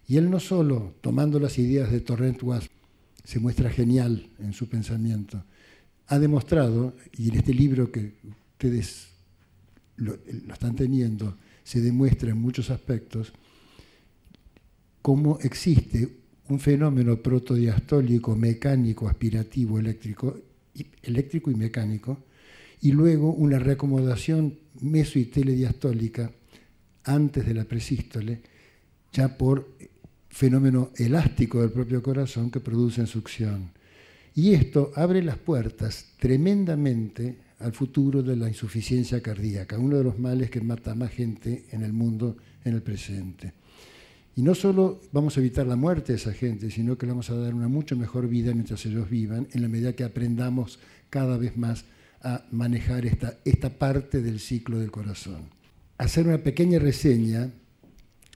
Y 0.07 0.17
él 0.17 0.31
no 0.31 0.41
solo, 0.41 0.95
tomando 1.01 1.39
las 1.39 1.59
ideas 1.59 1.91
de 1.91 2.01
Torrent 2.01 2.43
Wasp, 2.43 2.71
se 3.25 3.41
muestra 3.41 3.71
genial 3.71 4.29
en 4.39 4.53
su 4.53 4.69
pensamiento, 4.69 5.43
ha 6.09 6.19
demostrado, 6.19 6.95
y 7.17 7.31
en 7.31 7.37
este 7.37 7.55
libro 7.55 7.91
que 7.91 8.13
ustedes 8.53 9.09
lo, 9.97 10.19
están 10.53 10.77
teniendo, 10.77 11.39
se 11.65 11.81
demuestra 11.81 12.31
en 12.31 12.39
muchos 12.39 12.71
aspectos, 12.71 13.33
cómo 15.03 15.39
existe 15.43 16.09
un 16.49 16.61
fenómeno 16.61 17.17
protodiastólico, 17.17 18.37
mecánico, 18.37 19.09
aspirativo, 19.09 19.79
eléctrico, 19.79 20.39
eléctrico 21.03 21.51
y 21.51 21.55
mecánico, 21.55 22.25
y 22.83 22.93
luego 22.93 23.33
una 23.33 23.59
reacomodación 23.59 24.59
meso 24.81 25.19
y 25.19 25.25
telediastólica 25.25 26.31
antes 27.05 27.47
de 27.47 27.55
la 27.55 27.65
presístole, 27.65 28.43
ya 29.13 29.37
por 29.37 29.75
fenómeno 30.29 30.91
elástico 30.97 31.61
del 31.61 31.71
propio 31.71 32.03
corazón 32.03 32.51
que 32.51 32.61
produce 32.61 33.07
succión. 33.07 33.71
Y 34.35 34.53
esto 34.53 34.91
abre 34.97 35.23
las 35.23 35.39
puertas 35.39 36.07
tremendamente 36.19 37.44
al 37.65 37.73
futuro 37.73 38.23
de 38.23 38.37
la 38.37 38.47
insuficiencia 38.47 39.23
cardíaca, 39.23 39.79
uno 39.79 39.97
de 39.97 40.05
los 40.05 40.19
males 40.19 40.51
que 40.51 40.61
mata 40.61 40.93
a 40.93 40.95
más 40.95 41.11
gente 41.11 41.65
en 41.71 41.83
el 41.83 41.95
mundo 41.95 42.37
en 42.63 42.75
el 42.75 42.83
presente. 42.83 43.55
Y 44.37 44.43
no 44.43 44.55
solo 44.55 45.01
vamos 45.13 45.37
a 45.37 45.41
evitar 45.41 45.67
la 45.67 45.75
muerte 45.75 46.13
de 46.13 46.19
esa 46.19 46.35
gente, 46.35 46.71
sino 46.71 46.99
que 46.99 47.07
le 47.07 47.13
vamos 47.13 47.31
a 47.31 47.37
dar 47.37 47.55
una 47.55 47.69
mucho 47.69 47.97
mejor 47.97 48.29
vida 48.29 48.53
mientras 48.53 48.85
ellos 48.85 49.09
vivan, 49.09 49.49
en 49.53 49.63
la 49.63 49.69
medida 49.69 49.95
que 49.95 50.05
aprendamos 50.05 50.79
cada 51.09 51.39
vez 51.39 51.57
más 51.57 51.87
a 52.21 52.45
manejar 52.51 53.07
esta, 53.07 53.39
esta 53.47 53.71
parte 53.71 54.21
del 54.21 54.41
ciclo 54.41 54.79
del 54.79 54.91
corazón. 54.91 55.49
Hacer 55.97 56.27
una 56.27 56.39
pequeña 56.39 56.79
reseña 56.79 57.51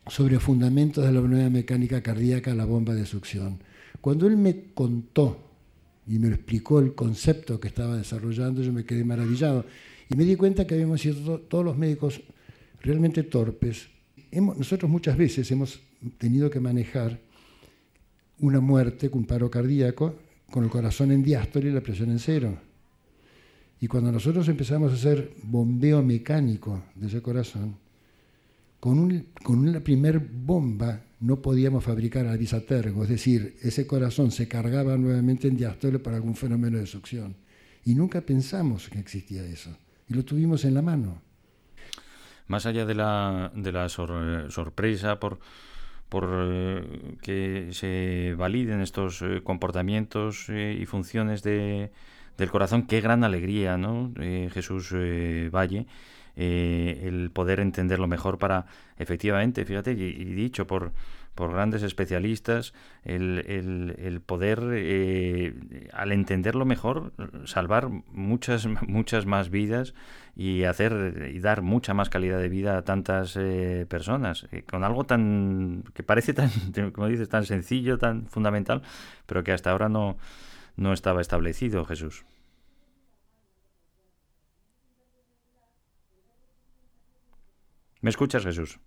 sobre 0.07 0.41
fundamentos 0.41 1.05
de 1.05 1.13
la 1.13 1.21
nueva 1.21 1.51
mecánica 1.51 2.03
cardíaca, 2.03 2.55
la 2.55 2.65
bomba 2.65 2.95
de 2.95 3.05
succión. 3.05 3.59
Cuando 4.01 4.27
él 4.27 4.39
me 4.39 4.73
contó 4.73 5.48
y 6.09 6.19
me 6.19 6.29
explicó 6.29 6.81
el 6.81 6.95
concepto 6.95 7.61
que 7.61 7.69
estaba 7.69 7.97
desarrollando, 7.97 8.63
yo 8.63 8.73
me 8.73 8.85
quedé 8.85 9.05
maravillado 9.05 9.67
y 10.09 10.17
me 10.17 10.25
di 10.25 10.37
cuenta 10.37 10.67
que 10.67 10.75
habíamos 10.75 11.03
sido 11.03 11.39
todos 11.41 11.65
los 11.65 11.77
médicos 11.77 12.23
realmente 12.81 13.23
torpes. 13.25 13.89
nosotros 14.33 14.91
muchas 14.91 15.19
veces 15.19 15.51
hemos 15.51 15.81
tenido 16.17 16.49
que 16.49 16.61
manejar 16.61 17.21
una 18.41 18.61
muerte 18.61 19.11
con 19.11 19.25
paro 19.25 19.51
cardíaco 19.51 20.15
con 20.51 20.65
el 20.65 20.71
corazón 20.71 21.13
en 21.13 21.23
diástole 21.23 21.69
y 21.69 21.73
la 21.73 21.83
presión 21.83 22.11
en 22.11 22.19
cero. 22.19 22.59
Y 23.81 23.87
cuando 23.87 24.11
nosotros 24.11 24.49
empezamos 24.49 24.93
a 24.93 24.95
hacer 24.95 25.33
bombeo 25.43 26.03
mecánico 26.03 26.83
de 26.95 27.09
ese 27.09 27.21
corazón, 27.21 27.77
con, 28.81 28.99
un, 28.99 29.27
con 29.43 29.59
una 29.59 29.81
primer 29.81 30.19
bomba 30.19 31.03
no 31.21 31.43
podíamos 31.43 31.85
fabricar 31.85 32.27
avisatergo, 32.27 33.03
es 33.03 33.09
decir, 33.09 33.57
ese 33.63 33.87
corazón 33.87 34.31
se 34.31 34.47
cargaba 34.47 34.97
nuevamente 34.97 35.49
en 35.49 35.57
diástole 35.57 35.99
para 35.99 36.17
algún 36.17 36.37
fenómeno 36.37 36.79
de 36.79 36.87
succión. 36.87 37.37
Y 37.85 37.95
nunca 37.95 38.21
pensamos 38.21 38.89
que 38.89 38.99
existía 38.99 39.45
eso. 39.45 39.77
Y 40.09 40.15
lo 40.15 40.25
tuvimos 40.25 40.65
en 40.65 40.75
la 40.75 40.83
mano. 40.83 41.23
Más 42.47 42.67
allá 42.67 42.87
de 42.87 42.95
la, 42.95 43.51
de 43.55 43.73
la 43.73 43.89
sorpresa 43.89 45.19
por, 45.19 45.39
por 46.09 46.29
eh, 46.33 47.17
que 47.21 47.69
se 47.73 48.35
validen 48.37 48.81
estos 48.81 49.23
eh, 49.23 49.43
comportamientos 49.43 50.47
eh, 50.49 50.79
y 50.81 50.87
funciones 50.87 51.43
de, 51.43 51.91
del 52.37 52.51
corazón, 52.51 52.87
qué 52.87 53.01
gran 53.01 53.25
alegría, 53.25 53.77
¿no? 53.77 54.13
Jesús 54.17 54.93
Valle 55.51 55.87
eh, 56.41 57.01
el 57.03 57.33
poder 57.33 57.59
entenderlo 57.59 58.07
mejor 58.07 58.39
para, 58.39 58.67
efectivamente, 58.97 59.65
fíjate, 59.65 59.91
y, 59.91 60.25
dicho 60.35 60.69
por, 60.69 60.93
por 61.35 61.53
grandes 61.53 61.83
especialistas, 61.83 62.75
el, 63.03 63.45
el, 63.99 64.21
poder, 64.21 64.61
eh, 64.73 65.89
al 65.93 66.13
entenderlo 66.13 66.65
mejor, 66.65 67.13
salvar 67.45 67.89
muchas, 68.13 68.69
muchas 68.87 69.27
más 69.27 69.51
vidas 69.51 69.95
y 70.37 70.63
hacer 70.63 71.29
y 71.35 71.41
dar 71.41 71.63
mucha 71.63 71.93
más 71.93 72.09
calidad 72.09 72.39
de 72.39 72.49
vida 72.49 72.79
a 72.79 72.83
tantas 72.83 73.37
eh, 73.37 73.85
personas, 73.89 74.47
con 74.71 74.85
algo 74.85 75.03
tan 75.03 75.83
que 75.93 76.05
parece 76.05 76.35
tan, 76.35 76.51
como 76.93 77.09
dices, 77.09 77.29
tan 77.29 77.47
sencillo, 77.47 77.99
tan 77.99 78.29
fundamental, 78.29 78.83
pero 79.27 79.43
que 79.43 79.51
hasta 79.51 79.73
ahora 79.73 79.89
no, 79.89 80.19
no 80.77 80.93
estaba 80.93 81.21
establecido, 81.21 81.85
Jesús. 81.85 82.25
¿Me 88.01 88.11
escuchas, 88.11 88.45
Jesús? 88.45 88.79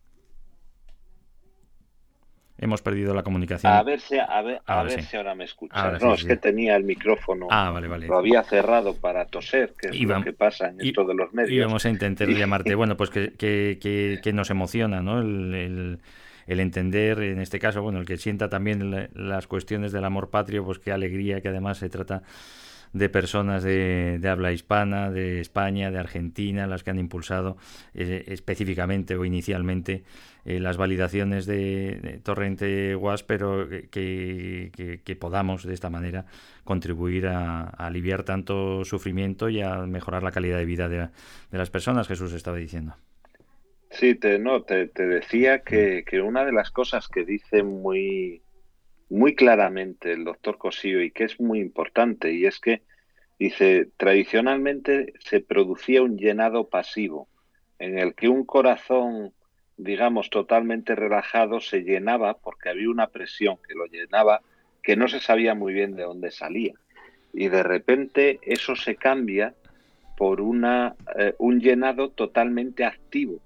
Hemos 2.61 2.83
perdido 2.83 3.15
la 3.15 3.23
comunicación. 3.23 3.73
A 3.73 3.81
ver 3.81 3.99
si, 3.99 4.19
a 4.19 4.41
ver, 4.43 4.61
si 5.01 5.17
ahora 5.17 5.33
me 5.33 5.45
escuchas. 5.45 5.99
no, 5.99 6.13
es 6.13 6.23
que 6.23 6.37
tenía 6.37 6.75
el 6.75 6.83
micrófono. 6.83 7.47
Ah, 7.49 7.71
vale, 7.71 7.87
vale. 7.87 8.05
Lo 8.05 8.19
había 8.19 8.43
cerrado 8.43 8.95
para 8.95 9.25
toser, 9.25 9.73
que 9.73 9.87
es 9.87 9.99
lo 9.99 10.23
que 10.23 10.31
pasa 10.31 10.67
en 10.67 10.79
esto 10.79 11.03
de 11.03 11.15
los 11.15 11.33
medios. 11.33 11.51
Íbamos 11.51 11.85
a 11.87 11.89
intentar 11.89 12.29
llamarte. 12.29 12.75
Bueno, 12.75 12.95
pues 12.95 13.09
que, 13.09 13.33
que, 13.33 13.79
que, 14.21 14.33
nos 14.33 14.51
emociona, 14.51 15.01
¿no? 15.01 15.21
El, 15.21 15.99
el, 16.45 16.59
entender, 16.59 17.19
en 17.23 17.41
este 17.41 17.57
caso, 17.57 17.81
bueno, 17.81 17.97
el 17.99 18.05
que 18.05 18.17
sienta 18.17 18.47
también 18.47 19.09
las 19.15 19.47
cuestiones 19.47 19.91
del 19.91 20.05
amor 20.05 20.29
patrio, 20.29 20.63
pues 20.63 20.77
qué 20.77 20.91
alegría 20.91 21.41
que 21.41 21.47
además 21.47 21.79
se 21.79 21.89
trata 21.89 22.21
de 22.93 23.09
personas 23.09 23.63
de, 23.63 24.19
habla 24.27 24.51
hispana, 24.51 25.11
de 25.11 25.39
España, 25.39 25.91
de 25.91 25.99
Argentina, 25.99 26.67
las 26.67 26.83
que 26.83 26.89
han 26.89 26.99
impulsado 26.99 27.57
eh, 27.93 28.25
específicamente 28.27 29.15
o 29.15 29.25
inicialmente 29.25 30.03
eh, 30.43 30.59
las 30.59 30.77
validaciones 30.77 31.45
de, 31.45 32.19
Torrente 32.23 32.95
WAS, 32.95 33.23
pero 33.23 33.67
que, 33.69 35.17
podamos 35.19 35.63
de 35.63 35.73
esta 35.73 35.89
manera 35.89 36.25
contribuir 36.63 37.27
a, 37.27 37.63
aliviar 37.63 38.23
tanto 38.23 38.83
sufrimiento 38.85 39.49
y 39.49 39.61
a 39.61 39.77
mejorar 39.85 40.23
la 40.23 40.31
calidad 40.31 40.57
de 40.57 40.65
vida 40.65 40.89
de, 40.89 41.09
las 41.51 41.69
personas, 41.69 42.07
Jesús 42.07 42.33
estaba 42.33 42.57
diciendo. 42.57 42.95
Sí, 43.91 44.15
te, 44.15 44.39
no, 44.39 44.63
te, 44.63 44.87
decía 44.87 45.59
que, 45.59 46.05
que, 46.05 46.21
una 46.21 46.45
de 46.45 46.53
las 46.53 46.71
cosas 46.71 47.09
que 47.09 47.25
dice 47.25 47.61
muy, 47.61 48.41
muy 49.11 49.35
claramente 49.35 50.13
el 50.13 50.23
doctor 50.23 50.57
Cosío 50.57 51.03
y 51.03 51.11
que 51.11 51.25
es 51.25 51.39
muy 51.39 51.59
importante, 51.59 52.31
y 52.31 52.45
es 52.45 52.59
que 52.59 52.81
dice, 53.37 53.89
tradicionalmente 53.97 55.13
se 55.19 55.41
producía 55.41 56.01
un 56.01 56.17
llenado 56.17 56.69
pasivo, 56.69 57.27
en 57.77 57.99
el 57.99 58.15
que 58.15 58.29
un 58.29 58.45
corazón, 58.45 59.33
digamos, 59.75 60.29
totalmente 60.29 60.95
relajado 60.95 61.59
se 61.59 61.81
llenaba 61.81 62.35
porque 62.35 62.69
había 62.69 62.89
una 62.89 63.07
presión 63.07 63.57
que 63.67 63.75
lo 63.75 63.85
llenaba 63.85 64.41
que 64.81 64.95
no 64.95 65.09
se 65.09 65.19
sabía 65.19 65.55
muy 65.55 65.73
bien 65.73 65.95
de 65.95 66.03
dónde 66.03 66.31
salía. 66.31 66.73
Y 67.33 67.49
de 67.49 67.63
repente 67.63 68.39
eso 68.43 68.75
se 68.75 68.95
cambia 68.95 69.53
por 70.17 70.39
una, 70.39 70.95
eh, 71.17 71.35
un 71.37 71.59
llenado 71.59 72.09
totalmente 72.09 72.85
activo, 72.85 73.39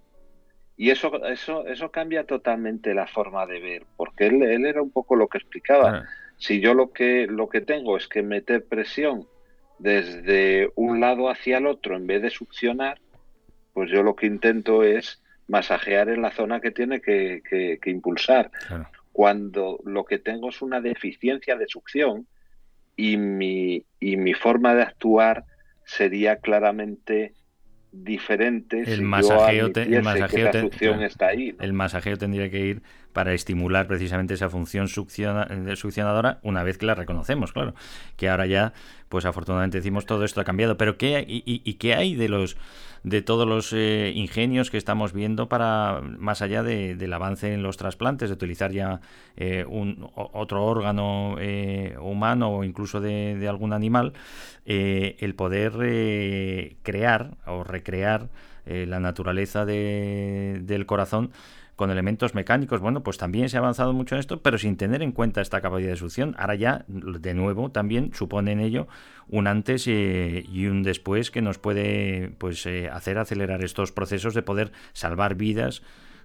y 0.78 0.90
eso, 0.90 1.26
eso, 1.26 1.66
eso 1.68 1.90
cambia 1.90 2.26
totalmente 2.26 2.94
la 2.94 3.08
forma 3.08 3.46
de 3.46 3.60
ver, 3.60 3.86
porque 3.96 4.28
él, 4.28 4.44
él 4.44 4.66
era 4.66 4.82
un 4.82 4.92
poco 4.92 5.16
lo 5.16 5.28
que 5.28 5.38
explicaba. 5.38 6.06
Si 6.38 6.60
yo 6.60 6.74
lo 6.74 6.92
que, 6.92 7.28
lo 7.28 7.48
que 7.48 7.62
tengo 7.62 7.96
es 7.96 8.08
que 8.08 8.22
meter 8.22 8.66
presión 8.66 9.26
desde 9.80 10.72
un 10.76 11.00
lado 11.00 11.30
hacia 11.30 11.60
el 11.60 11.68
otro 11.68 11.96
en 11.96 12.08
vez 12.08 12.22
de 12.22 12.30
succionar, 12.30 13.00
pues 13.74 13.90
yo 13.90 14.04
lo 14.04 14.16
que 14.16 14.26
intento 14.26 14.84
es 14.84 15.22
masajear 15.48 16.10
en 16.10 16.22
la 16.22 16.32
zona 16.32 16.60
que 16.60 16.72
tiene 16.72 17.02
que, 17.02 17.42
que, 17.50 17.90
impulsar. 17.90 18.52
Cuando 19.14 19.80
lo 19.86 20.04
que 20.04 20.18
tengo 20.18 20.50
es 20.50 20.62
una 20.62 20.82
deficiencia 20.82 21.56
de 21.56 21.68
succión 21.68 22.28
y 22.98 23.16
mi, 23.16 23.86
y 24.00 24.18
mi 24.18 24.34
forma 24.34 24.76
de 24.76 24.84
actuar 24.84 25.46
sería 25.86 26.38
claramente 26.38 27.34
diferente 28.04 28.84
el 28.86 29.02
masajeo, 29.02 29.72
el 29.76 30.04
masajeo 30.04 30.50
está 31.02 31.28
ahí, 31.28 31.56
el 31.60 31.74
masajeo 31.74 32.18
tendría 32.18 32.50
que 32.50 32.60
ir 32.60 32.82
para 33.16 33.34
estimular 33.34 33.88
precisamente 33.88 34.34
esa 34.34 34.50
función 34.50 34.90
succionadora 34.90 36.40
una 36.44 36.64
vez 36.64 36.78
que 36.78 36.86
la 36.86 36.96
reconocemos 36.96 37.54
claro. 37.54 37.74
Que 38.18 38.28
ahora 38.30 38.46
ya 38.46 38.74
pues 39.10 39.24
afortunadamente 39.26 39.78
decimos 39.78 40.06
todo 40.06 40.26
esto 40.26 40.42
ha 40.42 40.44
cambiado. 40.44 40.76
Pero 40.78 40.98
qué 40.98 41.26
y, 41.28 41.44
y 41.46 41.74
qué 41.76 41.96
hay 41.96 42.16
de 42.16 42.28
los 42.28 42.58
de 43.06 43.22
todos 43.22 43.48
los 43.48 43.72
eh, 43.72 44.12
ingenios 44.16 44.72
que 44.72 44.78
estamos 44.78 45.14
viendo 45.14 45.48
para, 45.48 46.02
más 46.18 46.42
allá 46.42 46.64
del 46.64 47.14
avance 47.14 47.54
en 47.54 47.62
los 47.62 47.78
trasplantes, 47.78 48.30
de 48.30 48.34
utilizar 48.34 48.72
ya 48.72 49.00
eh, 49.38 49.64
un, 49.68 50.10
otro 50.16 50.66
órgano 50.66 51.36
eh, 51.40 51.96
humano 52.02 52.50
o 52.50 52.64
incluso 52.64 53.02
de, 53.02 53.48
algún 53.48 53.74
animal, 53.74 54.14
el 54.66 55.36
poder 55.36 55.74
crear 56.82 57.38
o 57.46 57.64
recrear 57.64 58.30
la 58.66 59.00
naturaleza 59.00 59.64
del 59.66 60.86
corazón 60.88 61.32
con 61.76 61.92
elementos 61.92 62.36
mecánicos. 62.36 62.80
Bueno, 62.80 63.04
pues 63.04 63.18
también 63.18 63.50
se 63.50 63.58
ha 63.58 63.60
avanzado 63.60 63.94
mucho 63.94 64.16
en 64.16 64.20
esto, 64.20 64.42
pero 64.42 64.58
sin 64.58 64.78
tener 64.78 65.02
en 65.02 65.12
cuenta 65.12 65.42
esta 65.42 65.62
capacidad 65.62 65.90
de 65.90 65.98
succión. 65.98 66.36
Ahora 66.38 66.56
ya, 66.56 66.86
de 66.88 67.34
nuevo, 67.34 67.72
también 67.72 68.12
supone 68.14 68.52
en 68.54 68.60
ello 68.60 68.88
un 69.28 69.48
antes 69.48 69.88
y 69.88 70.68
un 70.68 70.84
después 70.84 71.32
que 71.32 71.42
nos 71.42 71.58
puede 71.58 72.32
pues, 72.38 72.66
eh, 72.66 72.90
hacer 72.90 73.18
acelerar 73.18 73.64
estos 73.64 73.92
procesos 73.92 74.34
de 74.34 74.42
poder 74.42 74.72
salvar 74.94 75.36
vidas 75.36 75.82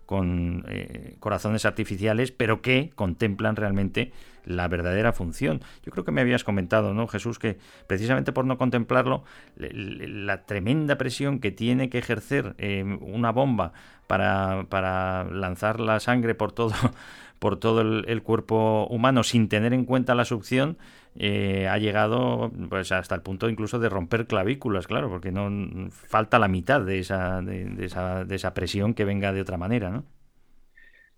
con 0.07 0.65
eh, 0.69 1.17
corazones 1.21 1.65
artificiales, 1.65 2.33
pero 2.33 2.63
que 2.63 2.91
contemplan 2.97 3.57
realmente 3.57 4.13
la 4.45 4.69
verdadera 4.69 5.13
función. 5.13 5.61
Yo 5.85 5.93
creo 5.93 6.05
que 6.05 6.13
me 6.13 6.21
habías 6.21 6.45
comentado, 6.45 6.95
¿no, 6.95 7.07
Jesús, 7.07 7.39
que 7.39 7.59
precisamente 7.87 8.33
por 8.33 8.45
no 8.45 8.59
contemplarlo, 8.59 9.25
la 9.57 10.45
tremenda 10.45 10.97
presión 10.97 11.41
que 11.41 11.51
tiene 11.51 11.91
que 11.91 11.99
ejercer 11.99 12.55
eh, 12.59 12.83
una 13.01 13.33
bomba 13.33 13.73
para, 14.07 14.67
para, 14.69 15.25
lanzar 15.25 15.81
la 15.81 16.01
sangre 16.01 16.35
por 16.35 16.53
todo, 16.53 16.75
por 17.39 17.59
todo 17.59 17.81
el, 17.81 18.23
cuerpo 18.23 18.87
humano 18.91 19.23
sin 19.23 19.49
tener 19.49 19.73
en 19.73 19.85
cuenta 19.85 20.15
la 20.15 20.25
succión, 20.25 20.79
eh, 21.17 21.69
ha 21.69 21.79
llegado 21.79 22.51
pues 22.69 22.93
hasta 22.93 23.15
el 23.15 23.23
punto 23.23 23.49
incluso 23.49 23.79
de 23.79 23.89
romper 23.89 24.27
clavículas, 24.27 24.87
claro, 24.87 25.09
porque 25.09 25.33
no 25.33 25.91
falta 25.91 26.39
la 26.39 26.49
mitad 26.49 26.81
de 26.81 26.99
esa, 26.99 27.41
de, 27.43 27.85
esa, 27.85 28.25
de 28.25 28.35
esa 28.35 28.55
presión 28.55 28.95
que 28.95 29.05
venga 29.05 29.33
de 29.33 29.41
otra 29.41 29.57
manera, 29.57 29.91
¿no? 29.91 30.05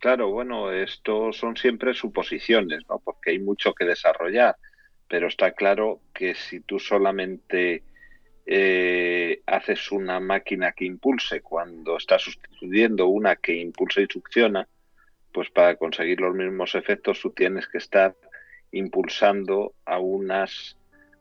Claro, 0.03 0.31
bueno, 0.33 0.73
esto 0.73 1.33
son 1.33 1.57
siempre 1.57 1.95
suposiciones, 1.95 2.81
¿no? 2.89 2.99
Porque 2.99 3.31
hay 3.31 3.39
mucho 3.39 3.73
que 3.73 3.85
desarrollar, 3.85 4.57
pero 5.09 5.29
está 5.29 5.53
claro 5.53 6.01
que 6.13 6.35
si 6.35 6.59
tú 6.59 6.81
solamente 6.81 7.85
eh, 8.45 9.43
haces 9.47 9.93
una 9.93 10.19
máquina 10.19 10.73
que 10.73 10.87
impulse 10.87 11.41
cuando 11.41 11.97
estás 11.99 12.23
sustituyendo 12.23 13.07
una 13.07 13.37
que 13.37 13.55
impulsa 13.55 14.01
y 14.01 14.09
succiona, 14.11 14.67
pues 15.33 15.51
para 15.51 15.77
conseguir 15.77 16.21
los 16.21 16.35
mismos 16.35 16.75
efectos 16.75 17.21
tú 17.21 17.31
tienes 17.31 17.69
que 17.69 17.79
estar 17.79 18.17
impulsando 18.73 19.75
a 19.85 19.99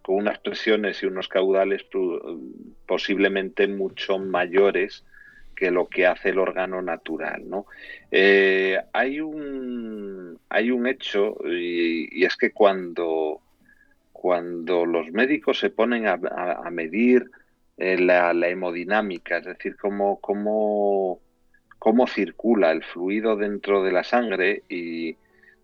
con 0.01 0.15
unas 0.15 0.39
presiones 0.39 1.03
y 1.03 1.05
unos 1.05 1.27
caudales 1.27 1.85
posiblemente 2.87 3.67
mucho 3.67 4.17
mayores 4.17 5.05
que 5.61 5.69
lo 5.69 5.87
que 5.87 6.07
hace 6.07 6.29
el 6.29 6.39
órgano 6.39 6.81
natural. 6.81 7.47
¿no? 7.47 7.67
Eh, 8.09 8.79
hay, 8.93 9.21
un, 9.21 10.39
hay 10.49 10.71
un 10.71 10.87
hecho 10.87 11.37
y, 11.45 12.25
es 12.25 12.35
que 12.35 12.51
cuando, 12.51 13.41
cuando 14.11 14.87
los 14.87 15.11
médicos 15.11 15.59
se 15.59 15.69
ponen 15.69 16.07
a, 16.07 16.17
medir 16.71 17.29
eh, 17.77 17.99
la, 17.99 18.33
la, 18.33 18.47
hemodinámica, 18.49 19.37
es 19.37 19.45
decir, 19.45 19.75
cómo, 19.77 20.19
cómo, 20.19 21.19
cómo 21.77 22.07
circula 22.07 22.71
el 22.71 22.83
fluido 22.83 23.35
dentro 23.35 23.83
de 23.83 23.91
la 23.91 24.03
sangre 24.03 24.63
y, 24.67 25.15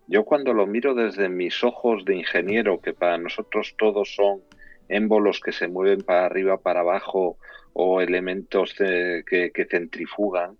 yo 0.09 0.25
cuando 0.25 0.53
lo 0.53 0.67
miro 0.67 0.93
desde 0.93 1.27
mis 1.27 1.63
ojos 1.63 2.05
de 2.05 2.15
ingeniero, 2.17 2.79
que 2.81 2.93
para 2.93 3.17
nosotros 3.17 3.73
todos 3.77 4.13
son 4.15 4.41
émbolos 4.89 5.41
que 5.41 5.51
se 5.51 5.67
mueven 5.67 6.01
para 6.01 6.27
arriba, 6.27 6.57
para 6.57 6.81
abajo, 6.81 7.37
o 7.79 8.01
elementos 8.01 8.73
que, 8.73 9.67
centrifugan, 9.69 10.57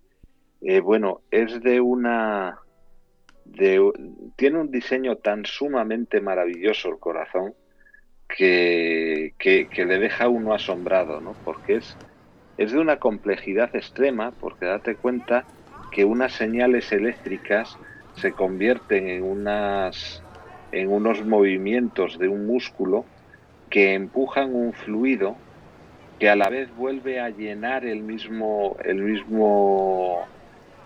eh, 0.60 0.78
bueno, 0.78 1.22
es 1.32 1.60
de 1.60 1.80
una... 1.80 2.60
De, 3.44 3.80
tiene 4.36 4.60
un 4.60 4.70
diseño 4.70 5.16
tan 5.16 5.44
sumamente 5.44 6.20
maravilloso 6.20 6.90
el 6.90 6.98
corazón 6.98 7.54
que, 8.28 9.34
que, 9.36 9.84
le 9.84 9.98
deja 9.98 10.26
a 10.26 10.28
uno 10.28 10.54
asombrado, 10.54 11.20
¿no? 11.20 11.34
Porque 11.44 11.76
es, 11.76 11.96
es 12.56 12.70
de 12.70 12.78
una 12.78 12.98
complejidad 12.98 13.74
extrema, 13.74 14.30
porque 14.30 14.66
date 14.66 14.94
cuenta 14.94 15.44
que 15.90 16.04
unas 16.04 16.34
señales 16.34 16.92
eléctricas 16.92 17.76
se 18.14 18.32
convierten 18.32 19.08
en 19.08 19.24
unas 19.24 20.22
en 20.70 20.92
unos 20.92 21.24
movimientos 21.24 22.18
de 22.18 22.28
un 22.28 22.46
músculo 22.46 23.06
que 23.70 23.94
empujan 23.94 24.54
un 24.54 24.72
fluido 24.72 25.36
que 26.18 26.28
a 26.28 26.36
la 26.36 26.48
vez 26.48 26.68
vuelve 26.74 27.20
a 27.20 27.30
llenar 27.30 27.84
el 27.84 28.02
mismo 28.02 28.76
el 28.84 28.96
mismo 28.96 30.26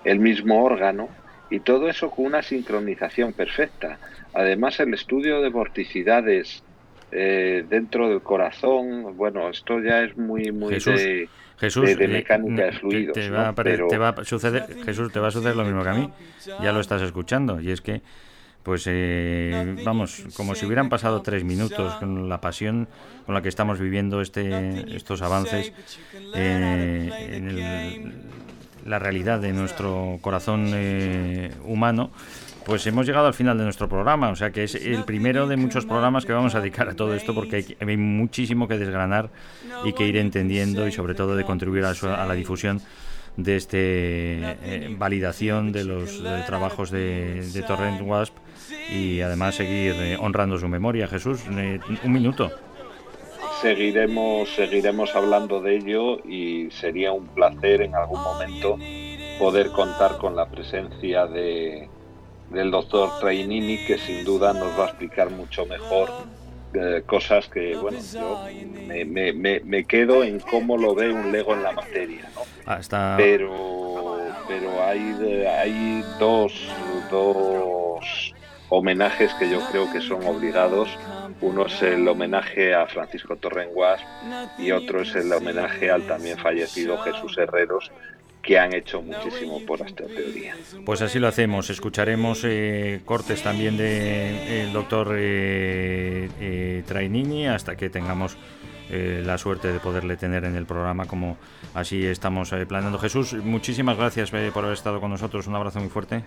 el 0.04 0.18
mismo 0.18 0.64
órgano 0.64 1.08
y 1.50 1.60
todo 1.60 1.88
eso 1.88 2.10
con 2.10 2.26
una 2.26 2.42
sincronización 2.42 3.32
perfecta. 3.32 3.98
Además 4.34 4.80
el 4.80 4.94
estudio 4.94 5.40
de 5.42 5.50
vorticidades 5.50 6.62
eh, 7.10 7.64
dentro 7.68 8.08
del 8.08 8.22
corazón, 8.22 9.16
bueno, 9.16 9.50
esto 9.50 9.80
ya 9.80 10.02
es 10.02 10.16
muy 10.16 10.50
muy 10.50 10.74
de 10.74 11.28
Jesús, 11.62 11.96
de, 11.96 12.08
mecánica 12.08 12.64
de 12.64 12.72
fluidos. 12.72 13.14
Te, 13.14 13.30
va, 13.30 13.50
a 13.50 14.24
suceder, 14.24 14.64
Jesús, 14.84 15.12
te 15.12 15.20
va 15.20 15.28
a 15.28 15.30
suceder 15.30 15.54
lo 15.54 15.64
mismo 15.64 15.84
que 15.84 15.88
a 15.88 15.94
mí. 15.94 16.10
Ya 16.60 16.72
lo 16.72 16.80
estás 16.80 17.02
escuchando. 17.02 17.60
Y 17.60 17.70
es 17.70 17.80
que, 17.80 18.02
pues, 18.62 18.84
eh, 18.86 19.76
vamos, 19.84 20.24
como 20.36 20.54
si 20.54 20.66
hubieran 20.66 20.88
pasado 20.88 21.22
tres 21.22 21.44
minutos 21.44 21.94
con 21.96 22.28
la 22.28 22.40
pasión 22.40 22.88
con 23.26 23.34
la 23.34 23.42
que 23.42 23.48
estamos 23.48 23.78
viviendo 23.78 24.20
este, 24.20 24.96
estos 24.96 25.22
avances 25.22 25.72
eh, 26.34 27.30
en 27.32 28.12
la 28.84 28.98
realidad 28.98 29.40
de 29.40 29.52
nuestro 29.52 30.18
corazón 30.20 30.70
eh, 30.74 31.52
humano 31.64 32.10
pues 32.64 32.86
hemos 32.86 33.06
llegado 33.06 33.26
al 33.26 33.34
final 33.34 33.58
de 33.58 33.64
nuestro 33.64 33.88
programa, 33.88 34.30
o 34.30 34.36
sea 34.36 34.50
que 34.50 34.64
es 34.64 34.74
el 34.74 35.04
primero 35.04 35.46
de 35.46 35.56
muchos 35.56 35.84
programas 35.84 36.24
que 36.24 36.32
vamos 36.32 36.54
a 36.54 36.60
dedicar 36.60 36.88
a 36.88 36.94
todo 36.94 37.14
esto 37.14 37.34
porque 37.34 37.76
hay, 37.80 37.96
muchísimo 37.96 38.68
que 38.68 38.78
desgranar 38.78 39.30
y 39.84 39.92
que 39.92 40.06
ir 40.06 40.16
entendiendo 40.16 40.86
y 40.86 40.92
sobre 40.92 41.14
todo 41.14 41.36
de 41.36 41.44
contribuir 41.44 41.84
a, 41.84 42.26
la 42.26 42.34
difusión 42.34 42.80
de 43.36 43.56
esta 43.56 43.76
eh, 43.78 44.94
validación 44.98 45.72
de 45.72 45.84
los 45.84 46.22
trabajos 46.46 46.90
de, 46.90 47.64
Torrent 47.66 48.00
Wasp 48.02 48.34
y 48.90 49.20
además 49.20 49.54
seguir 49.54 49.94
eh, 49.98 50.16
honrando 50.20 50.58
su 50.58 50.68
memoria. 50.68 51.06
Jesús, 51.06 51.40
eh, 51.50 51.80
un 52.04 52.12
minuto. 52.12 52.50
Seguiremos, 53.60 54.48
seguiremos 54.54 55.14
hablando 55.14 55.60
de 55.60 55.76
ello 55.76 56.18
y 56.26 56.70
sería 56.72 57.12
un 57.12 57.26
placer 57.28 57.82
en 57.82 57.94
algún 57.94 58.20
momento 58.20 58.76
poder 59.38 59.70
contar 59.70 60.18
con 60.18 60.34
la 60.34 60.46
presencia 60.46 61.26
de, 61.26 61.88
del 62.50 62.70
doctor 62.70 63.20
Trainini, 63.20 63.84
que 63.86 63.98
sin 63.98 64.24
duda 64.24 64.52
nos 64.52 64.78
va 64.78 64.86
a 64.86 64.88
explicar 64.88 65.30
mucho 65.30 65.64
mejor 65.66 66.10
eh, 66.74 67.02
cosas 67.06 67.48
que, 67.48 67.76
bueno, 67.76 67.98
yo 68.12 68.44
me, 68.86 69.32
me, 69.32 69.60
me, 69.60 69.84
quedo 69.84 70.24
en 70.24 70.40
cómo 70.40 70.76
lo 70.76 70.94
ve 70.94 71.12
un 71.12 71.32
Lego 71.32 71.54
en 71.54 71.62
la 71.62 71.72
materia, 71.72 72.30
¿no? 72.34 72.42
Ah, 72.66 73.14
pero, 73.16 74.18
pero 74.48 74.82
hay, 74.82 75.44
hay 75.46 76.04
dos, 76.18 76.52
dos 77.10 78.32
homenajes 78.74 79.34
que 79.34 79.50
yo 79.50 79.60
creo 79.70 79.92
que 79.92 80.00
son 80.00 80.24
obligados. 80.24 80.88
Uno 81.42 81.66
es 81.66 81.82
el 81.82 82.08
homenaje 82.08 82.74
a 82.74 82.86
Francisco 82.86 83.36
Torrenguas 83.36 84.00
y 84.58 84.70
otro 84.70 85.02
es 85.02 85.14
el 85.14 85.30
homenaje 85.30 85.90
al 85.90 86.06
también 86.06 86.38
fallecido 86.38 86.96
Jesús 86.98 87.36
Herreros, 87.36 87.90
que 88.42 88.58
han 88.58 88.74
hecho 88.74 89.00
muchísimo 89.00 89.60
por 89.64 89.80
esta 89.80 90.04
teoría. 90.04 90.56
Pues 90.84 91.00
así 91.00 91.18
lo 91.18 91.28
hacemos. 91.28 91.70
Escucharemos 91.70 92.42
eh, 92.44 93.00
cortes 93.04 93.42
también 93.42 93.76
del 93.76 94.66
de, 94.66 94.70
doctor 94.72 95.14
eh, 95.16 96.28
eh, 96.40 96.82
Trainini 96.86 97.46
hasta 97.46 97.76
que 97.76 97.88
tengamos 97.88 98.36
la 98.90 99.38
suerte 99.38 99.72
de 99.72 99.80
poderle 99.80 100.18
tener 100.18 100.44
en 100.44 100.54
el 100.54 100.66
programa 100.66 101.06
como 101.06 101.38
así 101.72 102.04
estamos 102.04 102.50
planeando. 102.68 102.98
Jesús, 102.98 103.32
muchísimas 103.32 103.96
gracias 103.96 104.30
por 104.30 104.64
haber 104.64 104.74
estado 104.74 105.00
con 105.00 105.10
nosotros. 105.10 105.46
Un 105.46 105.54
abrazo 105.54 105.80
muy 105.80 105.88
fuerte. 105.88 106.22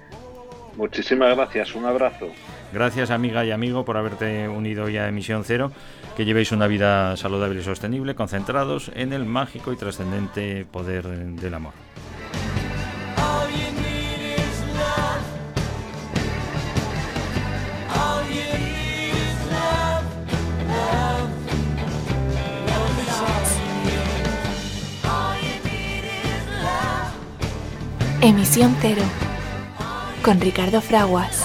Muchísimas 0.75 1.35
gracias, 1.35 1.75
un 1.75 1.85
abrazo. 1.85 2.27
Gracias 2.73 3.11
amiga 3.11 3.45
y 3.45 3.51
amigo 3.51 3.85
por 3.85 3.97
haberte 3.97 4.47
unido 4.47 4.89
ya 4.89 5.03
a 5.03 5.09
Emisión 5.09 5.43
Cero, 5.43 5.71
que 6.17 6.25
llevéis 6.25 6.51
una 6.51 6.65
vida 6.65 7.15
saludable 7.17 7.59
y 7.59 7.63
sostenible, 7.63 8.15
concentrados 8.15 8.91
en 8.95 9.13
el 9.13 9.25
mágico 9.25 9.71
y 9.71 9.75
trascendente 9.75 10.65
poder 10.65 11.05
del 11.05 11.53
amor. 11.53 11.84
Emisión 28.25 28.75
Cero 28.81 29.03
con 30.23 30.41
Ricardo 30.41 30.81
Fraguas. 30.81 31.43